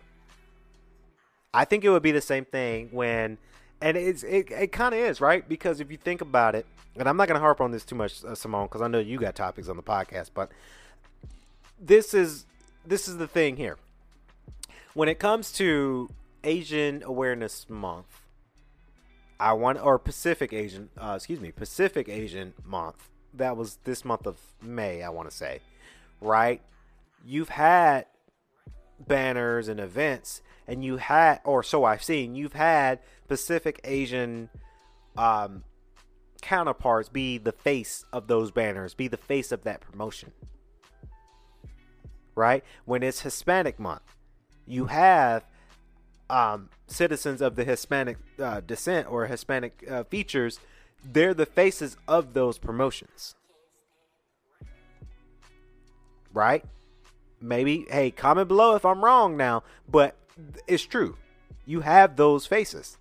I 1.54 1.66
think 1.66 1.84
it 1.84 1.90
would 1.90 2.04
be 2.04 2.12
the 2.12 2.22
same 2.22 2.46
thing 2.46 2.90
when, 2.92 3.38
and 3.82 3.98
it's 3.98 4.24
it, 4.24 4.52
it 4.52 4.72
kind 4.72 4.94
of 4.94 5.00
is 5.02 5.22
right 5.22 5.48
because 5.48 5.80
if 5.80 5.92
you 5.92 5.98
think 5.98 6.22
about 6.22 6.56
it, 6.56 6.66
and 6.96 7.08
I'm 7.08 7.18
not 7.18 7.28
going 7.28 7.36
to 7.36 7.42
harp 7.42 7.62
on 7.62 7.72
this 7.72 7.84
too 7.84 7.96
much, 7.96 8.24
uh, 8.24 8.34
Simone, 8.34 8.68
because 8.68 8.82
I 8.82 8.88
know 8.88 9.00
you 9.00 9.20
got 9.20 9.36
topics 9.36 9.68
on 9.68 9.76
the 9.76 9.84
podcast, 9.84 10.32
but 10.34 10.52
this 11.80 12.14
is 12.14 12.46
this 12.86 13.08
is 13.08 13.18
the 13.18 13.28
thing 13.28 13.58
here. 13.58 13.78
When 14.96 15.10
it 15.10 15.20
comes 15.20 15.52
to 15.52 16.10
Asian 16.46 17.04
Awareness 17.04 17.70
Month, 17.70 18.22
I 19.38 19.52
want 19.52 19.84
or 19.84 20.00
Pacific 20.00 20.54
Asian, 20.54 20.88
uh, 20.98 21.16
excuse 21.18 21.42
me, 21.42 21.52
Pacific 21.52 22.08
Asian 22.08 22.54
Month. 22.64 23.10
That 23.34 23.58
was 23.58 23.78
this 23.84 24.06
month 24.06 24.26
of 24.26 24.40
May, 24.62 25.04
I 25.04 25.10
want 25.10 25.30
to 25.30 25.36
say, 25.36 25.60
right? 26.22 26.62
You've 27.26 27.50
had 27.50 28.06
banners 29.06 29.68
and 29.68 29.82
events 29.82 30.42
and 30.66 30.82
you 30.82 30.96
had, 30.96 31.42
or 31.44 31.62
so 31.62 31.84
I've 31.84 32.02
seen, 32.02 32.34
you've 32.34 32.54
had 32.54 33.00
Pacific 33.28 33.82
Asian 33.84 34.50
um, 35.18 35.66
counterparts 36.42 37.10
be 37.10 37.38
the 37.38 37.52
face 37.52 38.06
of 38.14 38.28
those 38.28 38.50
banners, 38.50 38.94
be 38.94 39.10
the 39.10 39.18
face 39.18 39.52
of 39.52 39.66
that 39.66 39.82
promotion. 39.82 40.32
Right? 42.34 42.64
When 42.86 43.04
it's 43.04 43.20
Hispanic 43.20 43.78
month, 43.78 44.16
you 44.68 44.86
have 44.86 45.46
um, 46.30 46.70
citizens 46.88 47.42
of 47.42 47.56
the 47.56 47.64
Hispanic 47.64 48.18
uh, 48.40 48.62
descent 48.62 49.12
or 49.12 49.28
Hispanic 49.28 49.84
uh, 49.90 50.04
features, 50.06 50.60
they're 51.04 51.34
the 51.34 51.46
faces 51.46 51.98
of 52.08 52.34
those 52.34 52.58
promotions. 52.58 53.36
Right? 56.34 56.66
Maybe, 57.40 57.86
hey, 57.90 58.12
comment 58.12 58.48
below 58.48 58.76
if 58.76 58.86
I'm 58.86 59.04
wrong 59.04 59.38
now, 59.38 59.64
but 59.90 60.16
it's 60.68 60.84
true. 60.84 61.18
You 61.66 61.82
have 61.82 62.16
those 62.16 62.46
faces. 62.46 62.98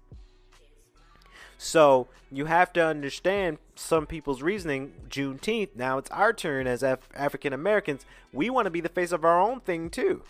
So 1.57 2.09
you 2.31 2.46
have 2.46 2.72
to 2.74 2.85
understand 2.85 3.59
some 3.74 4.07
people's 4.07 4.42
reasoning. 4.42 4.92
Juneteenth, 5.09 5.70
now 5.74 5.98
it's 5.98 6.11
our 6.11 6.33
turn 6.33 6.66
as 6.66 6.83
Af- 6.83 7.09
African 7.14 7.53
Americans. 7.53 8.05
We 8.33 8.50
want 8.50 8.66
to 8.66 8.70
be 8.70 8.81
the 8.81 8.88
face 8.88 9.12
of 9.12 9.24
our 9.24 9.40
own 9.40 9.61
thing 9.61 9.88
too. 9.88 10.22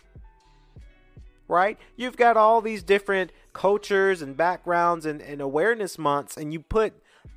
Right? 1.46 1.78
You've 1.96 2.16
got 2.16 2.36
all 2.36 2.60
these 2.60 2.82
different 2.82 3.30
cultures 3.52 4.22
and 4.22 4.36
backgrounds 4.36 5.04
and, 5.04 5.20
and 5.20 5.40
awareness 5.40 5.98
months, 5.98 6.36
and 6.36 6.52
you 6.52 6.60
put 6.60 6.94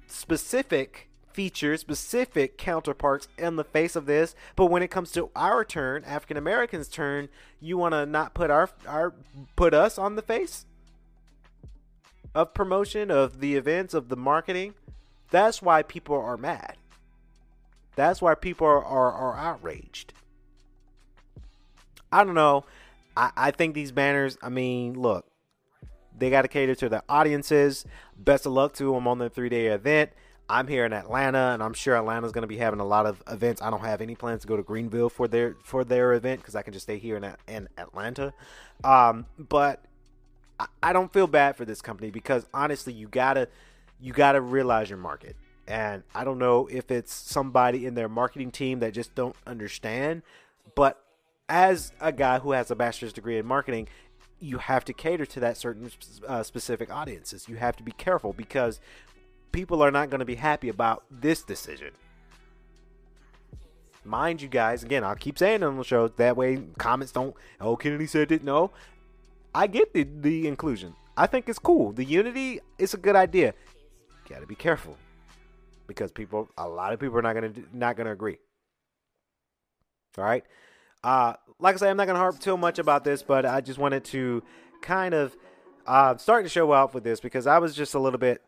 specific 0.08 1.10
features, 1.34 1.82
specific 1.82 2.58
counterparts 2.58 3.28
in 3.38 3.58
the 3.58 3.64
face 3.64 3.96
of 3.96 4.08
this. 4.08 4.34
But 4.56 4.68
when 4.68 4.82
it 4.82 4.90
comes 4.90 5.12
to 5.12 5.30
our 5.36 5.64
turn, 5.64 6.04
African 6.06 6.38
Americans' 6.38 6.88
turn, 6.88 7.30
you 7.62 7.78
want 7.78 7.94
to 7.94 8.06
not 8.06 8.34
put 8.34 8.50
our 8.50 8.70
our 8.88 9.14
put 9.56 9.74
us 9.74 10.00
on 10.00 10.16
the 10.16 10.22
face 10.22 10.66
of 12.34 12.54
promotion 12.54 13.12
of 13.12 13.40
the 13.40 13.56
events 13.56 13.94
of 13.94 14.10
the 14.10 14.16
marketing. 14.16 14.74
That's 15.30 15.62
why 15.62 15.84
people 15.84 16.16
are 16.16 16.38
mad. 16.38 16.78
That's 17.96 18.22
why 18.22 18.36
people 18.36 18.66
are, 18.66 18.84
are, 18.84 19.12
are 19.12 19.38
outraged. 19.38 20.14
I 22.12 22.24
don't 22.24 22.36
know. 22.36 22.64
I, 23.18 23.32
I 23.36 23.52
think 23.52 23.74
these 23.74 23.92
banners, 23.92 24.38
I 24.42 24.50
mean, 24.50 24.94
look, 24.94 25.26
they 26.16 26.30
got 26.30 26.44
to 26.44 26.48
cater 26.48 26.76
to 26.76 26.88
the 26.88 27.04
audiences. 27.10 27.86
Best 28.16 28.46
of 28.46 28.52
luck 28.52 28.74
to 28.76 28.94
them 28.94 29.08
on 29.08 29.18
the 29.18 29.30
three 29.30 29.50
day 29.50 29.68
event. 29.68 30.12
I'm 30.50 30.68
here 30.68 30.86
in 30.86 30.94
Atlanta, 30.94 31.52
and 31.54 31.62
I'm 31.62 31.74
sure 31.74 31.98
Atlanta's 31.98 32.32
going 32.32 32.44
to 32.44 32.48
be 32.48 32.58
having 32.58 32.80
a 32.80 32.86
lot 32.86 33.06
of 33.06 33.22
events. 33.28 33.62
I 33.62 33.70
don't 33.70 33.82
have 33.82 34.00
any 34.00 34.16
plans 34.16 34.44
to 34.44 34.48
go 34.48 34.56
to 34.56 34.64
Greenville 34.64 35.10
for 35.10 35.28
their 35.28 35.58
for 35.64 35.84
their 35.84 36.14
event 36.14 36.40
because 36.40 36.56
I 36.56 36.62
can 36.62 36.72
just 36.72 36.84
stay 36.84 37.00
here 37.00 37.18
in 37.18 37.36
in 37.48 37.68
Atlanta. 37.78 38.34
Um, 38.84 39.26
but 39.38 39.84
I, 40.60 40.68
I 40.82 40.94
don't 40.94 41.12
feel 41.12 41.28
bad 41.28 41.58
for 41.58 41.66
this 41.66 41.82
company 41.82 42.12
because 42.12 42.46
honestly, 42.54 42.94
you 42.94 43.08
gotta 43.08 43.50
you 44.00 44.14
gotta 44.14 44.40
realize 44.40 44.90
your 44.90 45.00
market. 45.00 45.36
And 45.68 46.04
I 46.16 46.24
don't 46.24 46.40
know 46.40 46.68
if 46.72 46.92
it's 46.92 47.14
somebody 47.14 47.86
in 47.86 47.96
their 47.96 48.08
marketing 48.08 48.52
team 48.52 48.80
that 48.80 48.94
just 48.94 49.16
don't 49.16 49.36
understand, 49.46 50.22
but 50.76 51.04
as 51.50 51.92
a 52.02 52.12
guy 52.12 52.40
who 52.40 52.52
has 52.52 52.72
a 52.72 52.76
bachelor's 52.76 53.14
degree 53.14 53.38
in 53.38 53.46
marketing, 53.46 53.88
you 54.40 54.58
have 54.60 54.86
to 54.86 54.94
cater 54.94 55.26
to 55.26 55.40
that 55.40 55.58
certain 55.58 55.92
uh, 56.28 56.44
specific 56.44 56.92
audiences. 56.92 57.48
You 57.48 57.56
have 57.56 57.76
to 57.78 57.84
be 57.84 57.92
careful 57.92 58.34
because 58.34 58.80
people 59.52 59.82
are 59.82 59.92
not 59.92 60.10
going 60.10 60.20
to 60.20 60.26
be 60.26 60.36
happy 60.36 60.70
about 60.70 61.04
this 61.10 61.42
decision. 61.44 61.92
mind 64.04 64.42
you 64.42 64.48
guys, 64.48 64.84
again, 64.84 65.04
I'll 65.04 65.16
keep 65.16 65.38
saying 65.38 65.64
on 65.64 65.78
the 65.78 65.84
show. 65.84 66.08
That 66.08 66.38
way, 66.38 66.62
comments 66.78 67.12
don't. 67.12 67.36
Oh, 67.60 67.76
Kennedy 67.76 68.08
said 68.08 68.32
it. 68.32 68.44
No, 68.44 68.72
I 69.56 69.68
get 69.68 69.94
the 69.94 70.04
the 70.04 70.48
inclusion. 70.48 70.96
I 71.16 71.28
think 71.28 71.50
it's 71.50 71.60
cool. 71.60 71.92
The 71.94 72.06
unity 72.06 72.60
is 72.78 72.94
a 72.94 72.98
good 72.98 73.16
idea. 73.16 73.54
Got 74.30 74.42
to 74.42 74.48
be 74.48 74.56
careful 74.56 74.98
because 75.88 76.12
people, 76.12 76.50
a 76.58 76.68
lot 76.68 76.94
of 76.94 77.00
people 77.00 77.18
are 77.18 77.22
not 77.22 77.34
gonna 77.34 77.54
not 77.74 77.98
gonna 77.98 78.12
agree. 78.12 78.38
All 80.18 80.24
right. 80.24 80.44
Uh, 81.08 81.34
like 81.58 81.74
I 81.74 81.78
said, 81.78 81.90
I'm 81.90 81.96
not 81.96 82.06
gonna 82.06 82.20
harp 82.20 82.38
too 82.38 82.58
much 82.58 82.80
about 82.80 83.06
this, 83.06 83.24
but 83.24 83.46
I 83.46 83.62
just 83.62 83.80
wanted 83.80 84.04
to 84.06 84.44
kind 84.82 85.14
of 85.14 85.38
uh, 85.86 86.18
start 86.18 86.44
to 86.44 86.50
show 86.50 86.74
off 86.74 86.94
with 86.94 87.06
this 87.06 87.22
because 87.22 87.48
I 87.48 87.60
was 87.60 87.74
just 87.74 87.94
a 87.94 88.00
little 88.00 88.20
bit 88.20 88.42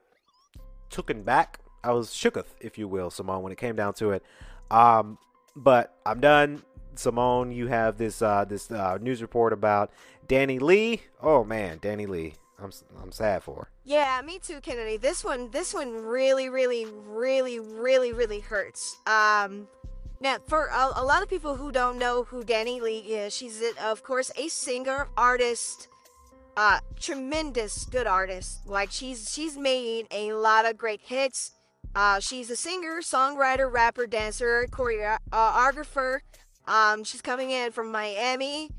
tooken 0.91 1.24
back. 1.24 1.62
I 1.86 1.93
was 1.93 2.10
shooketh, 2.10 2.48
if 2.60 2.78
you 2.78 2.89
will, 2.89 3.12
Simone, 3.12 3.43
when 3.43 3.54
it 3.54 3.58
came 3.58 3.78
down 3.78 3.93
to 3.93 4.12
it. 4.12 4.26
Um, 4.69 5.17
but 5.56 5.95
I'm 6.06 6.19
done. 6.19 6.63
Simone, 6.95 7.54
you 7.54 7.67
have 7.67 7.98
this 7.98 8.22
uh, 8.22 8.43
this 8.43 8.69
uh, 8.69 8.98
news 9.00 9.22
report 9.22 9.54
about 9.54 9.89
DaniLeigh. 10.28 11.00
Oh 11.24 11.45
man, 11.45 11.80
DaniLeigh. 11.80 12.34
I'm 12.62 12.72
I'm 13.02 13.13
sad 13.13 13.41
for. 13.41 13.69
Yeah, 13.86 14.22
me 14.26 14.38
too, 14.38 14.60
Kennedy. 14.60 14.98
This 14.98 15.24
one, 15.24 15.50
this 15.52 15.74
one 15.74 15.93
really, 15.93 16.50
really, 16.50 16.86
really, 16.86 17.58
really, 17.58 18.12
really 18.12 18.41
hurts. 18.41 18.98
Um, 19.08 19.69
now 20.21 20.38
for 20.47 20.67
a, 20.67 20.91
a 20.95 21.03
lot 21.03 21.23
of 21.23 21.29
people 21.29 21.55
who 21.55 21.71
don't 21.71 21.97
know 21.97 22.23
who 22.23 22.43
DaniLeigh 22.43 23.05
is, 23.05 23.34
she's 23.34 23.62
of 23.82 24.03
course 24.03 24.32
a 24.38 24.47
singer, 24.47 25.08
artist, 25.17 25.88
uh, 26.58 26.79
tremendous 26.99 27.86
good 27.86 28.08
artist. 28.08 28.67
Like 28.67 28.91
she's 28.91 29.32
she's 29.32 29.58
made 29.58 30.08
a 30.12 30.34
lot 30.34 30.65
of 30.65 30.77
great 30.77 31.01
hits. 31.01 31.51
Uh, 31.95 32.19
she's 32.19 32.49
a 32.49 32.55
singer, 32.55 32.99
songwriter, 33.01 33.71
rapper, 33.71 34.05
dancer, 34.05 34.67
choreographer. 34.69 36.19
Um, 36.67 37.03
she's 37.03 37.21
coming 37.21 37.49
in 37.49 37.71
from 37.71 37.91
Miami, 37.91 38.69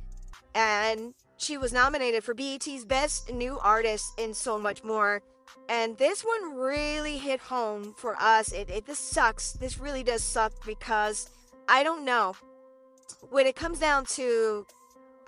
and 0.54 1.14
she 1.36 1.56
was 1.56 1.72
nominated 1.72 2.22
for 2.22 2.34
BET's 2.34 2.84
Best 2.84 3.32
New 3.32 3.58
Artist 3.58 4.12
and 4.18 4.36
so 4.36 4.58
much 4.58 4.84
more. 4.84 5.22
And 5.70 5.96
this 5.98 6.22
one 6.22 6.56
really 6.56 7.16
hit 7.18 7.38
home 7.38 7.94
for 7.96 8.20
us. 8.20 8.50
It, 8.50 8.68
it 8.68 8.86
this 8.86 8.98
sucks. 8.98 9.52
This 9.52 9.78
really 9.78 10.02
does 10.02 10.20
suck 10.20 10.52
because 10.66 11.30
I 11.68 11.84
don't 11.84 12.04
know. 12.04 12.34
When 13.30 13.46
it 13.46 13.54
comes 13.54 13.78
down 13.78 14.04
to 14.16 14.66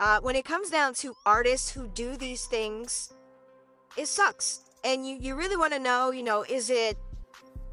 uh, 0.00 0.18
when 0.20 0.34
it 0.34 0.44
comes 0.44 0.68
down 0.68 0.94
to 0.94 1.14
artists 1.24 1.70
who 1.70 1.86
do 1.86 2.16
these 2.16 2.46
things, 2.46 3.12
it 3.96 4.08
sucks. 4.08 4.62
And 4.82 5.06
you, 5.06 5.16
you 5.20 5.36
really 5.36 5.56
want 5.56 5.74
to 5.74 5.78
know, 5.78 6.10
you 6.10 6.24
know, 6.24 6.44
is 6.50 6.70
it 6.70 6.98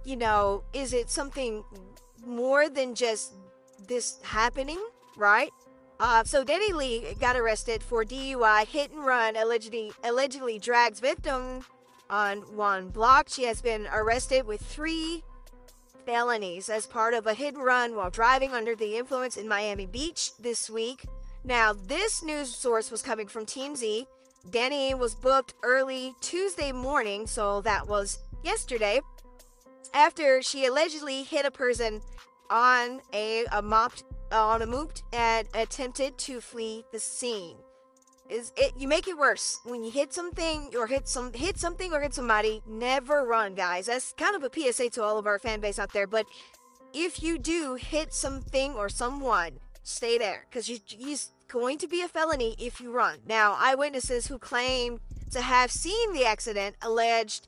you 0.06 0.16
know, 0.16 0.64
is 0.72 0.94
it 0.94 1.10
something 1.10 1.64
more 2.24 2.70
than 2.70 2.94
just 2.94 3.34
this 3.88 4.20
happening, 4.22 4.80
right? 5.18 5.50
Uh, 6.00 6.24
so 6.24 6.46
DaniLeigh 6.46 7.20
got 7.20 7.36
arrested 7.36 7.82
for 7.82 8.06
DUI, 8.06 8.68
hit 8.68 8.92
and 8.92 9.04
run, 9.04 9.36
allegedly 9.36 9.92
allegedly 10.04 10.60
drags 10.60 11.00
victim 11.00 11.66
on 12.10 12.40
one 12.56 12.90
block. 12.90 13.30
She 13.30 13.44
has 13.44 13.62
been 13.62 13.88
arrested 13.94 14.46
with 14.46 14.62
three 14.62 15.24
felonies 16.06 16.70
as 16.70 16.86
part 16.86 17.14
of 17.14 17.28
a 17.28 17.34
hit 17.34 17.56
and 17.56 17.64
run 17.64 17.96
while 17.96 18.10
driving 18.10 18.52
under 18.52 18.76
the 18.76 18.98
influence 18.98 19.38
in 19.38 19.48
Miami 19.48 19.86
Beach 19.86 20.32
this 20.40 20.70
week. 20.70 21.06
Now, 21.44 21.74
this 21.74 22.24
news 22.24 22.56
source 22.56 22.92
was 22.92 23.02
coming 23.02 23.28
from 23.28 23.46
TMZ. 23.46 24.08
Danny 24.50 24.94
was 24.94 25.16
booked 25.16 25.54
early 25.64 26.16
Tuesday 26.22 26.72
morning, 26.72 27.28
so 27.28 27.62
that 27.62 27.88
was 27.88 28.20
yesterday, 28.44 29.02
after 29.94 30.42
she 30.42 30.66
allegedly 30.66 31.24
hit 31.24 31.46
a 31.46 31.52
person 31.52 32.02
on 32.50 33.02
a, 33.14 33.46
a 33.52 33.62
mopped 33.62 34.04
on 34.32 34.62
a 34.62 34.68
mooped 34.68 35.04
and 35.14 35.48
attempted 35.54 36.18
to 36.18 36.42
flee 36.42 36.86
the 36.92 37.00
scene. 37.00 37.58
Is 38.30 38.54
it 38.56 38.74
you 38.78 38.88
make 38.88 39.08
it 39.08 39.18
worse 39.18 39.60
when 39.66 39.84
you 39.84 39.90
hit 39.90 40.14
something 40.14 40.70
or 40.78 40.86
hit 40.86 41.08
some 41.08 41.34
hit 41.34 41.58
something 41.58 41.92
or 41.92 42.00
hit 42.00 42.14
somebody? 42.14 42.62
Never 42.68 43.26
run, 43.26 43.56
guys. 43.56 43.88
That's 43.88 44.14
kind 44.14 44.36
of 44.36 44.44
a 44.44 44.52
PSA 44.54 44.92
to 44.92 45.04
all 45.04 45.18
of 45.18 45.26
our 45.26 45.40
fan 45.40 45.60
base 45.60 45.80
out 45.80 45.94
there. 45.94 46.06
But 46.06 46.28
if 46.94 47.24
you 47.24 47.40
do 47.40 47.76
hit 47.76 48.14
something 48.14 48.76
or 48.76 48.88
someone, 48.88 49.60
stay 49.82 50.20
there 50.20 50.46
because 50.48 50.70
you, 50.70 50.78
he's 50.86 51.32
going 51.48 51.80
to 51.80 51.88
be 51.88 52.02
a 52.02 52.08
felony 52.08 52.56
if 52.60 52.80
you 52.80 52.92
run. 52.92 53.20
Now, 53.28 53.58
eyewitnesses 53.60 54.28
who 54.28 54.38
claim 54.38 55.00
to 55.32 55.42
have 55.42 55.72
seen 55.72 56.14
the 56.14 56.26
accident 56.26 56.76
alleged 56.84 57.48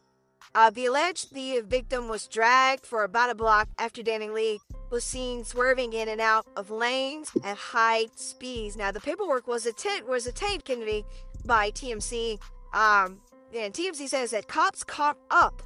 uh, 0.54 0.70
the 0.70 0.86
alleged 0.86 1.34
the 1.34 1.62
victim 1.62 2.10
was 2.10 2.28
dragged 2.28 2.86
for 2.86 3.04
about 3.04 3.30
a 3.30 3.36
block 3.36 3.70
after 3.78 4.02
DaniLeigh 4.02 4.60
was 4.92 5.04
seen 5.04 5.44
swerving 5.44 5.94
in 5.94 6.10
and 6.10 6.22
out 6.22 6.46
of 6.56 6.70
lanes 6.70 7.32
at 7.44 7.58
high 7.58 8.06
speeds. 8.16 8.76
Now, 8.76 8.92
the 8.92 9.00
paperwork 9.00 9.48
was 9.48 9.66
attained 9.66 10.08
was 10.08 10.28
attained 10.28 10.66
Kennedy 10.66 11.06
by 11.46 11.72
TMZ. 11.72 12.40
Um, 12.74 13.22
and 13.56 13.74
TMZ 13.74 14.10
says 14.10 14.32
that 14.32 14.48
cops 14.48 14.84
caught 14.84 15.18
up 15.30 15.62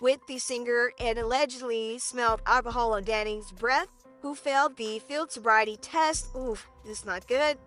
with 0.00 0.20
the 0.26 0.38
singer 0.38 0.92
and 0.98 1.18
allegedly 1.18 1.98
smelled 1.98 2.42
alcohol 2.46 2.94
on 2.94 3.04
Danny's 3.04 3.52
breath, 3.52 3.88
who 4.22 4.34
failed 4.34 4.76
the 4.76 4.98
field 5.00 5.30
sobriety 5.32 5.76
test. 5.76 6.34
Oof, 6.36 6.66
this 6.84 7.00
is 7.00 7.04
not 7.04 7.26
good. 7.26 7.58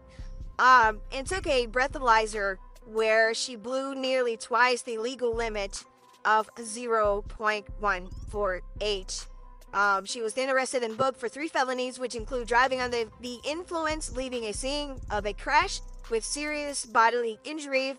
Um, 0.60 1.02
and 1.12 1.28
took 1.28 1.48
a 1.48 1.68
breathalyzer 1.68 2.58
where 2.86 3.34
she 3.34 3.56
blew 3.56 3.96
nearly 3.96 4.38
twice 4.38 4.82
the 4.82 4.98
legal 4.98 5.34
limit 5.36 5.84
of 6.26 6.54
0.148. 6.56 9.28
Um, 9.74 10.06
she 10.06 10.22
was 10.22 10.34
then 10.34 10.50
arrested 10.50 10.84
and 10.84 10.98
booked 10.98 11.20
for 11.20 11.30
three 11.30 11.48
felonies, 11.48 11.98
which 11.98 12.16
include 12.16 12.48
driving 12.48 12.82
under 12.82 13.06
the 13.22 13.40
influence, 13.44 14.16
leaving 14.16 14.46
a 14.46 14.54
scene 14.54 15.00
of 15.10 15.26
a 15.26 15.34
crash 15.34 15.80
with 16.10 16.26
serious 16.26 16.86
bodily 16.86 17.40
injury, 17.44 17.96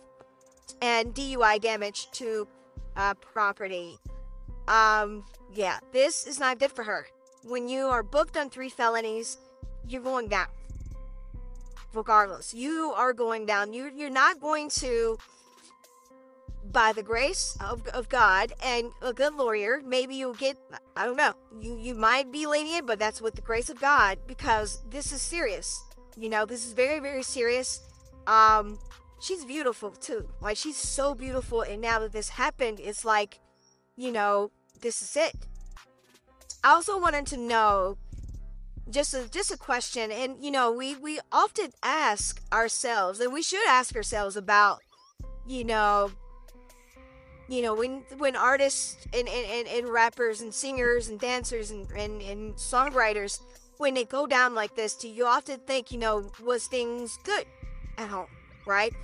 and 0.83 1.15
DUI 1.15 1.61
damage 1.61 2.11
to 2.13 2.47
uh, 2.97 3.15
property. 3.15 3.97
Um, 4.69 5.25
yeah, 5.55 5.79
this 5.93 6.27
is 6.27 6.39
not 6.39 6.59
good 6.59 6.73
for 6.73 6.85
her. 6.85 7.07
When 7.45 7.69
you 7.69 7.87
are 7.87 8.03
booked 8.03 8.37
on 8.37 8.51
three 8.51 8.69
felonies, 8.69 9.39
you're 9.89 10.03
going 10.03 10.29
down. 10.29 10.47
Regardless, 11.95 12.55
you 12.55 12.93
are 12.97 13.13
going 13.13 13.45
down. 13.45 13.73
You 13.73 13.91
you're 13.95 14.11
not 14.11 14.41
going 14.41 14.71
to 14.71 15.19
by 16.73 16.93
the 16.93 17.03
grace 17.03 17.57
of, 17.61 17.87
of 17.89 18.09
God 18.09 18.53
and 18.65 18.91
a 19.03 19.13
good 19.13 19.35
lawyer, 19.35 19.83
maybe 19.85 20.15
you'll 20.15 20.35
get, 20.35 20.57
I 20.97 21.05
don't 21.05 21.17
know, 21.17 21.35
you, 21.61 21.77
you 21.79 21.95
might 21.95 22.33
be 22.33 22.47
lenient, 22.47 22.87
but 22.87 22.99
that's 22.99 23.21
with 23.21 23.35
the 23.35 23.43
grace 23.43 23.69
of 23.69 23.81
God 23.81 24.19
because 24.27 24.83
this 24.91 25.13
is 25.13 25.21
serious. 25.21 25.83
You 26.17 26.29
know, 26.29 26.45
this 26.45 26.67
is 26.67 26.73
very, 26.73 26.99
very 27.01 27.23
serious. 27.23 27.81
Um, 28.27 28.79
she's 29.21 29.45
beautiful 29.45 29.91
too. 29.91 30.29
Like, 30.41 30.57
she's 30.57 30.77
so 30.77 31.15
beautiful. 31.15 31.63
And 31.63 31.81
now 31.81 31.99
that 32.01 32.13
this 32.13 32.31
happened, 32.31 32.81
it's 32.81 33.05
like, 33.05 33.39
you 33.97 34.13
know, 34.13 34.51
this 34.81 35.03
is 35.03 35.17
it. 35.17 35.35
I 36.65 36.71
also 36.71 36.99
wanted 36.99 37.27
to 37.27 37.37
know 37.37 37.99
just 38.91 39.15
a 39.15 39.29
just 39.31 39.51
a 39.51 39.57
question 39.57 40.11
and 40.11 40.45
you 40.45 40.51
know 40.51 40.71
we 40.71 40.97
we 40.97 41.19
often 41.31 41.71
ask 41.83 42.43
ourselves 42.53 43.21
and 43.21 43.33
we 43.33 43.41
should 43.41 43.67
ask 43.69 43.95
ourselves 43.95 44.37
about 44.37 44.81
you 45.47 45.65
know 45.65 46.11
you 47.53 47.61
know 47.61 47.75
when 47.75 48.03
when 48.17 48.35
artists 48.35 48.97
and, 49.13 49.29
and, 49.29 49.69
and, 49.69 49.89
rappers 49.89 50.41
and 50.41 50.55
singers 50.55 51.09
and 51.09 51.21
dancers 51.21 51.71
and, 51.71 51.87
and, 51.91 52.23
and 52.23 52.55
songwriters 52.55 53.41
when 53.77 53.93
they 53.93 54.05
go 54.05 54.27
down 54.27 54.55
like 54.55 54.75
this 54.75 54.95
do 54.95 55.07
you 55.07 55.27
often 55.27 55.61
think 55.67 55.93
you 55.93 55.99
know 55.99 56.31
was 56.43 56.67
things 56.67 57.19
good 57.25 57.45
at 57.99 58.09
home 58.09 58.27
right? 58.65 58.95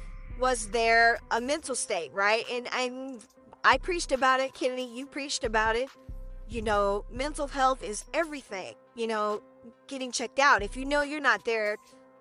Was 0.41 0.69
there 0.69 1.19
a 1.31 1.41
mental 1.41 1.75
state 1.75 2.11
right? 2.15 2.45
And 2.51 2.69
i 2.73 3.19
i 3.65 3.77
preached 3.77 4.13
about 4.13 4.41
it 4.41 4.55
kennedy 4.55 4.83
you 4.83 5.05
preached 5.05 5.45
about 5.45 5.77
it. 5.77 5.91
You 6.49 6.63
know 6.63 7.05
mental 7.13 7.49
health 7.49 7.83
is 7.83 8.05
everything 8.15 8.75
you 8.95 9.09
know 9.09 9.43
getting 9.89 10.11
checked 10.11 10.39
out. 10.39 10.63
If 10.63 10.75
you 10.75 10.87
know 10.87 11.03
you're 11.03 11.21
not 11.21 11.45
there 11.45 11.77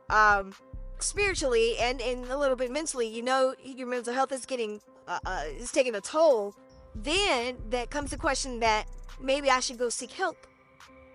um 0.09 0.53
spiritually 0.99 1.77
and, 1.79 2.01
and 2.01 2.25
a 2.25 2.37
little 2.37 2.55
bit 2.55 2.71
mentally 2.71 3.07
you 3.07 3.21
know 3.21 3.53
your 3.63 3.87
mental 3.87 4.13
health 4.13 4.31
is 4.31 4.47
getting 4.47 4.81
uh, 5.07 5.19
uh, 5.25 5.43
is 5.57 5.71
taking 5.71 5.95
a 5.95 6.01
toll, 6.01 6.55
then 6.95 7.57
that 7.69 7.89
comes 7.89 8.11
the 8.11 8.17
question 8.17 8.59
that 8.59 8.85
maybe 9.21 9.49
I 9.49 9.59
should 9.59 9.77
go 9.77 9.89
seek 9.89 10.11
help, 10.11 10.47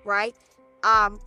right? 0.05 0.35
Um, 0.85 1.21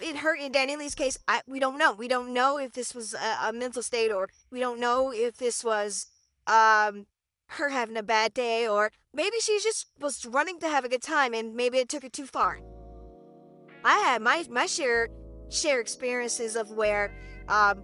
it 0.00 0.16
hurt 0.16 0.40
in 0.40 0.52
DaniLeigh's 0.52 0.94
case. 0.94 1.18
I, 1.26 1.40
we 1.46 1.58
don't 1.58 1.78
know. 1.78 1.92
We 1.92 2.08
don't 2.08 2.32
know 2.32 2.58
if 2.58 2.72
this 2.72 2.94
was 2.94 3.14
a, 3.14 3.48
a 3.48 3.52
mental 3.52 3.82
state, 3.82 4.10
or 4.10 4.28
we 4.50 4.60
don't 4.60 4.80
know 4.80 5.12
if 5.12 5.36
this 5.36 5.64
was 5.64 6.06
um, 6.46 7.06
her 7.48 7.70
having 7.70 7.96
a 7.96 8.02
bad 8.02 8.34
day, 8.34 8.68
or 8.68 8.90
maybe 9.14 9.36
she 9.40 9.58
just 9.62 9.86
was 9.98 10.26
running 10.26 10.58
to 10.60 10.68
have 10.68 10.84
a 10.84 10.88
good 10.88 11.02
time, 11.02 11.34
and 11.34 11.54
maybe 11.54 11.78
it 11.78 11.88
took 11.88 12.04
it 12.04 12.12
too 12.12 12.26
far. 12.26 12.60
I 13.84 13.98
had 13.98 14.22
my 14.22 14.44
my 14.50 14.66
share 14.66 15.08
share 15.50 15.80
experiences 15.80 16.56
of 16.56 16.70
where 16.72 17.14
um, 17.48 17.82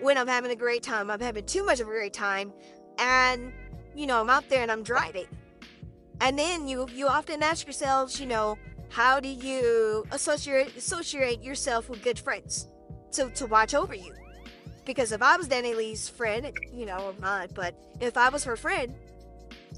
when 0.00 0.18
I'm 0.18 0.26
having 0.26 0.50
a 0.50 0.56
great 0.56 0.82
time, 0.82 1.10
I'm 1.10 1.20
having 1.20 1.46
too 1.46 1.64
much 1.64 1.80
of 1.80 1.86
a 1.86 1.90
great 1.90 2.12
time, 2.12 2.52
and 2.98 3.52
you 3.94 4.06
know 4.06 4.20
i'm 4.20 4.30
out 4.30 4.48
there 4.48 4.62
and 4.62 4.70
i'm 4.70 4.82
driving 4.82 5.26
and 6.20 6.38
then 6.38 6.66
you 6.66 6.88
you 6.94 7.06
often 7.06 7.42
ask 7.42 7.66
yourselves 7.66 8.20
you 8.20 8.26
know 8.26 8.58
how 8.88 9.20
do 9.20 9.28
you 9.28 10.04
associate 10.12 10.76
associate 10.76 11.42
yourself 11.42 11.88
with 11.88 12.02
good 12.02 12.18
friends 12.18 12.68
to 13.12 13.30
to 13.30 13.46
watch 13.46 13.74
over 13.74 13.94
you? 13.94 14.14
Because 14.84 15.10
if 15.10 15.20
I 15.20 15.36
was 15.36 15.48
DaniLeigh's 15.48 16.08
friend, 16.08 16.52
you 16.72 16.86
know, 16.86 17.12
I'm 17.14 17.20
not, 17.20 17.54
but 17.54 17.74
if 18.00 18.16
I 18.16 18.28
was 18.28 18.44
her 18.44 18.56
friend 18.56 18.94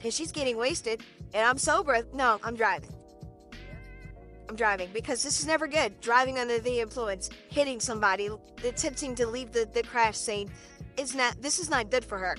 and 0.05 0.13
she's 0.13 0.33
getting 0.33 0.59
wasted 0.59 1.03
and 1.33 1.47
I'm 1.47 1.57
sober, 1.57 2.03
no, 2.13 2.39
I'm 2.45 2.55
driving. 2.55 2.93
I'm 4.51 4.57
driving 4.57 4.91
because 4.93 5.23
this 5.23 5.41
is 5.41 5.47
never 5.47 5.67
good. 5.67 5.99
Driving 6.01 6.39
under 6.39 6.59
the 6.59 6.81
influence, 6.81 7.31
hitting 7.49 7.81
somebody, 7.81 8.29
attempting 8.65 9.15
to 9.17 9.27
leave 9.27 9.53
the, 9.53 9.69
the 9.73 9.83
crash 9.83 10.17
scene 10.17 10.51
is 10.97 11.15
not 11.15 11.41
this 11.41 11.59
is 11.59 11.71
not 11.71 11.91
good 11.91 12.05
for 12.05 12.19
her. 12.19 12.37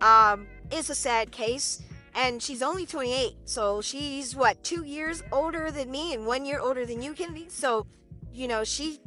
Um, 0.00 0.46
it's 0.70 0.90
a 0.90 0.94
sad 0.94 1.30
case, 1.30 1.82
and 2.14 2.42
she's 2.42 2.62
only 2.62 2.86
28, 2.86 3.34
so 3.44 3.80
she's 3.80 4.34
what 4.34 4.62
two 4.62 4.84
years 4.84 5.22
older 5.32 5.70
than 5.70 5.90
me 5.90 6.14
and 6.14 6.26
one 6.26 6.44
year 6.44 6.60
older 6.60 6.84
than 6.86 7.02
you, 7.02 7.12
Kennedy. 7.12 7.46
So, 7.48 7.86
you 8.32 8.48
know, 8.48 8.64
she, 8.64 9.00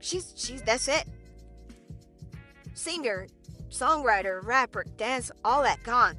she's 0.00 0.34
she's 0.36 0.62
that's 0.62 0.88
it. 0.88 1.04
Singer, 2.74 3.26
songwriter, 3.70 4.44
rapper, 4.44 4.84
dance, 4.96 5.30
all 5.44 5.62
that 5.62 5.82
gone. 5.82 6.16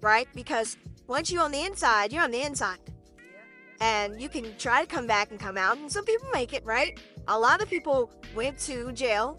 Right? 0.00 0.28
Because 0.34 0.76
once 1.06 1.30
you're 1.30 1.42
on 1.42 1.52
the 1.52 1.64
inside, 1.64 2.12
you're 2.12 2.22
on 2.22 2.30
the 2.30 2.42
inside 2.42 2.78
and 3.82 4.22
you 4.22 4.28
can 4.28 4.56
try 4.58 4.80
to 4.80 4.86
come 4.86 5.08
back 5.08 5.32
and 5.32 5.40
come 5.40 5.58
out 5.58 5.76
and 5.76 5.90
some 5.90 6.04
people 6.04 6.28
make 6.32 6.52
it 6.52 6.64
right 6.64 7.00
a 7.28 7.38
lot 7.38 7.60
of 7.60 7.68
people 7.68 8.10
went 8.34 8.56
to 8.56 8.92
jail 8.92 9.36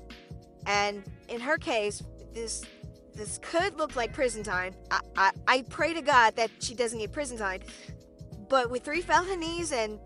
and 0.68 1.04
in 1.30 1.40
her 1.40 1.58
case 1.58 2.04
this 2.34 2.64
this 3.16 3.40
could 3.42 3.78
look 3.78 3.96
like 3.96 4.14
prison 4.14 4.44
time 4.44 4.74
i 4.92 5.00
i, 5.16 5.32
I 5.48 5.62
pray 5.70 5.94
to 5.94 6.02
god 6.02 6.36
that 6.36 6.52
she 6.60 6.74
doesn't 6.74 7.00
get 7.00 7.12
prison 7.12 7.38
time 7.38 7.62
but 8.50 8.70
with 8.70 8.84
three 8.84 9.02
felonies 9.02 9.72
and 9.72 10.00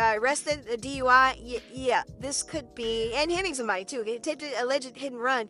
uh, 0.00 0.14
arrested 0.16 0.66
a 0.72 0.76
dui 0.76 1.02
y- 1.04 1.60
yeah 1.72 2.02
this 2.18 2.42
could 2.42 2.74
be 2.74 3.12
and 3.14 3.30
hitting 3.30 3.54
somebody 3.54 3.84
too 3.84 4.02
attempted 4.06 4.52
alleged 4.58 4.96
hit 4.96 5.12
and 5.12 5.20
run 5.20 5.48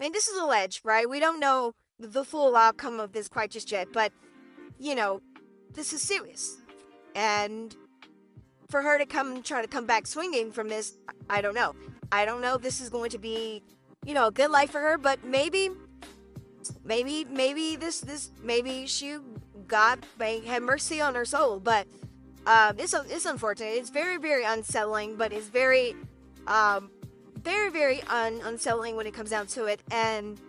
I 0.00 0.04
mean, 0.04 0.12
this 0.12 0.28
is 0.28 0.38
alleged, 0.40 0.80
right? 0.82 1.08
We 1.08 1.20
don't 1.20 1.38
know 1.40 1.74
the 1.98 2.24
full 2.24 2.56
outcome 2.56 3.00
of 3.00 3.12
this 3.12 3.28
quite 3.28 3.50
just 3.50 3.70
yet, 3.70 3.88
but 3.92 4.12
you 4.78 4.94
know, 4.94 5.20
this 5.74 5.92
is 5.92 6.00
serious. 6.00 6.56
And 7.14 7.76
for 8.70 8.80
her 8.80 8.96
to 8.96 9.04
come 9.04 9.42
try 9.42 9.60
to 9.60 9.68
come 9.68 9.84
back 9.84 10.06
swinging 10.06 10.52
from 10.52 10.68
this, 10.68 10.96
I 11.28 11.42
don't 11.42 11.54
know. 11.54 11.74
I 12.10 12.24
don't 12.24 12.40
know 12.40 12.56
this 12.56 12.80
is 12.80 12.88
going 12.88 13.10
to 13.10 13.18
be, 13.18 13.62
you 14.04 14.14
know, 14.14 14.28
a 14.28 14.30
good 14.30 14.50
life 14.50 14.70
for 14.70 14.80
her, 14.80 14.98
but 14.98 15.24
maybe, 15.24 15.70
maybe, 16.84 17.24
maybe 17.24 17.76
this, 17.76 18.00
this, 18.00 18.30
maybe 18.42 18.86
she, 18.86 19.18
God 19.66 20.00
may 20.18 20.40
have 20.46 20.62
mercy 20.62 21.00
on 21.00 21.14
her 21.14 21.24
soul, 21.24 21.60
but 21.60 21.86
um, 22.46 22.76
it's 22.78 22.94
it's 22.94 23.26
unfortunate. 23.26 23.74
It's 23.74 23.90
very 23.90 24.16
very 24.16 24.44
unsettling, 24.44 25.16
but 25.16 25.32
it's 25.32 25.46
very, 25.46 25.94
um, 26.46 26.90
very 27.42 27.70
very 27.70 28.02
un- 28.04 28.40
unsettling 28.44 28.96
when 28.96 29.06
it 29.06 29.12
comes 29.12 29.30
down 29.30 29.46
to 29.48 29.66
it, 29.66 29.80
and 29.90 30.40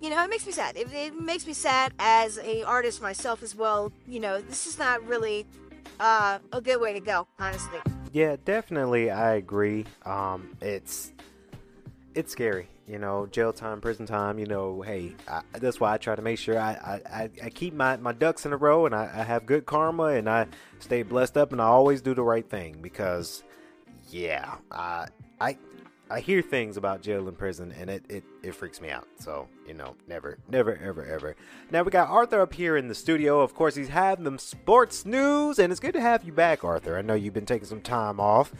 you 0.00 0.10
know, 0.10 0.22
it 0.24 0.28
makes 0.28 0.46
me 0.46 0.52
sad. 0.52 0.76
It, 0.76 0.92
it, 0.92 1.20
makes 1.20 1.46
me 1.46 1.52
sad 1.52 1.92
as 1.98 2.38
a 2.38 2.64
artist 2.64 3.00
myself 3.00 3.42
as 3.42 3.54
well. 3.54 3.92
You 4.08 4.18
know, 4.18 4.40
this 4.40 4.66
is 4.66 4.78
not 4.78 5.06
really 5.06 5.46
uh, 6.00 6.38
a 6.52 6.60
good 6.60 6.80
way 6.80 6.92
to 6.94 7.00
go, 7.00 7.28
honestly. 7.38 7.78
Yeah, 8.12 8.36
definitely, 8.44 9.10
I 9.10 9.34
agree. 9.34 9.84
Um, 10.04 10.48
it's 10.60 11.12
it's 12.14 12.32
scary, 12.32 12.68
you 12.86 12.98
know, 12.98 13.26
jail 13.26 13.52
time, 13.52 13.80
prison 13.80 14.06
time. 14.06 14.38
You 14.38 14.46
know, 14.46 14.82
hey, 14.82 15.14
I, 15.28 15.42
that's 15.52 15.80
why 15.80 15.94
I 15.94 15.98
try 15.98 16.16
to 16.16 16.22
make 16.22 16.38
sure 16.38 16.58
I, 16.58 17.00
I, 17.06 17.30
I 17.42 17.50
keep 17.50 17.74
my, 17.74 17.96
my 17.96 18.12
ducks 18.12 18.46
in 18.46 18.52
a 18.52 18.56
row 18.56 18.86
and 18.86 18.94
I, 18.94 19.10
I 19.12 19.22
have 19.22 19.46
good 19.46 19.66
karma 19.66 20.04
and 20.04 20.28
I 20.28 20.46
stay 20.78 21.02
blessed 21.02 21.36
up 21.36 21.52
and 21.52 21.60
I 21.60 21.66
always 21.66 22.02
do 22.02 22.14
the 22.14 22.22
right 22.22 22.48
thing 22.48 22.78
because, 22.80 23.42
yeah, 24.10 24.56
I 24.70 25.06
I 25.40 25.56
I 26.10 26.18
hear 26.18 26.42
things 26.42 26.76
about 26.76 27.02
jail 27.02 27.28
and 27.28 27.38
prison, 27.38 27.72
and 27.78 27.88
it, 27.88 28.04
it, 28.08 28.24
it 28.42 28.52
freaks 28.56 28.80
me 28.80 28.90
out. 28.90 29.06
So, 29.20 29.46
you 29.64 29.74
know, 29.74 29.94
never, 30.08 30.38
never, 30.48 30.76
ever, 30.76 31.04
ever. 31.04 31.36
Now, 31.70 31.84
we 31.84 31.92
got 31.92 32.08
Arthur 32.08 32.40
up 32.40 32.52
here 32.52 32.76
in 32.76 32.88
the 32.88 32.96
studio. 32.96 33.40
Of 33.42 33.54
course, 33.54 33.76
he's 33.76 33.90
having 33.90 34.24
them 34.24 34.36
sports 34.36 35.06
news, 35.06 35.60
and 35.60 35.70
it's 35.70 35.78
good 35.78 35.92
to 35.92 36.00
have 36.00 36.24
you 36.24 36.32
back, 36.32 36.64
Arthur. 36.64 36.98
I 36.98 37.02
know 37.02 37.14
you've 37.14 37.34
been 37.34 37.46
taking 37.46 37.68
some 37.68 37.80
time 37.80 38.18
off. 38.18 38.52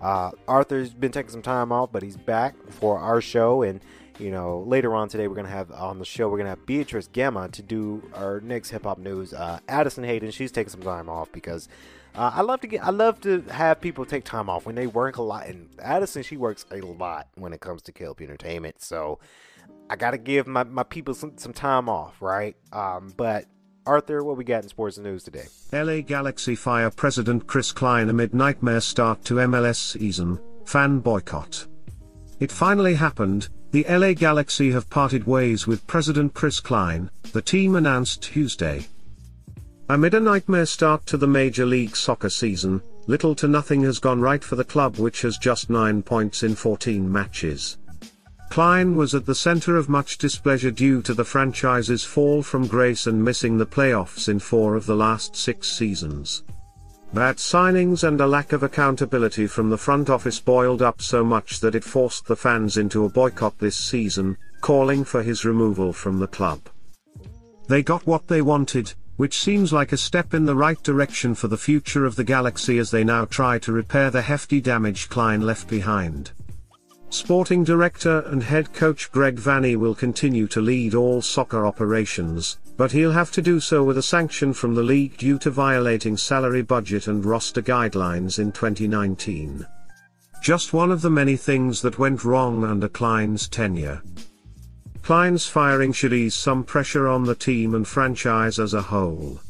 Uh, 0.00 0.30
Arthur's 0.46 0.92
been 0.92 1.12
taking 1.12 1.30
some 1.30 1.42
time 1.42 1.72
off, 1.72 1.90
but 1.92 2.02
he's 2.02 2.16
back 2.16 2.54
for 2.70 2.98
our 2.98 3.20
show, 3.20 3.62
and 3.62 3.80
you 4.18 4.30
know, 4.30 4.60
later 4.60 4.94
on 4.94 5.08
today, 5.08 5.28
we're 5.28 5.34
going 5.34 5.46
to 5.46 5.52
have 5.52 5.70
on 5.70 5.98
the 5.98 6.04
show, 6.04 6.28
we're 6.28 6.38
going 6.38 6.46
to 6.46 6.50
have 6.50 6.66
Beatrice 6.66 7.06
Gemma 7.06 7.48
to 7.50 7.62
do 7.62 8.02
our 8.14 8.40
next 8.40 8.70
hip 8.70 8.84
hop 8.84 8.98
news. 8.98 9.34
Uh, 9.34 9.58
Addison 9.68 10.04
Hayden, 10.04 10.30
she's 10.30 10.50
taking 10.50 10.70
some 10.70 10.82
time 10.82 11.08
off 11.08 11.30
because 11.32 11.68
uh, 12.14 12.32
I 12.34 12.40
love 12.40 12.60
to 12.62 12.66
get, 12.66 12.82
I 12.84 12.90
love 12.90 13.20
to 13.22 13.42
have 13.50 13.80
people 13.80 14.06
take 14.06 14.24
time 14.24 14.48
off 14.48 14.64
when 14.64 14.74
they 14.74 14.86
work 14.86 15.18
a 15.18 15.22
lot. 15.22 15.46
And 15.46 15.68
Addison, 15.80 16.22
she 16.22 16.36
works 16.36 16.64
a 16.70 16.80
lot 16.80 17.28
when 17.34 17.52
it 17.52 17.60
comes 17.60 17.82
to 17.82 17.92
KLP 17.92 18.22
Entertainment. 18.22 18.80
So 18.80 19.18
I 19.90 19.96
got 19.96 20.12
to 20.12 20.18
give 20.18 20.46
my, 20.46 20.64
my 20.64 20.82
people 20.82 21.14
some, 21.14 21.36
some 21.36 21.52
time 21.52 21.88
off, 21.88 22.22
right? 22.22 22.56
Um, 22.72 23.12
but 23.16 23.44
Arthur, 23.86 24.24
what 24.24 24.36
we 24.36 24.44
got 24.44 24.64
in 24.64 24.68
sports 24.68 24.98
news 24.98 25.22
today? 25.22 25.46
LA 25.72 26.00
Galaxy 26.00 26.56
fire 26.56 26.90
President 26.90 27.46
Chris 27.46 27.70
Klein 27.70 28.08
amid 28.08 28.34
nightmare 28.34 28.80
start 28.80 29.24
to 29.24 29.34
MLS 29.34 29.76
season, 29.76 30.40
fan 30.64 30.98
boycott. 30.98 31.66
It 32.40 32.50
finally 32.50 32.94
happened, 32.94 33.48
the 33.70 33.86
LA 33.88 34.12
Galaxy 34.12 34.72
have 34.72 34.90
parted 34.90 35.26
ways 35.26 35.66
with 35.66 35.86
President 35.86 36.34
Chris 36.34 36.60
Klein, 36.60 37.10
the 37.32 37.42
team 37.42 37.76
announced 37.76 38.22
Tuesday. 38.22 38.86
Amid 39.88 40.14
a 40.14 40.20
nightmare 40.20 40.66
start 40.66 41.06
to 41.06 41.16
the 41.16 41.28
Major 41.28 41.64
League 41.64 41.94
Soccer 41.94 42.30
season, 42.30 42.82
little 43.06 43.36
to 43.36 43.46
nothing 43.46 43.82
has 43.82 44.00
gone 44.00 44.20
right 44.20 44.42
for 44.42 44.56
the 44.56 44.64
club 44.64 44.96
which 44.96 45.22
has 45.22 45.38
just 45.38 45.70
9 45.70 46.02
points 46.02 46.42
in 46.42 46.56
14 46.56 47.10
matches. 47.10 47.78
Klein 48.50 48.96
was 48.96 49.14
at 49.14 49.26
the 49.26 49.34
center 49.34 49.76
of 49.76 49.88
much 49.88 50.18
displeasure 50.18 50.70
due 50.70 51.02
to 51.02 51.12
the 51.12 51.24
franchise's 51.24 52.04
fall 52.04 52.42
from 52.42 52.66
grace 52.66 53.06
and 53.06 53.22
missing 53.22 53.58
the 53.58 53.66
playoffs 53.66 54.28
in 54.28 54.38
four 54.38 54.76
of 54.76 54.86
the 54.86 54.96
last 54.96 55.36
six 55.36 55.70
seasons. 55.70 56.42
Bad 57.12 57.36
signings 57.36 58.06
and 58.06 58.20
a 58.20 58.26
lack 58.26 58.52
of 58.52 58.62
accountability 58.62 59.46
from 59.46 59.70
the 59.70 59.78
front 59.78 60.10
office 60.10 60.40
boiled 60.40 60.82
up 60.82 61.00
so 61.00 61.24
much 61.24 61.60
that 61.60 61.74
it 61.74 61.84
forced 61.84 62.26
the 62.26 62.36
fans 62.36 62.76
into 62.76 63.04
a 63.04 63.08
boycott 63.08 63.58
this 63.58 63.76
season, 63.76 64.36
calling 64.60 65.04
for 65.04 65.22
his 65.22 65.44
removal 65.44 65.92
from 65.92 66.18
the 66.18 66.26
club. 66.26 66.60
They 67.68 67.82
got 67.82 68.06
what 68.06 68.28
they 68.28 68.42
wanted, 68.42 68.94
which 69.16 69.38
seems 69.38 69.72
like 69.72 69.92
a 69.92 69.96
step 69.96 70.34
in 70.34 70.44
the 70.44 70.54
right 70.54 70.82
direction 70.82 71.34
for 71.34 71.48
the 71.48 71.56
future 71.56 72.04
of 72.04 72.16
the 72.16 72.24
galaxy 72.24 72.78
as 72.78 72.90
they 72.90 73.04
now 73.04 73.24
try 73.24 73.58
to 73.60 73.72
repair 73.72 74.10
the 74.10 74.22
hefty 74.22 74.60
damage 74.60 75.08
Klein 75.08 75.40
left 75.40 75.68
behind. 75.68 76.32
Sporting 77.10 77.62
director 77.62 78.20
and 78.26 78.42
head 78.42 78.72
coach 78.72 79.10
Greg 79.12 79.36
Vanney 79.36 79.76
will 79.76 79.94
continue 79.94 80.46
to 80.48 80.60
lead 80.60 80.94
all 80.94 81.22
soccer 81.22 81.64
operations, 81.66 82.58
but 82.76 82.90
he'll 82.92 83.12
have 83.12 83.30
to 83.32 83.40
do 83.40 83.60
so 83.60 83.84
with 83.84 83.98
a 83.98 84.02
sanction 84.02 84.52
from 84.52 84.74
the 84.74 84.82
league 84.82 85.16
due 85.16 85.38
to 85.38 85.50
violating 85.50 86.16
salary 86.16 86.62
budget 86.62 87.06
and 87.06 87.24
roster 87.24 87.62
guidelines 87.62 88.38
in 88.38 88.50
2019. 88.52 89.64
Just 90.42 90.72
one 90.72 90.90
of 90.90 91.00
the 91.00 91.10
many 91.10 91.36
things 91.36 91.80
that 91.82 91.98
went 91.98 92.24
wrong 92.24 92.64
under 92.64 92.88
Klein's 92.88 93.48
tenure. 93.48 94.02
Klein's 95.02 95.46
firing 95.46 95.92
should 95.92 96.12
ease 96.12 96.34
some 96.34 96.64
pressure 96.64 97.06
on 97.06 97.24
the 97.24 97.34
team 97.34 97.76
and 97.76 97.86
franchise 97.86 98.58
as 98.58 98.74
a 98.74 98.82
whole. 98.82 99.40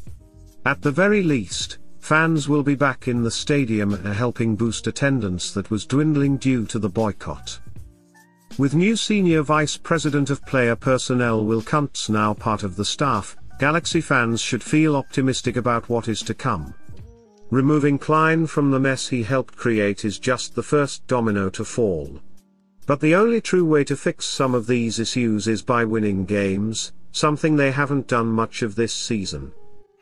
At 0.66 0.82
the 0.82 0.90
very 0.90 1.22
least, 1.22 1.78
fans 2.06 2.48
will 2.48 2.62
be 2.62 2.76
back 2.76 3.08
in 3.08 3.24
the 3.24 3.30
stadium 3.32 3.92
and 3.92 4.14
helping 4.14 4.54
boost 4.54 4.86
attendance 4.86 5.50
that 5.50 5.72
was 5.72 5.84
dwindling 5.84 6.36
due 6.36 6.64
to 6.64 6.78
the 6.78 6.88
boycott. 6.88 7.58
With 8.58 8.76
new 8.76 8.94
senior 8.94 9.42
vice 9.42 9.76
president 9.76 10.30
of 10.30 10.46
player 10.46 10.76
personnel 10.76 11.44
Will 11.44 11.62
Kuntz 11.62 12.08
now 12.08 12.32
part 12.32 12.62
of 12.62 12.76
the 12.76 12.84
staff, 12.84 13.36
Galaxy 13.58 14.00
fans 14.00 14.40
should 14.40 14.62
feel 14.62 14.94
optimistic 14.94 15.56
about 15.56 15.88
what 15.88 16.06
is 16.06 16.22
to 16.22 16.32
come. 16.32 16.72
Removing 17.50 17.98
Klein 17.98 18.46
from 18.46 18.70
the 18.70 18.78
mess 18.78 19.08
he 19.08 19.24
helped 19.24 19.56
create 19.56 20.04
is 20.04 20.20
just 20.20 20.54
the 20.54 20.62
first 20.62 21.04
domino 21.08 21.50
to 21.50 21.64
fall. 21.64 22.20
But 22.86 23.00
the 23.00 23.16
only 23.16 23.40
true 23.40 23.64
way 23.64 23.82
to 23.82 23.96
fix 23.96 24.26
some 24.26 24.54
of 24.54 24.68
these 24.68 25.00
issues 25.00 25.48
is 25.48 25.60
by 25.60 25.84
winning 25.84 26.24
games, 26.24 26.92
something 27.10 27.56
they 27.56 27.72
haven't 27.72 28.06
done 28.06 28.28
much 28.28 28.62
of 28.62 28.76
this 28.76 28.94
season. 28.94 29.50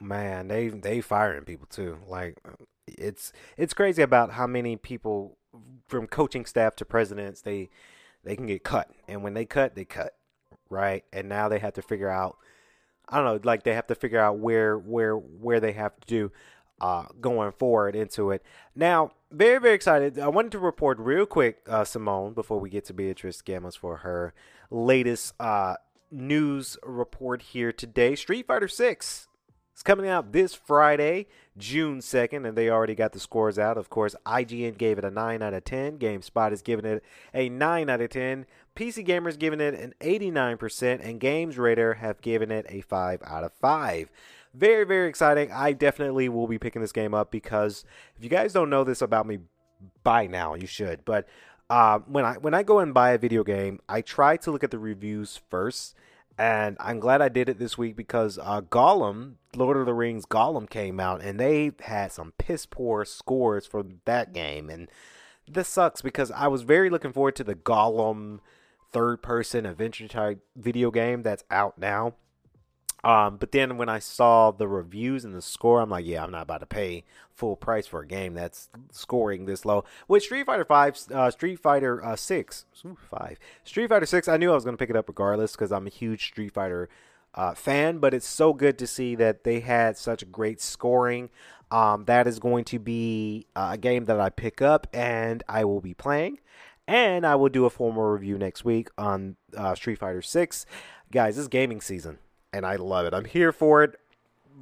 Man, 0.01 0.49
they 0.49 0.69
they 0.69 1.01
firing 1.01 1.45
people 1.45 1.67
too. 1.67 1.99
Like 2.09 2.39
it's 2.87 3.33
it's 3.57 3.75
crazy 3.75 4.03
about 4.03 4.33
how 4.33 4.47
many 4.47 4.77
people 4.77 5.39
from 5.89 6.07
coaching 6.07 6.47
staff 6.47 6.77
to 6.77 6.85
presidents 6.85 7.43
they 7.43 7.71
they 8.25 8.37
can 8.37 8.47
get 8.47 8.65
cut, 8.65 8.91
and 9.09 9.23
when 9.23 9.35
they 9.35 9.45
cut, 9.45 9.75
they 9.75 9.85
cut, 9.85 10.15
right? 10.71 11.05
And 11.13 11.29
now 11.29 11.49
they 11.49 11.59
have 11.59 11.75
to 11.75 11.83
figure 11.83 12.11
out. 12.11 12.37
I 13.07 13.19
don't 13.19 13.27
know, 13.27 13.41
like 13.45 13.65
they 13.65 13.75
have 13.75 13.87
to 13.89 13.95
figure 13.95 14.19
out 14.19 14.39
where 14.39 14.79
where 14.79 15.15
where 15.15 15.61
they 15.61 15.73
have 15.73 15.95
to 16.01 16.07
do 16.07 16.33
uh, 16.81 17.05
going 17.21 17.53
forward 17.53 17.95
into 17.95 18.31
it. 18.31 18.43
Now, 18.75 19.13
very, 19.31 19.59
very 19.61 19.75
excited. 19.75 20.19
I 20.19 20.29
wanted 20.29 20.53
to 20.53 20.59
report 20.59 20.99
real 20.99 21.27
quick, 21.27 21.61
uh, 21.69 21.85
Simone, 21.85 22.35
before 22.35 22.59
we 22.59 22.71
get 22.71 22.85
to 22.87 22.95
Beatrice 22.95 23.43
Gamos 23.43 23.77
for 23.77 23.99
her 23.99 24.35
latest 24.71 25.35
uh, 25.41 25.77
news 26.11 26.77
report 26.83 27.43
here 27.43 27.73
today. 27.73 28.15
Street 28.15 28.47
Fighter 28.47 28.69
6 28.69 29.29
It's 29.75 29.83
coming 29.83 30.07
out 30.07 30.31
this 30.31 30.55
Friday, 30.55 31.27
June 31.59 31.99
2nd, 31.99 32.47
and 32.47 32.57
they 32.57 32.71
already 32.71 32.95
got 32.95 33.11
the 33.11 33.19
scores 33.19 33.59
out. 33.59 33.77
Of 33.77 33.91
course, 33.91 34.15
IGN 34.25 34.79
gave 34.79 34.99
it 34.99 35.05
a 35.05 35.11
9 35.11 35.43
out 35.43 35.53
of 35.53 35.65
10. 35.65 35.99
GameSpot 35.99 36.53
is 36.53 36.63
giving 36.63 36.85
it 36.85 37.03
a 37.35 37.49
9 37.49 37.91
out 37.91 38.01
of 38.01 38.09
10. 38.09 38.47
PC 38.77 39.05
Gamer's 39.05 39.37
giving 39.37 39.61
it 39.61 39.75
an 39.75 39.93
89%, 40.01 41.05
and 41.05 41.19
Games 41.19 41.59
Radar 41.59 41.95
have 41.95 42.21
given 42.21 42.53
it 42.53 42.67
a 42.69 42.83
5 42.83 43.21
out 43.27 43.43
of 43.43 43.53
5. 43.55 44.13
Very, 44.55 44.85
very 44.85 45.09
exciting. 45.09 45.51
I 45.51 45.73
definitely 45.73 46.29
will 46.29 46.47
be 46.47 46.59
picking 46.59 46.81
this 46.81 46.93
game 46.93 47.13
up 47.13 47.33
because 47.33 47.85
if 48.17 48.23
you 48.23 48.31
guys 48.31 48.53
don't 48.53 48.71
know 48.71 48.85
this 48.85 49.03
about 49.03 49.27
me 49.27 49.41
by 50.05 50.29
now, 50.29 50.55
you 50.55 50.69
should. 50.69 51.05
But 51.05 51.29
uh, 51.69 51.99
when 52.07 52.25
I 52.25 52.35
when 52.35 52.55
I 52.55 52.63
go 52.63 52.79
and 52.79 52.95
buy 52.95 53.11
a 53.11 53.19
video 53.19 53.43
game, 53.43 53.81
I 53.89 54.03
try 54.03 54.37
to 54.37 54.53
look 54.53 54.63
at 54.63 54.71
the 54.71 54.79
reviews 54.79 55.41
first 55.51 55.97
and 56.39 56.77
I'm 56.81 57.01
glad 57.01 57.23
I 57.23 57.29
did 57.29 57.49
it 57.49 57.59
this 57.59 57.79
week 57.79 57.97
because 57.97 58.39
uh, 58.39 58.61
Gollum, 58.63 59.35
Lord 59.55 59.77
of 59.77 59.87
the 59.87 59.95
Rings 59.95 60.27
Gollum 60.27 60.69
came 60.69 60.99
out, 60.99 61.23
and 61.23 61.39
they 61.39 61.73
had 61.81 62.13
some 62.13 62.33
piss 62.39 62.67
poor 62.67 63.05
scores 63.05 63.67
for 63.67 63.85
that 64.05 64.33
game, 64.33 64.69
and 64.69 64.91
this 65.47 65.69
sucks 65.69 66.03
because 66.03 66.31
I 66.31 66.49
was 66.49 66.63
very 66.63 66.91
looking 66.91 67.13
forward 67.13 67.37
to 67.37 67.45
the 67.45 67.55
Gollum 67.55 68.41
third 68.93 69.23
person 69.23 69.67
adventure 69.67 70.09
type 70.09 70.41
video 70.57 70.91
game 70.91 71.23
that's 71.23 71.45
out 71.51 71.79
now. 71.79 72.15
Um, 73.05 73.37
but 73.37 73.53
then 73.53 73.77
when 73.77 73.91
I 73.91 73.99
saw 73.99 74.51
the 74.51 74.67
reviews 74.67 75.25
and 75.25 75.35
the 75.35 75.43
score, 75.43 75.81
I'm 75.81 75.91
like, 75.91 76.07
yeah, 76.07 76.25
I'm 76.25 76.31
not 76.31 76.43
about 76.43 76.61
to 76.61 76.67
pay 76.67 77.05
full 77.31 77.55
price 77.55 77.87
for 77.87 78.01
a 78.01 78.07
game 78.07 78.33
that's 78.33 78.71
scoring 78.93 79.45
this 79.45 79.65
low. 79.65 79.85
With 80.09 80.23
Street 80.23 80.47
Fighter 80.47 80.65
Five, 80.65 80.99
uh, 81.13 81.31
Street 81.31 81.61
Fighter 81.61 82.03
uh, 82.03 82.17
Six, 82.17 82.65
Five, 83.11 83.39
Street 83.63 83.89
Fighter 83.89 84.07
Six, 84.07 84.27
I 84.27 84.39
knew 84.39 84.51
I 84.51 84.55
was 84.55 84.65
going 84.65 84.77
to 84.77 84.79
pick 84.79 84.91
it 84.91 84.97
up 84.97 85.09
regardless 85.09 85.53
because 85.53 85.71
I'm 85.71 85.87
a 85.87 85.91
huge 85.91 86.27
Street 86.27 86.55
Fighter 86.55 86.89
uh, 87.35 87.55
fan. 87.55 87.99
But 87.99 88.15
it's 88.15 88.27
so 88.27 88.55
good 88.55 88.79
to 88.79 88.87
see 88.87 89.15
that 89.17 89.45
they 89.45 89.61
had 89.61 89.99
such 89.99 90.31
great 90.33 90.61
scoring. 90.61 91.29
Um, 91.71 92.05
that 92.07 92.27
is 92.27 92.39
going 92.39 92.65
to 92.67 92.79
be 92.79 93.47
uh, 93.55 93.71
a 93.73 93.79
game 93.79 94.07
that 94.07 94.21
I 94.21 94.31
pick 94.31 94.63
up 94.63 94.87
and 94.95 95.43
I 95.49 95.65
will 95.65 95.81
be 95.81 95.93
playing. 95.95 96.39
And 96.87 97.27
I 97.27 97.35
will 97.35 97.49
do 97.49 97.65
a 97.65 97.71
formal 97.71 98.05
review 98.05 98.39
next 98.39 98.65
week 98.65 98.89
on 98.97 99.37
uh, 99.57 99.75
Street 99.75 99.99
Fighter 99.99 100.23
Six. 100.23 100.65
Guys, 101.11 101.37
this 101.37 101.43
is 101.43 101.49
gaming 101.49 101.81
season 101.81 102.19
and 102.55 102.65
I 102.65 102.77
love 102.77 103.05
it. 103.07 103.15
I'm 103.15 103.25
here 103.25 103.51
for 103.51 103.83
it. 103.83 103.99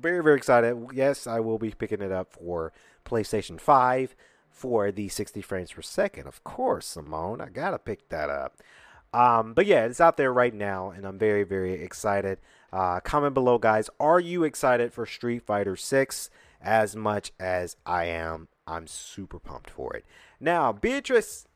Very, 0.01 0.23
very 0.23 0.37
excited. 0.37 0.75
Yes, 0.95 1.27
I 1.27 1.41
will 1.41 1.59
be 1.59 1.71
picking 1.71 2.01
it 2.01 2.11
up 2.11 2.33
for 2.33 2.73
PlayStation 3.05 3.61
5 3.61 4.17
for 4.49 4.91
the 4.91 5.11
60 5.11 5.43
frames 5.43 5.73
per 5.73 5.83
second. 5.83 6.27
Of 6.27 6.43
course, 6.43 6.87
Simone. 6.87 7.43
I 7.43 7.51
got 7.51 7.73
to 7.73 7.79
pick 7.79 8.09
that 8.09 8.31
up. 8.31 8.57
Um, 9.13 9.53
but 9.53 9.67
yeah, 9.67 9.85
it's 9.85 10.01
out 10.01 10.17
there 10.17 10.33
right 10.33 10.55
now, 10.55 10.91
and 10.91 11.05
I'm 11.05 11.19
very, 11.19 11.45
very 11.45 11.75
excited. 11.75 12.39
Uh, 12.73 13.01
comment 13.01 13.35
below, 13.35 13.59
guys. 13.59 13.91
Are 14.01 14.19
you 14.19 14.43
excited 14.43 14.95
for 14.95 15.05
Street 15.05 15.43
Fighter 15.43 15.77
6 15.77 16.31
as 16.63 16.97
much 16.97 17.33
as 17.39 17.77
I 17.85 18.07
am? 18.07 18.49
I'm 18.67 18.87
super 18.87 19.39
pumped 19.39 19.69
for 19.69 19.95
it. 19.95 20.07
Now, 20.41 20.73
Beatrice 20.73 21.47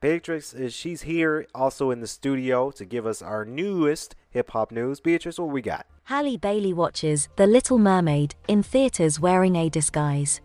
Beatrice 0.00 0.54
is 0.54 0.72
she's 0.72 1.02
here 1.02 1.46
also 1.54 1.90
in 1.90 2.00
the 2.00 2.06
studio 2.06 2.70
to 2.70 2.84
give 2.84 3.04
us 3.04 3.20
our 3.20 3.44
newest 3.44 4.14
hip 4.30 4.50
hop 4.50 4.72
news. 4.72 5.00
Beatrice, 5.00 5.38
what 5.38 5.48
we 5.48 5.62
got? 5.62 5.86
Halle 6.04 6.36
Bailey 6.36 6.72
watches 6.72 7.28
The 7.36 7.46
Little 7.46 7.78
Mermaid 7.78 8.34
in 8.48 8.62
theaters 8.62 9.20
wearing 9.20 9.56
a 9.56 9.68
disguise. 9.68 10.40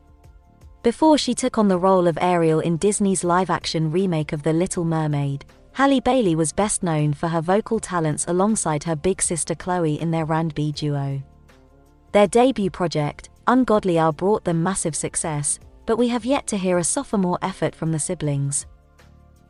Before 0.84 1.18
she 1.18 1.34
took 1.34 1.58
on 1.58 1.68
the 1.68 1.78
role 1.78 2.08
of 2.08 2.18
Ariel 2.22 2.60
in 2.60 2.78
Disney's 2.78 3.24
live 3.24 3.50
action 3.50 3.92
remake 3.92 4.34
of 4.34 4.44
The 4.44 4.54
Little 4.54 4.84
Mermaid, 4.84 5.46
Halle 5.74 6.02
Bailey 6.02 6.36
was 6.36 6.52
best 6.52 6.84
known 6.84 7.14
for 7.14 7.28
her 7.28 7.42
vocal 7.42 7.80
talents 7.80 8.26
alongside 8.28 8.84
her 8.84 8.96
big 8.96 9.22
sister 9.22 9.56
Chloe 9.56 10.00
in 10.00 10.12
their 10.12 10.30
R&B 10.32 10.74
duo. 10.74 11.24
Their 12.12 12.28
debut 12.28 12.70
project, 12.70 13.30
Ungodly 13.48 13.98
Hour 13.98 14.12
brought 14.12 14.44
them 14.44 14.62
massive 14.62 14.96
success, 14.96 15.60
but 15.86 15.98
we 15.98 16.10
have 16.10 16.26
yet 16.26 16.46
to 16.48 16.58
hear 16.58 16.78
a 16.78 16.84
sophomore 16.84 17.40
effort 17.42 17.74
from 17.74 17.92
the 17.92 18.00
siblings. 18.00 18.66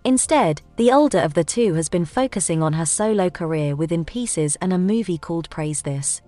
Instead, 0.05 0.61
the 0.75 0.91
older 0.91 1.19
of 1.19 1.33
the 1.33 1.43
two 1.43 1.73
has 1.75 1.87
been 1.87 2.03
focusing 2.03 2.61
on 2.61 2.73
her 2.73 2.85
solo 2.85 3.29
career 3.29 3.75
with 3.75 3.91
In 3.91 4.03
Pieces 4.03 4.57
and 4.57 4.73
a 4.73 4.77
movie 4.77 5.17
called 5.17 5.49
Praise 5.49 5.81
This. 5.81 6.21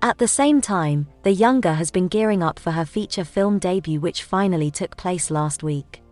At 0.00 0.16
the 0.16 0.28
same 0.28 0.62
time, 0.62 1.06
the 1.22 1.32
younger 1.32 1.74
has 1.74 1.90
been 1.90 2.08
gearing 2.08 2.42
up 2.42 2.58
for 2.58 2.70
her 2.70 2.86
feature 2.86 3.24
film 3.24 3.58
debut, 3.58 4.00
which 4.00 4.22
finally 4.22 4.70
took 4.70 4.96
place 4.96 5.30
last 5.30 5.62
week. 5.62 6.02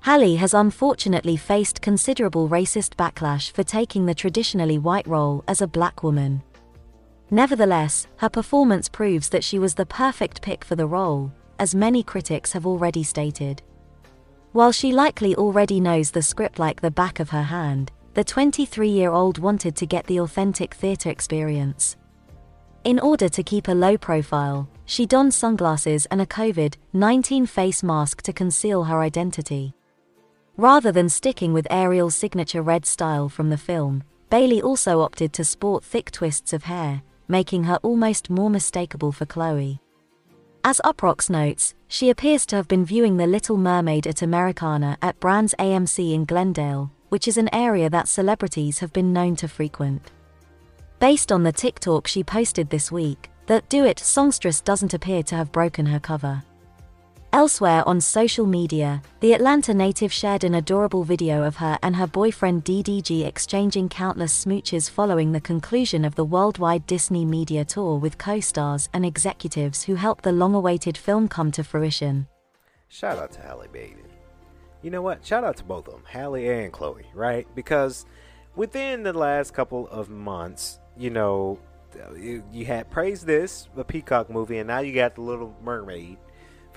Halle 0.00 0.36
has 0.36 0.54
unfortunately 0.54 1.36
faced 1.36 1.82
considerable 1.82 2.48
racist 2.48 2.94
backlash 2.96 3.50
for 3.52 3.62
taking 3.62 4.06
the 4.06 4.14
traditionally 4.14 4.78
white 4.78 5.06
role 5.06 5.44
as 5.46 5.60
a 5.60 5.66
black 5.66 6.02
woman. 6.02 6.42
Nevertheless, 7.30 8.06
her 8.16 8.30
performance 8.30 8.88
proves 8.88 9.28
that 9.28 9.44
she 9.44 9.58
was 9.58 9.74
the 9.74 9.84
perfect 9.84 10.40
pick 10.40 10.64
for 10.64 10.76
the 10.76 10.86
role, 10.86 11.30
as 11.58 11.74
many 11.74 12.02
critics 12.02 12.52
have 12.52 12.66
already 12.66 13.02
stated. 13.02 13.60
While 14.52 14.72
she 14.72 14.92
likely 14.92 15.36
already 15.36 15.78
knows 15.78 16.10
the 16.10 16.22
script 16.22 16.58
like 16.58 16.80
the 16.80 16.90
back 16.90 17.20
of 17.20 17.30
her 17.30 17.42
hand, 17.42 17.92
the 18.14 18.24
23 18.24 18.88
year 18.88 19.10
old 19.10 19.38
wanted 19.38 19.76
to 19.76 19.86
get 19.86 20.06
the 20.06 20.20
authentic 20.20 20.74
theatre 20.74 21.10
experience. 21.10 21.96
In 22.84 22.98
order 22.98 23.28
to 23.28 23.42
keep 23.42 23.68
a 23.68 23.74
low 23.74 23.98
profile, 23.98 24.68
she 24.86 25.04
donned 25.04 25.34
sunglasses 25.34 26.06
and 26.06 26.22
a 26.22 26.26
COVID 26.26 26.76
19 26.94 27.44
face 27.44 27.82
mask 27.82 28.22
to 28.22 28.32
conceal 28.32 28.84
her 28.84 29.00
identity. 29.02 29.74
Rather 30.56 30.90
than 30.90 31.08
sticking 31.08 31.52
with 31.52 31.70
Ariel's 31.70 32.16
signature 32.16 32.62
red 32.62 32.86
style 32.86 33.28
from 33.28 33.50
the 33.50 33.58
film, 33.58 34.02
Bailey 34.30 34.62
also 34.62 35.02
opted 35.02 35.32
to 35.34 35.44
sport 35.44 35.84
thick 35.84 36.10
twists 36.10 36.52
of 36.52 36.64
hair, 36.64 37.02
making 37.28 37.64
her 37.64 37.78
almost 37.82 38.30
more 38.30 38.50
mistakable 38.50 39.12
for 39.12 39.26
Chloe. 39.26 39.80
As 40.64 40.80
Uproxx 40.84 41.30
notes, 41.30 41.74
she 41.88 42.10
appears 42.10 42.44
to 42.46 42.56
have 42.56 42.68
been 42.68 42.84
viewing 42.84 43.16
The 43.16 43.26
Little 43.26 43.56
Mermaid 43.56 44.06
at 44.06 44.22
Americana 44.22 44.98
at 45.00 45.18
Brands 45.18 45.54
AMC 45.58 46.12
in 46.12 46.26
Glendale, 46.26 46.92
which 47.08 47.26
is 47.26 47.38
an 47.38 47.52
area 47.52 47.88
that 47.88 48.06
celebrities 48.06 48.78
have 48.80 48.92
been 48.92 49.12
known 49.12 49.34
to 49.36 49.48
frequent. 49.48 50.12
Based 51.00 51.32
on 51.32 51.42
the 51.42 51.52
TikTok 51.52 52.06
she 52.06 52.22
posted 52.22 52.68
this 52.68 52.92
week, 52.92 53.30
that 53.46 53.68
Do 53.70 53.84
It 53.84 53.98
songstress 53.98 54.60
doesn't 54.60 54.92
appear 54.92 55.22
to 55.24 55.34
have 55.34 55.50
broken 55.50 55.86
her 55.86 55.98
cover. 55.98 56.42
Elsewhere 57.30 57.86
on 57.86 58.00
social 58.00 58.46
media, 58.46 59.02
the 59.20 59.34
Atlanta 59.34 59.74
native 59.74 60.10
shared 60.10 60.44
an 60.44 60.54
adorable 60.54 61.04
video 61.04 61.44
of 61.44 61.56
her 61.56 61.78
and 61.82 61.94
her 61.96 62.06
boyfriend 62.06 62.64
DDG 62.64 63.26
exchanging 63.26 63.90
countless 63.90 64.46
smooches 64.46 64.88
following 64.88 65.32
the 65.32 65.40
conclusion 65.40 66.06
of 66.06 66.14
the 66.14 66.24
worldwide 66.24 66.86
Disney 66.86 67.26
media 67.26 67.66
tour 67.66 67.98
with 67.98 68.16
co 68.16 68.40
stars 68.40 68.88
and 68.94 69.04
executives 69.04 69.82
who 69.82 69.96
helped 69.96 70.24
the 70.24 70.32
long 70.32 70.54
awaited 70.54 70.96
film 70.96 71.28
come 71.28 71.52
to 71.52 71.62
fruition. 71.62 72.26
Shout 72.88 73.18
out 73.18 73.32
to 73.32 73.42
Halle 73.42 73.68
Bailey. 73.70 73.96
You 74.80 74.90
know 74.90 75.02
what? 75.02 75.24
Shout 75.26 75.44
out 75.44 75.58
to 75.58 75.64
both 75.64 75.86
of 75.86 75.94
them, 75.94 76.04
Halle 76.06 76.48
and 76.48 76.72
Chloe, 76.72 77.04
right? 77.12 77.46
Because 77.54 78.06
within 78.56 79.02
the 79.02 79.12
last 79.12 79.52
couple 79.52 79.86
of 79.88 80.08
months, 80.08 80.80
you 80.96 81.10
know, 81.10 81.58
you, 82.16 82.64
had 82.64 82.90
Praise 82.90 83.22
This, 83.22 83.68
the 83.76 83.84
Peacock 83.84 84.30
movie, 84.30 84.58
and 84.58 84.68
now 84.68 84.78
you 84.78 84.94
got 84.94 85.14
The 85.14 85.20
Little 85.20 85.54
Mermaid 85.62 86.16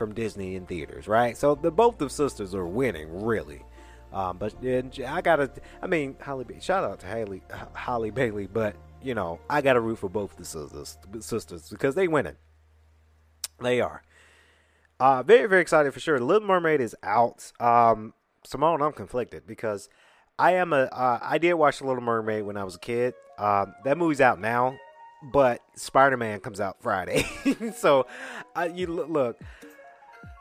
from 0.01 0.15
Disney 0.15 0.55
in 0.55 0.65
theaters, 0.65 1.07
right? 1.07 1.37
So 1.37 1.53
the 1.53 1.69
both 1.69 2.01
of 2.01 2.11
sisters 2.11 2.55
are 2.55 2.65
winning, 2.65 3.23
really. 3.23 3.61
Um, 4.11 4.39
but 4.39 4.59
then 4.59 4.91
I 5.07 5.21
gotta, 5.21 5.51
I 5.79 5.85
mean, 5.85 6.15
Holly, 6.19 6.43
shout 6.59 6.83
out 6.83 7.01
to 7.01 7.05
Haley, 7.05 7.43
Holly 7.75 8.09
Bailey, 8.09 8.47
but 8.47 8.75
you 9.03 9.13
know, 9.13 9.39
I 9.47 9.61
gotta 9.61 9.79
root 9.79 9.99
for 9.99 10.09
both 10.09 10.35
the 10.37 10.43
sisters, 10.43 10.97
sisters 11.19 11.69
because 11.69 11.93
they 11.93 12.07
winning. 12.07 12.35
They 13.61 13.79
are. 13.79 14.01
Uh, 14.99 15.21
very, 15.21 15.47
very 15.47 15.61
excited 15.61 15.93
for 15.93 15.99
sure. 15.99 16.17
The 16.17 16.25
Little 16.25 16.47
Mermaid 16.47 16.81
is 16.81 16.95
out. 17.03 17.51
Um, 17.59 18.15
Simone, 18.43 18.81
I'm 18.81 18.93
conflicted 18.93 19.45
because 19.45 19.87
I 20.39 20.53
am 20.53 20.73
a. 20.73 20.85
Uh, 20.85 21.19
I 21.21 21.37
did 21.37 21.53
watch 21.53 21.77
The 21.77 21.85
Little 21.85 22.01
Mermaid 22.01 22.43
when 22.43 22.57
I 22.57 22.63
was 22.63 22.73
a 22.73 22.79
kid. 22.79 23.13
Um, 23.37 23.75
that 23.83 23.99
movie's 23.99 24.19
out 24.19 24.39
now, 24.39 24.77
but 25.31 25.61
Spider 25.75 26.17
Man 26.17 26.39
comes 26.39 26.59
out 26.59 26.77
Friday. 26.81 27.23
so, 27.75 28.07
uh, 28.55 28.67
you 28.73 28.87
look. 28.87 29.39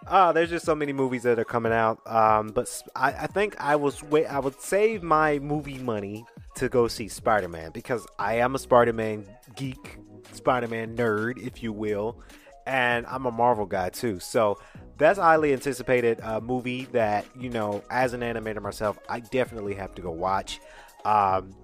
Uh, 0.06 0.32
there's 0.32 0.50
just 0.50 0.64
so 0.64 0.74
many 0.74 0.92
movies 0.92 1.22
that 1.22 1.38
are 1.38 1.44
coming 1.44 1.72
out. 1.72 2.00
Um, 2.06 2.48
but 2.48 2.82
I, 2.96 3.12
I 3.12 3.26
think 3.26 3.60
I 3.60 3.76
was 3.76 4.02
wait. 4.02 4.26
I 4.26 4.38
would 4.38 4.60
save 4.60 5.02
my 5.02 5.38
movie 5.38 5.78
money 5.78 6.24
to 6.56 6.68
go 6.68 6.88
see 6.88 7.08
Spider 7.08 7.48
Man 7.48 7.70
because 7.70 8.06
I 8.18 8.36
am 8.36 8.54
a 8.54 8.58
Spider 8.58 8.92
Man 8.92 9.26
geek, 9.56 9.98
Spider 10.32 10.68
Man 10.68 10.96
nerd, 10.96 11.38
if 11.38 11.62
you 11.62 11.72
will, 11.72 12.22
and 12.66 13.06
I'm 13.06 13.26
a 13.26 13.30
Marvel 13.30 13.66
guy 13.66 13.90
too. 13.90 14.20
So 14.20 14.58
that's 14.96 15.18
highly 15.18 15.52
anticipated 15.52 16.20
uh, 16.22 16.40
movie 16.40 16.86
that 16.92 17.26
you 17.38 17.50
know, 17.50 17.82
as 17.90 18.14
an 18.14 18.20
animator 18.20 18.62
myself, 18.62 18.98
I 19.08 19.20
definitely 19.20 19.74
have 19.74 19.94
to 19.96 20.02
go 20.02 20.10
watch. 20.10 20.60
Um, 21.04 21.54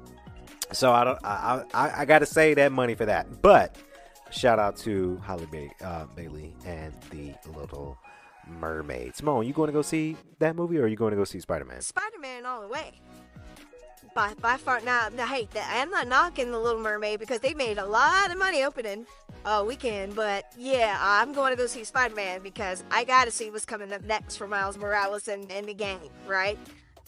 so 0.73 0.93
I 0.93 1.05
don't. 1.05 1.19
I, 1.25 1.65
I, 1.73 2.03
I 2.03 2.05
got 2.05 2.21
to 2.21 2.27
save 2.27 2.57
that 2.57 2.73
money 2.73 2.95
for 2.95 3.07
that. 3.07 3.41
But 3.41 3.77
shout 4.31 4.59
out 4.59 4.77
to 4.79 5.17
Holly 5.25 5.47
ba- 5.51 5.87
uh, 5.87 6.05
Bailey 6.15 6.55
and 6.65 6.93
the 7.11 7.35
little 7.57 7.97
Mermaid. 8.47 9.17
Simone, 9.17 9.47
you 9.47 9.53
going 9.53 9.69
to 9.69 9.73
go 9.73 9.83
see 9.83 10.17
that 10.39 10.57
movie 10.57 10.79
or 10.79 10.85
are 10.85 10.89
you 10.89 10.97
going 10.97 11.11
to 11.11 11.17
go 11.17 11.25
see 11.25 11.41
Spider 11.41 11.65
Man? 11.65 11.81
Spider 11.81 12.19
Man 12.21 12.47
all 12.47 12.61
the 12.63 12.69
way. 12.69 13.01
By, 14.15 14.33
by 14.41 14.57
far, 14.57 14.81
now, 14.81 15.09
now 15.15 15.27
hey, 15.27 15.49
I'm 15.69 15.91
not 15.91 16.09
knocking 16.09 16.51
The 16.51 16.59
Little 16.59 16.81
Mermaid 16.81 17.21
because 17.21 17.41
they 17.41 17.53
made 17.53 17.77
a 17.79 17.85
lot 17.85 18.31
of 18.31 18.39
money 18.39 18.65
opening. 18.65 19.07
uh, 19.47 19.65
weekend, 19.67 20.15
but 20.17 20.45
yeah, 20.59 20.99
I'm 21.01 21.33
going 21.33 21.53
to 21.53 21.57
go 21.57 21.67
see 21.67 21.85
Spider 21.85 22.15
Man 22.15 22.43
because 22.43 22.83
I 22.91 23.05
gotta 23.05 23.31
see 23.31 23.49
what's 23.51 23.65
coming 23.65 23.93
up 23.93 24.03
next 24.03 24.37
for 24.37 24.49
Miles 24.49 24.77
Morales 24.77 25.29
and, 25.29 25.51
and 25.53 25.67
the 25.67 25.75
gang, 25.75 26.11
right? 26.27 26.59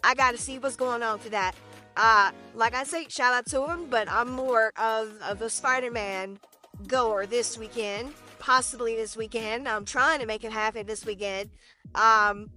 I 0.05 0.15
gotta 0.15 0.39
see 0.39 0.59
what's 0.59 0.77
going 0.77 1.03
on 1.03 1.19
for 1.19 1.29
that. 1.31 1.55
Uh, 1.97 2.31
like 2.55 2.75
I 2.75 2.85
say, 2.85 3.07
shout 3.09 3.35
out 3.35 3.47
to 3.47 3.67
him, 3.67 3.87
but 3.91 4.09
I'm 4.09 4.31
more 4.31 4.73
of, 4.77 5.13
of 5.29 5.43
a 5.43 5.51
Spider 5.51 5.91
Man 5.91 6.39
goer 6.87 7.27
this 7.27 7.59
weekend, 7.59 8.15
possibly 8.39 8.97
this 8.97 9.17
weekend. 9.17 9.69
I'm 9.69 9.85
trying 9.85 10.21
to 10.21 10.27
make 10.27 10.45
it 10.45 10.53
happen 10.53 10.87
this 10.87 11.05
weekend. 11.05 11.51
Um, 11.95 12.51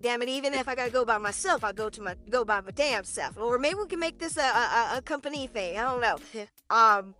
damn 0.00 0.22
it, 0.22 0.28
even 0.28 0.54
if 0.54 0.68
I 0.68 0.74
gotta 0.74 0.90
go 0.90 1.04
by 1.04 1.18
myself, 1.18 1.64
I'll 1.64 1.72
go 1.72 1.88
to 1.88 2.02
my 2.02 2.16
go 2.30 2.44
by 2.44 2.60
my 2.60 2.70
damn 2.70 3.04
self. 3.04 3.36
Or 3.36 3.58
maybe 3.58 3.76
we 3.76 3.86
can 3.86 4.00
make 4.00 4.18
this 4.18 4.36
a, 4.36 4.42
a, 4.42 4.94
a 4.96 5.02
company 5.02 5.46
thing. 5.46 5.78
I 5.78 5.82
don't 5.82 6.00
know. 6.00 6.16
Um, 6.70 7.14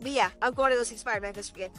but 0.00 0.12
yeah, 0.12 0.30
I'm 0.40 0.54
going 0.54 0.70
to 0.70 0.76
go 0.76 0.84
see 0.84 0.96
Spider-Man 0.96 1.32
this 1.32 1.52
weekend. 1.52 1.74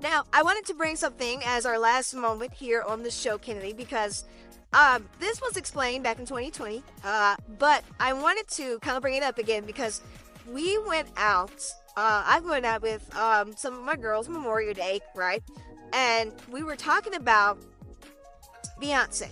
Now, 0.00 0.24
I 0.32 0.42
wanted 0.42 0.64
to 0.66 0.74
bring 0.74 0.94
something 0.94 1.42
as 1.44 1.66
our 1.66 1.78
last 1.78 2.14
moment 2.14 2.52
here 2.52 2.82
on 2.82 3.02
the 3.02 3.10
show, 3.10 3.36
Kennedy, 3.36 3.72
because 3.72 4.24
um, 4.72 5.08
this 5.18 5.40
was 5.40 5.56
explained 5.56 6.04
back 6.04 6.18
in 6.18 6.26
2020, 6.26 6.82
uh, 7.04 7.36
but 7.58 7.82
I 7.98 8.12
wanted 8.12 8.46
to 8.48 8.78
kind 8.80 8.96
of 8.96 9.02
bring 9.02 9.16
it 9.16 9.22
up 9.22 9.38
again 9.38 9.64
because 9.64 10.02
we 10.50 10.78
went 10.86 11.08
out. 11.16 11.66
Uh, 11.98 12.22
I 12.24 12.38
went 12.38 12.64
out 12.64 12.80
with 12.80 13.12
um, 13.16 13.56
some 13.56 13.74
of 13.74 13.82
my 13.82 13.96
girls 13.96 14.28
Memorial 14.28 14.72
Day, 14.72 15.00
right? 15.16 15.42
And 15.92 16.32
we 16.48 16.62
were 16.62 16.76
talking 16.76 17.16
about 17.16 17.58
Beyonce, 18.80 19.30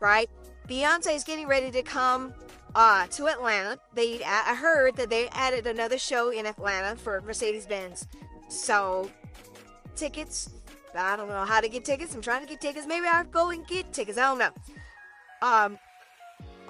right? 0.00 0.28
Beyonce 0.68 1.14
is 1.14 1.22
getting 1.22 1.46
ready 1.46 1.70
to 1.70 1.82
come 1.82 2.34
uh, 2.74 3.06
to 3.06 3.28
Atlanta. 3.28 3.78
They 3.94 4.20
I 4.24 4.56
heard 4.56 4.96
that 4.96 5.10
they 5.10 5.28
added 5.28 5.68
another 5.68 5.96
show 5.96 6.30
in 6.30 6.44
Atlanta 6.44 6.96
for 6.96 7.20
Mercedes 7.20 7.66
Benz. 7.66 8.08
So 8.48 9.08
tickets. 9.94 10.50
I 10.92 11.14
don't 11.14 11.28
know 11.28 11.44
how 11.44 11.60
to 11.60 11.68
get 11.68 11.84
tickets. 11.84 12.16
I'm 12.16 12.20
trying 12.20 12.42
to 12.42 12.48
get 12.48 12.60
tickets. 12.60 12.84
Maybe 12.84 13.06
I'll 13.06 13.22
go 13.22 13.50
and 13.50 13.64
get 13.64 13.92
tickets. 13.92 14.18
I 14.18 14.22
don't 14.22 14.38
know. 14.40 14.50
Um, 15.40 15.78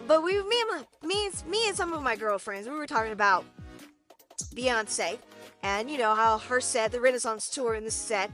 but 0.06 0.22
we, 0.22 0.32
me 0.42 0.56
and 0.60 0.70
my, 0.70 1.08
me 1.08 1.30
me 1.48 1.68
and 1.68 1.74
some 1.74 1.94
of 1.94 2.02
my 2.02 2.16
girlfriends, 2.16 2.68
we 2.68 2.74
were 2.74 2.86
talking 2.86 3.12
about 3.12 3.46
Beyonce, 4.54 5.18
and 5.62 5.90
you 5.90 5.98
know 5.98 6.14
how 6.14 6.38
her 6.38 6.60
set, 6.60 6.92
the 6.92 7.00
Renaissance 7.00 7.48
tour 7.48 7.74
in 7.74 7.84
the 7.84 7.90
set, 7.90 8.30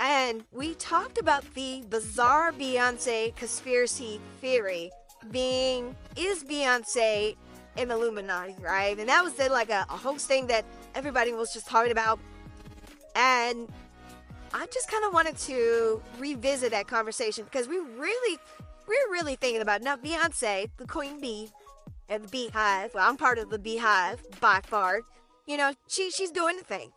and 0.00 0.44
we 0.50 0.74
talked 0.74 1.18
about 1.18 1.44
the 1.54 1.84
bizarre 1.88 2.52
Beyonce 2.52 3.34
conspiracy 3.36 4.20
theory 4.40 4.90
being 5.30 5.94
is 6.16 6.42
Beyonce 6.42 7.36
an 7.76 7.90
Illuminati, 7.90 8.56
right? 8.60 8.98
And 8.98 9.08
that 9.08 9.22
was 9.22 9.38
like 9.38 9.70
a, 9.70 9.86
a 9.88 9.96
hoax 9.96 10.26
thing 10.26 10.46
that 10.48 10.64
everybody 10.94 11.32
was 11.32 11.52
just 11.52 11.66
talking 11.66 11.92
about. 11.92 12.18
And 13.14 13.68
I 14.52 14.66
just 14.66 14.90
kind 14.90 15.04
of 15.04 15.14
wanted 15.14 15.38
to 15.38 16.02
revisit 16.18 16.72
that 16.72 16.86
conversation 16.86 17.44
because 17.44 17.68
we 17.68 17.78
really, 17.78 18.38
we're 18.86 19.10
really 19.10 19.36
thinking 19.36 19.62
about 19.62 19.82
now 19.82 19.96
Beyonce, 19.96 20.68
the 20.76 20.86
Queen 20.86 21.20
Bee, 21.20 21.50
and 22.08 22.24
the 22.24 22.28
Beehive. 22.28 22.92
Well, 22.94 23.08
I'm 23.08 23.16
part 23.16 23.38
of 23.38 23.50
the 23.50 23.58
Beehive 23.58 24.20
by 24.40 24.60
far. 24.64 25.00
You 25.46 25.56
know, 25.56 25.74
she 25.88 26.10
she's 26.10 26.30
doing 26.30 26.56
the 26.56 26.64
thing. 26.64 26.92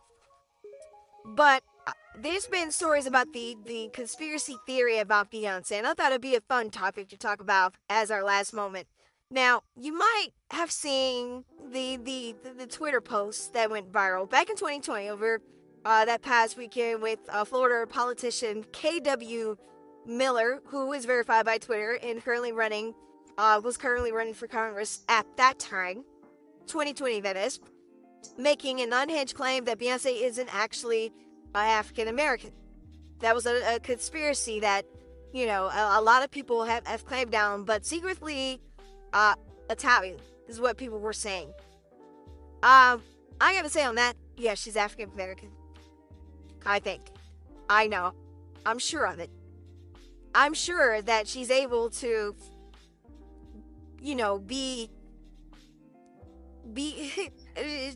But 1.24 1.62
uh, 1.86 1.92
there's 2.18 2.46
been 2.46 2.70
stories 2.70 3.06
about 3.06 3.32
the 3.32 3.56
the 3.64 3.90
conspiracy 3.92 4.56
theory 4.66 4.98
about 4.98 5.30
Beyonce, 5.30 5.72
and 5.72 5.86
I 5.86 5.94
thought 5.94 6.12
it'd 6.12 6.20
be 6.20 6.36
a 6.36 6.40
fun 6.40 6.70
topic 6.70 7.08
to 7.08 7.16
talk 7.16 7.40
about 7.40 7.74
as 7.90 8.10
our 8.10 8.22
last 8.22 8.52
moment. 8.52 8.86
Now, 9.30 9.62
you 9.76 9.92
might 9.92 10.28
have 10.50 10.70
seen 10.70 11.44
the 11.72 11.96
the 11.96 12.36
the, 12.42 12.50
the 12.50 12.66
Twitter 12.66 13.00
post 13.00 13.52
that 13.54 13.70
went 13.70 13.90
viral 13.90 14.28
back 14.28 14.48
in 14.48 14.56
2020 14.56 15.08
over 15.08 15.40
uh, 15.84 16.04
that 16.04 16.22
past 16.22 16.56
weekend 16.56 17.02
with 17.02 17.18
uh, 17.28 17.44
Florida 17.44 17.86
politician 17.86 18.64
K.W. 18.72 19.56
Miller, 20.06 20.60
who 20.66 20.92
is 20.92 21.04
verified 21.04 21.44
by 21.44 21.58
Twitter 21.58 21.98
and 22.02 22.24
currently 22.24 22.52
running 22.52 22.94
uh, 23.38 23.60
was 23.62 23.76
currently 23.76 24.12
running 24.12 24.34
for 24.34 24.46
Congress 24.46 25.04
at 25.08 25.26
that 25.36 25.58
time, 25.58 26.04
2020 26.66 27.20
that 27.20 27.36
is, 27.36 27.60
making 28.38 28.80
an 28.80 28.92
unhinged 28.92 29.34
claim 29.34 29.64
that 29.64 29.78
Beyonce 29.78 30.22
isn't 30.22 30.54
actually 30.54 31.12
African 31.54 32.08
American. 32.08 32.52
That 33.20 33.34
was 33.34 33.46
a, 33.46 33.76
a, 33.76 33.80
conspiracy 33.80 34.60
that, 34.60 34.84
you 35.32 35.46
know, 35.46 35.66
a, 35.66 35.98
a, 35.98 36.02
lot 36.02 36.22
of 36.22 36.30
people 36.30 36.64
have, 36.64 36.86
have 36.86 37.06
claimed 37.06 37.30
down, 37.30 37.64
but 37.64 37.86
secretly 37.86 38.60
uh, 39.12 39.34
Italian 39.70 40.18
is 40.48 40.60
what 40.60 40.76
people 40.76 40.98
were 40.98 41.14
saying. 41.14 41.48
Um, 42.62 43.02
I 43.40 43.54
gotta 43.54 43.70
say 43.70 43.84
on 43.84 43.94
that, 43.94 44.14
yeah, 44.36 44.54
she's 44.54 44.76
African 44.76 45.10
American. 45.14 45.50
I 46.64 46.78
think. 46.78 47.02
I 47.68 47.86
know. 47.86 48.12
I'm 48.64 48.78
sure 48.78 49.06
of 49.06 49.18
it. 49.18 49.30
I'm 50.34 50.52
sure 50.52 51.00
that 51.02 51.26
she's 51.26 51.50
able 51.50 51.90
to, 51.90 52.34
you 54.02 54.14
know, 54.14 54.38
be 54.38 54.90
be 56.72 57.12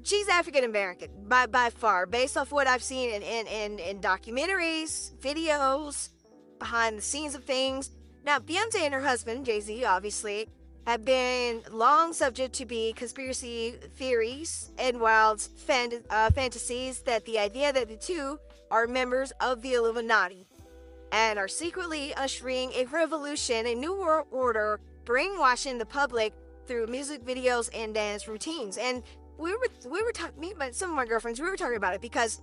she's 0.03 0.29
African 0.29 0.65
American 0.65 1.11
by 1.29 1.47
by 1.47 1.71
far, 1.71 2.07
based 2.07 2.37
off 2.37 2.53
what 2.53 2.67
I've 2.67 2.83
seen 2.83 3.11
in, 3.11 3.23
in, 3.23 3.47
in, 3.47 3.79
in 3.79 4.01
documentaries, 4.01 5.13
videos, 5.19 6.11
behind 6.59 6.99
the 6.99 7.03
scenes 7.03 7.35
of 7.35 7.45
things. 7.45 7.91
Now, 8.25 8.39
Beyonce 8.39 8.81
and 8.81 8.95
her 8.95 9.01
husband, 9.01 9.47
Jay 9.47 9.61
Z, 9.61 9.85
obviously, 9.85 10.49
have 10.87 11.05
been 11.05 11.63
long 11.71 12.13
subject 12.13 12.55
to 12.55 12.67
be 12.67 12.93
conspiracy 12.95 13.75
theories 13.97 14.71
and 14.79 15.01
wild 15.01 15.41
fan- 15.41 16.05
uh, 16.11 16.31
fantasies 16.31 17.01
that 17.03 17.25
the 17.25 17.39
idea 17.39 17.73
that 17.73 17.89
the 17.89 17.97
two 17.97 18.39
are 18.71 18.87
members 18.87 19.33
of 19.41 19.63
the 19.63 19.75
Illuminati 19.75 20.47
and 21.13 21.39
are 21.39 21.49
secretly 21.49 22.15
ushering 22.15 22.73
a 22.73 22.85
revolution, 22.87 23.67
a 23.67 23.75
new 23.75 23.95
world 23.99 24.27
order, 24.31 24.81
brainwashing 25.05 25.79
the 25.79 25.87
public 25.87 26.33
through 26.67 26.87
music 26.87 27.25
videos 27.25 27.69
and 27.75 27.95
dance 27.95 28.29
routines. 28.29 28.79
And 28.79 29.03
we 29.41 29.53
were 29.53 29.69
we 29.91 30.03
were 30.03 30.13
talking 30.13 30.41
me 30.41 30.53
but 30.57 30.75
some 30.75 30.91
of 30.91 30.97
my 30.97 31.07
girlfriends 31.07 31.41
we 31.41 31.49
were 31.49 31.57
talking 31.57 31.77
about 31.77 31.95
it 31.95 32.01
because 32.01 32.41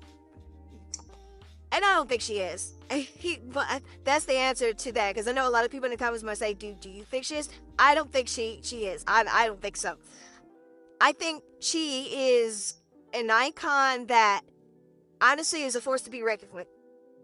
and 1.72 1.84
I 1.84 1.96
don't 1.96 2.08
think 2.08 2.22
she 2.22 2.40
is. 2.40 2.74
He, 2.90 3.40
but 3.44 3.82
that's 4.04 4.26
the 4.26 4.36
answer 4.36 4.74
to 4.74 4.92
that 4.94 5.14
because 5.14 5.28
I 5.28 5.34
know 5.34 5.48
a 5.48 5.52
lot 5.52 5.66
of 5.66 5.72
people 5.72 5.86
in 5.86 5.92
the 5.92 5.98
comments 5.98 6.24
might 6.24 6.38
say, 6.38 6.54
"Do 6.54 6.74
do 6.80 6.90
you 6.90 7.04
think 7.04 7.26
she 7.26 7.36
is?" 7.36 7.50
I 7.78 7.94
don't 7.94 8.12
think 8.12 8.30
she 8.30 8.62
she 8.64 8.86
is. 8.86 9.04
I 9.06 9.26
I 9.30 9.48
don't 9.48 9.62
think 9.62 9.76
so. 9.76 9.98
I 11.02 11.12
think 11.12 11.44
she 11.60 12.06
is 12.06 12.76
an 13.14 13.30
icon 13.30 14.08
that 14.08 14.42
honestly 15.22 15.64
is 15.64 15.76
a 15.76 15.82
force 15.82 16.02
to 16.04 16.10
be 16.10 16.24
reckoned 16.24 16.54
with, 16.54 16.68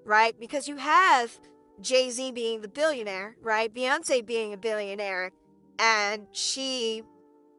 right? 0.03 0.37
Because 0.37 0.67
you 0.67 0.75
have 0.75 1.39
Jay 1.79 2.09
Z 2.09 2.31
being 2.33 2.61
the 2.61 2.67
billionaire, 2.67 3.37
right? 3.41 3.73
Beyonce 3.73 4.25
being 4.25 4.53
a 4.53 4.57
billionaire, 4.57 5.31
and 5.79 6.27
she 6.33 7.03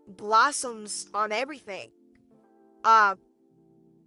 blossoms 0.07 1.09
on 1.15 1.33
everything. 1.33 1.91
Uh, 2.85 3.17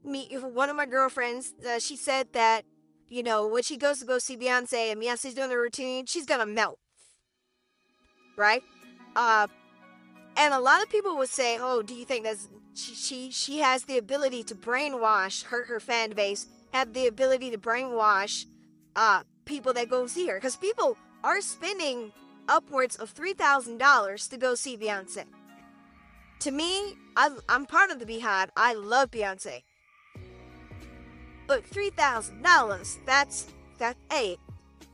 me, 0.04 0.30
one 0.36 0.70
of 0.70 0.76
my 0.76 0.86
girlfriends, 0.86 1.54
uh, 1.68 1.80
she 1.80 1.96
said 1.96 2.28
that, 2.34 2.64
you 3.10 3.24
know, 3.24 3.48
when 3.48 3.64
she 3.64 3.76
goes 3.78 4.00
to 4.00 4.06
go 4.06 4.20
see 4.20 4.38
Beyonce 4.38 4.92
and 4.92 5.02
Beyonce's 5.02 5.34
doing 5.34 5.50
the 5.50 5.58
routine, 5.58 6.06
she's 6.06 6.26
gonna 6.26 6.46
melt. 6.46 6.80
Right? 8.38 8.62
Uh, 9.16 9.48
and 10.38 10.54
a 10.54 10.60
lot 10.60 10.84
of 10.84 10.90
people 10.90 11.18
would 11.18 11.30
say, 11.30 11.58
"Oh, 11.60 11.82
do 11.82 11.96
you 11.96 12.06
think 12.06 12.24
that 12.26 12.38
she, 12.76 12.94
she 12.94 13.32
she 13.32 13.60
has 13.60 13.84
the 13.84 13.98
ability 13.98 14.44
to 14.44 14.56
brainwash 14.56 15.46
her 15.46 15.64
her 15.66 15.80
fan 15.80 16.12
base, 16.12 16.46
have 16.74 16.94
the 16.94 17.08
ability 17.08 17.50
to 17.52 17.58
brainwash 17.58 18.46
uh 18.96 19.24
people 19.46 19.74
that 19.74 19.90
go 19.90 20.06
see 20.06 20.28
her? 20.28 20.36
Because 20.36 20.56
people 20.56 20.96
are 21.24 21.42
spending 21.42 22.12
upwards 22.48 22.96
of 22.96 23.10
three 23.10 23.34
thousand 23.34 23.80
dollars 23.80 24.28
to 24.28 24.38
go 24.38 24.54
see 24.54 24.78
Beyonce 24.78 25.26
to 26.40 26.52
me, 26.52 26.96
I, 27.16 27.30
I'm 27.50 27.66
part 27.66 27.90
of 27.92 28.00
the 28.00 28.06
Beehive. 28.06 28.50
I 28.56 28.74
love 28.74 29.12
Beyonce. 29.12 29.64
But 31.48 31.66
three 31.66 31.90
thousand 31.92 32.44
dollars, 32.44 33.00
that's 33.06 33.48
that 33.78 33.96
hey, 34.12 34.38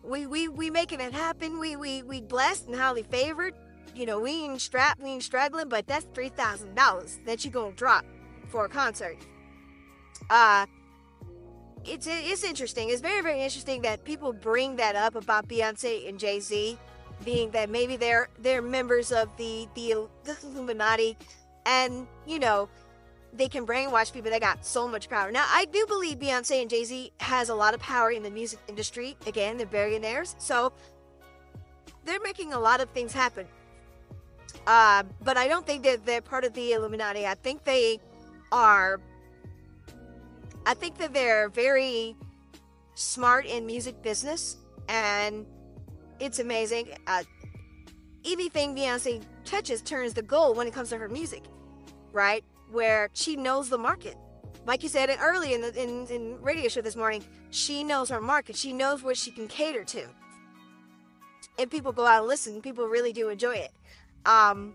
we 0.04 0.28
we 0.28 0.48
we 0.48 0.70
making 0.70 1.02
it 1.02 1.12
happen. 1.12 1.60
We 1.60 1.76
we 1.76 2.04
we 2.04 2.22
blessed 2.22 2.68
and 2.68 2.76
highly 2.76 3.04
favored. 3.04 3.56
You 3.96 4.06
know, 4.06 4.20
we 4.20 4.32
ain't 4.32 4.62
strapped, 4.62 5.02
we 5.02 5.10
ain't 5.10 5.24
struggling, 5.24 5.70
but 5.70 5.88
that's 5.88 6.06
three 6.14 6.30
thousand 6.30 6.76
dollars 6.76 7.20
that 7.26 7.44
you 7.44 7.52
gonna 7.52 7.74
drop 7.74 8.06
for 8.50 8.66
a 8.66 8.70
concert. 8.70 9.18
Uh 10.30 10.68
it's 11.86 12.08
it's 12.08 12.44
interesting. 12.44 12.90
It's 12.90 13.02
very 13.02 13.22
very 13.22 13.42
interesting 13.42 13.82
that 13.82 14.04
people 14.04 14.32
bring 14.32 14.76
that 14.76 14.96
up 14.96 15.16
about 15.16 15.48
Beyonce 15.48 16.08
and 16.08 16.20
Jay 16.20 16.40
Z 16.40 16.78
being 17.24 17.52
that 17.52 17.70
maybe 17.70 17.96
they're 17.96 18.30
they're 18.40 18.62
members 18.62 19.12
of 19.12 19.30
the 19.38 19.68
the, 19.76 20.08
the 20.24 20.38
Illuminati, 20.44 21.18
and 21.66 22.08
you 22.26 22.40
know 22.40 22.70
they 23.36 23.48
can 23.48 23.66
brainwash 23.66 24.14
people 24.14 24.30
They 24.30 24.40
got 24.40 24.66
so 24.66 24.88
much 24.88 25.10
power. 25.10 25.32
Now, 25.32 25.46
I 25.48 25.66
do 25.66 25.86
believe 25.88 26.20
Beyonce 26.20 26.62
and 26.62 26.70
Jay 26.70 26.84
Z 26.84 27.12
has 27.20 27.50
a 27.50 27.56
lot 27.56 27.74
of 27.74 27.80
power 27.80 28.12
in 28.12 28.22
the 28.24 28.30
music 28.30 28.60
industry. 28.68 29.18
Again, 29.26 29.58
they're 29.58 29.66
billionaires, 29.66 30.36
so 30.38 30.72
they're 32.06 32.22
making 32.22 32.54
a 32.54 32.60
lot 32.60 32.80
of 32.82 32.90
things 32.90 33.12
happen. 33.14 33.48
Uh, 34.68 35.04
but 35.24 35.36
I 35.36 35.48
don't 35.48 35.66
think 35.66 35.84
that 35.84 36.06
they're 36.06 36.22
part 36.22 36.46
of 36.46 36.54
the 36.54 36.74
Illuminati. 36.74 37.26
I 37.26 37.34
think 37.34 37.64
they 37.64 38.00
are 38.52 39.00
I 40.66 40.74
think 40.74 40.98
that 40.98 41.14
they're 41.14 41.50
very 41.50 42.16
smart 42.96 43.46
in 43.46 43.66
music 43.66 44.02
business, 44.02 44.58
and 44.88 45.46
it's 46.24 46.40
amazing. 46.40 46.88
Uh, 47.06 47.24
anything 48.26 48.76
Beyonce 48.76 49.22
touches 49.44 49.82
turns 49.82 50.14
to 50.14 50.22
gold 50.22 50.56
when 50.56 50.68
it 50.68 50.74
comes 50.74 50.90
to 50.90 50.98
her 50.98 51.10
music, 51.10 51.44
right? 52.14 52.44
Where 52.72 53.10
she 53.14 53.36
knows 53.36 53.70
the 53.70 53.78
market. 53.78 54.16
Like 54.66 54.82
you 54.82 54.90
said 54.90 55.16
early 55.22 55.54
in 55.54 55.62
the 55.62 55.82
in, 55.82 56.08
in 56.08 56.42
radio 56.42 56.70
show 56.70 56.82
this 56.82 56.96
morning, 56.96 57.24
she 57.50 57.84
knows 57.84 58.10
her 58.10 58.22
market. 58.22 58.56
She 58.56 58.72
knows 58.72 59.04
what 59.04 59.18
she 59.18 59.32
can 59.32 59.48
cater 59.48 59.84
to. 59.84 60.08
And 61.60 61.70
people 61.70 61.92
go 61.92 62.06
out 62.06 62.20
and 62.20 62.28
listen. 62.28 62.62
People 62.62 62.88
really 62.88 63.12
do 63.12 63.28
enjoy 63.28 63.56
it. 63.56 63.72
Um, 64.26 64.74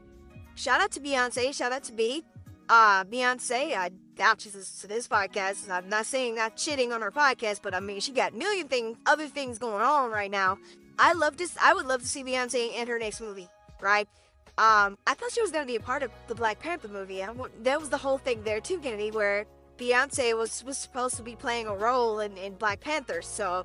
shout 0.55 0.83
out 0.83 0.91
to 0.93 1.01
Beyonce. 1.01 1.55
Shout 1.55 1.73
out 1.73 1.85
to 1.85 1.93
B. 1.93 2.23
Uh, 2.69 3.05
Beyonce, 3.05 3.75
I 3.75 3.91
doubt 4.15 4.43
she's 4.43 4.81
to 4.81 4.87
this 4.87 5.09
podcast. 5.09 5.71
I'm 5.71 5.89
not 5.89 6.05
saying 6.05 6.35
not 6.35 6.59
shitting 6.59 6.93
on 6.93 7.01
her 7.01 7.11
podcast, 7.11 7.61
but 7.63 7.75
I 7.75 7.81
mean, 7.81 8.01
she 8.01 8.13
got 8.13 8.35
million 8.35 8.69
things, 8.69 8.99
other 9.07 9.27
things 9.27 9.59
going 9.59 9.83
on 9.83 10.11
right 10.11 10.31
now. 10.31 10.59
I 10.99 11.13
love 11.13 11.37
this. 11.37 11.57
I 11.63 11.75
would 11.75 11.87
love 11.87 12.03
to 12.03 12.09
see 12.09 12.25
Beyonce 12.25 12.75
in 12.75 12.89
her 12.89 12.99
next 12.99 13.21
movie, 13.21 13.49
right? 13.81 14.09
Um, 14.59 14.99
I 15.07 15.15
thought 15.15 15.31
she 15.31 15.41
was 15.41 15.53
going 15.53 15.65
to 15.65 15.71
be 15.71 15.77
a 15.77 15.81
part 15.81 16.03
of 16.03 16.11
the 16.27 16.35
Black 16.35 16.59
Panther 16.59 16.89
movie. 16.89 17.23
I, 17.23 17.33
that 17.63 17.79
was 17.79 17.91
the 17.91 17.99
whole 17.99 18.19
thing 18.19 18.43
there 18.43 18.61
too, 18.61 18.79
Kennedy, 18.79 19.13
where 19.13 19.47
Beyonce 19.79 20.37
was, 20.37 20.65
was 20.65 20.77
supposed 20.77 21.17
to 21.17 21.23
be 21.23 21.37
playing 21.37 21.69
a 21.69 21.75
role 21.75 22.19
in, 22.19 22.37
in 22.37 22.55
Black 22.55 22.81
Panther. 22.81 23.23
So 23.23 23.65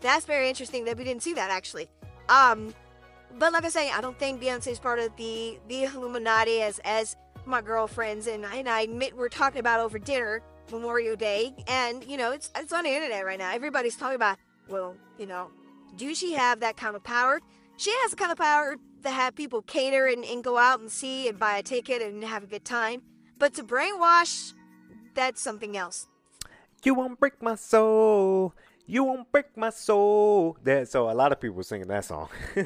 that's 0.00 0.24
very 0.24 0.48
interesting 0.48 0.84
that 0.84 0.96
we 0.96 1.02
didn't 1.02 1.22
see 1.22 1.34
that 1.34 1.50
actually. 1.50 1.88
Um, 2.28 2.72
but 3.38 3.52
like 3.52 3.64
I 3.64 3.68
say, 3.68 3.90
I 3.90 4.00
don't 4.00 4.18
think 4.18 4.40
Beyonce 4.40 4.68
is 4.68 4.78
part 4.78 5.00
of 5.00 5.16
the 5.16 5.58
the 5.68 5.84
Illuminati 5.84 6.62
as 6.62 6.78
as 6.84 7.16
my 7.46 7.60
girlfriends 7.60 8.26
and 8.26 8.46
I, 8.46 8.56
and 8.56 8.68
I 8.68 8.82
admit 8.82 9.16
we're 9.16 9.28
talking 9.28 9.58
about 9.58 9.80
over 9.80 9.98
dinner 9.98 10.40
Memorial 10.70 11.16
Day, 11.16 11.54
and 11.66 12.04
you 12.04 12.16
know 12.16 12.30
it's 12.30 12.50
it's 12.56 12.72
on 12.72 12.84
the 12.84 12.90
internet 12.90 13.24
right 13.24 13.38
now. 13.38 13.52
Everybody's 13.52 13.96
talking 13.96 14.14
about, 14.14 14.38
well, 14.68 14.94
you 15.18 15.26
know, 15.26 15.50
do 15.96 16.14
she 16.14 16.34
have 16.34 16.60
that 16.60 16.76
kind 16.76 16.96
of 16.96 17.04
power? 17.04 17.40
She 17.76 17.90
has 17.90 18.10
the 18.10 18.16
kind 18.16 18.32
of 18.32 18.38
power 18.38 18.76
to 19.02 19.10
have 19.10 19.34
people 19.34 19.62
cater 19.62 20.06
and, 20.06 20.24
and 20.24 20.42
go 20.42 20.58
out 20.58 20.80
and 20.80 20.90
see 20.90 21.28
and 21.28 21.38
buy 21.38 21.58
a 21.58 21.62
ticket 21.62 22.02
and 22.02 22.22
have 22.24 22.44
a 22.44 22.46
good 22.46 22.64
time, 22.64 23.02
but 23.38 23.54
to 23.54 23.62
brainwash 23.62 24.52
that's 25.14 25.40
something 25.40 25.76
else. 25.76 26.08
You 26.82 26.94
won't 26.94 27.18
break 27.18 27.40
my 27.40 27.54
soul. 27.54 28.52
You 28.86 29.04
won't 29.04 29.30
break 29.32 29.56
my 29.56 29.70
soul. 29.70 30.58
That 30.64 30.88
so 30.88 31.08
a 31.08 31.12
lot 31.12 31.32
of 31.32 31.40
people 31.40 31.62
singing 31.62 31.88
that 31.88 32.04
song. 32.04 32.28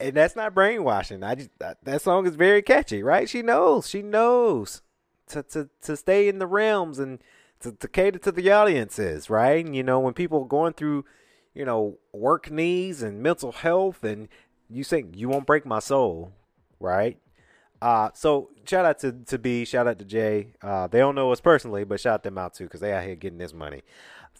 and 0.00 0.14
that's 0.14 0.36
not 0.36 0.54
brainwashing. 0.54 1.22
I 1.22 1.34
just 1.34 1.50
that, 1.58 1.84
that 1.84 2.02
song 2.02 2.26
is 2.26 2.36
very 2.36 2.62
catchy, 2.62 3.02
right? 3.02 3.28
She 3.28 3.42
knows. 3.42 3.88
She 3.88 4.02
knows 4.02 4.82
to 5.28 5.42
to 5.44 5.68
to 5.82 5.96
stay 5.96 6.28
in 6.28 6.38
the 6.38 6.46
realms 6.46 6.98
and 6.98 7.18
to, 7.60 7.72
to 7.72 7.88
cater 7.88 8.18
to 8.20 8.32
the 8.32 8.50
audiences, 8.52 9.28
right? 9.28 9.64
And, 9.64 9.74
you 9.74 9.82
know, 9.82 9.98
when 9.98 10.14
people 10.14 10.42
are 10.42 10.48
going 10.48 10.74
through, 10.74 11.04
you 11.58 11.64
know, 11.64 11.98
work 12.12 12.50
needs 12.52 13.02
and 13.02 13.20
mental 13.20 13.50
health 13.50 14.04
and 14.04 14.28
you 14.70 14.84
sing 14.84 15.12
you 15.16 15.28
won't 15.28 15.44
break 15.44 15.66
my 15.66 15.80
soul, 15.80 16.32
right? 16.78 17.18
Uh, 17.82 18.10
so 18.14 18.50
shout 18.64 18.84
out 18.84 19.00
to, 19.00 19.12
to 19.26 19.38
B, 19.38 19.64
shout 19.64 19.88
out 19.88 19.98
to 19.98 20.04
Jay. 20.04 20.52
Uh, 20.62 20.86
they 20.86 21.00
don't 21.00 21.16
know 21.16 21.32
us 21.32 21.40
personally, 21.40 21.82
but 21.82 21.98
shout 21.98 22.22
them 22.22 22.38
out 22.38 22.54
too 22.54 22.64
because 22.64 22.80
they 22.80 22.92
out 22.92 23.02
here 23.02 23.16
getting 23.16 23.38
this 23.38 23.52
money. 23.52 23.82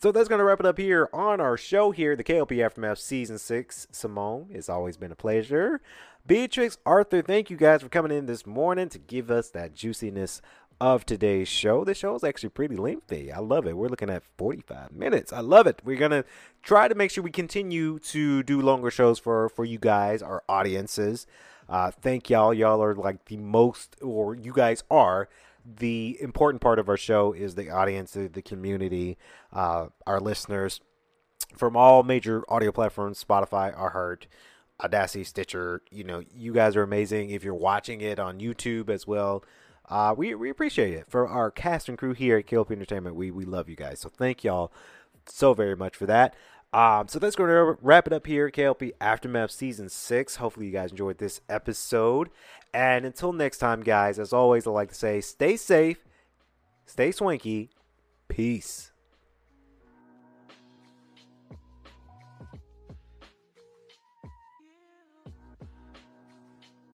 So 0.00 0.12
that's 0.12 0.28
to 0.28 0.44
wrap 0.44 0.60
it 0.60 0.66
up 0.66 0.78
here 0.78 1.08
on 1.12 1.40
our 1.40 1.56
show 1.56 1.90
here, 1.90 2.14
the 2.14 2.22
KLP 2.22 2.64
Aftermath 2.64 3.00
Season 3.00 3.36
6. 3.36 3.88
Simone, 3.90 4.46
it's 4.50 4.68
always 4.68 4.96
been 4.96 5.10
a 5.10 5.16
pleasure. 5.16 5.80
Beatrix, 6.24 6.78
Arthur, 6.86 7.20
thank 7.20 7.50
you 7.50 7.56
guys 7.56 7.82
for 7.82 7.88
coming 7.88 8.16
in 8.16 8.26
this 8.26 8.46
morning 8.46 8.88
to 8.90 8.98
give 8.98 9.28
us 9.28 9.50
that 9.50 9.74
juiciness 9.74 10.40
of 10.80 11.04
today's 11.04 11.48
show. 11.48 11.84
The 11.84 11.94
show 11.94 12.14
is 12.14 12.24
actually 12.24 12.50
pretty 12.50 12.76
lengthy. 12.76 13.32
I 13.32 13.40
love 13.40 13.66
it. 13.66 13.76
We're 13.76 13.88
looking 13.88 14.10
at 14.10 14.22
45 14.36 14.92
minutes. 14.92 15.32
I 15.32 15.40
love 15.40 15.66
it. 15.66 15.80
We're 15.84 15.98
going 15.98 16.12
to 16.12 16.24
try 16.62 16.88
to 16.88 16.94
make 16.94 17.10
sure 17.10 17.24
we 17.24 17.30
continue 17.30 17.98
to 18.00 18.42
do 18.42 18.60
longer 18.60 18.90
shows 18.90 19.18
for, 19.18 19.48
for 19.48 19.64
you 19.64 19.78
guys, 19.78 20.22
our 20.22 20.42
audiences. 20.48 21.26
Uh, 21.68 21.90
thank 21.90 22.30
y'all. 22.30 22.54
Y'all 22.54 22.82
are 22.82 22.94
like 22.94 23.24
the 23.26 23.36
most, 23.36 23.96
or 24.00 24.34
you 24.34 24.52
guys 24.52 24.84
are 24.90 25.28
the 25.76 26.16
important 26.20 26.62
part 26.62 26.78
of 26.78 26.88
our 26.88 26.96
show 26.96 27.32
is 27.32 27.54
the 27.54 27.70
audience, 27.70 28.12
the 28.12 28.42
community, 28.42 29.18
uh, 29.52 29.86
our 30.06 30.20
listeners 30.20 30.80
from 31.56 31.76
all 31.76 32.02
major 32.02 32.44
audio 32.48 32.72
platforms, 32.72 33.22
Spotify, 33.22 33.76
iHeart, 33.76 34.26
Audacity, 34.82 35.24
Stitcher. 35.24 35.82
You 35.90 36.04
know, 36.04 36.22
you 36.34 36.52
guys 36.52 36.76
are 36.76 36.82
amazing. 36.82 37.30
If 37.30 37.44
you're 37.44 37.54
watching 37.54 38.00
it 38.00 38.18
on 38.18 38.38
YouTube 38.38 38.88
as 38.88 39.06
well, 39.06 39.44
uh, 39.88 40.14
we, 40.16 40.34
we 40.34 40.50
appreciate 40.50 40.94
it. 40.94 41.06
For 41.08 41.26
our 41.26 41.50
cast 41.50 41.88
and 41.88 41.96
crew 41.96 42.14
here 42.14 42.38
at 42.38 42.46
KLP 42.46 42.72
Entertainment, 42.72 43.16
we, 43.16 43.30
we 43.30 43.44
love 43.44 43.68
you 43.68 43.76
guys. 43.76 44.00
So 44.00 44.08
thank 44.08 44.44
y'all 44.44 44.72
so 45.26 45.54
very 45.54 45.76
much 45.76 45.96
for 45.96 46.06
that. 46.06 46.34
Um, 46.72 47.08
so 47.08 47.18
that's 47.18 47.36
going 47.36 47.48
to 47.48 47.78
wrap 47.80 48.06
it 48.06 48.12
up 48.12 48.26
here, 48.26 48.50
KLP 48.50 48.92
Aftermath 49.00 49.50
Season 49.50 49.88
6. 49.88 50.36
Hopefully, 50.36 50.66
you 50.66 50.72
guys 50.72 50.90
enjoyed 50.90 51.18
this 51.18 51.40
episode. 51.48 52.28
And 52.74 53.06
until 53.06 53.32
next 53.32 53.58
time, 53.58 53.82
guys, 53.82 54.18
as 54.18 54.34
always, 54.34 54.66
I 54.66 54.70
like 54.70 54.90
to 54.90 54.94
say 54.94 55.22
stay 55.22 55.56
safe, 55.56 56.04
stay 56.84 57.10
swanky, 57.10 57.70
peace. 58.28 58.92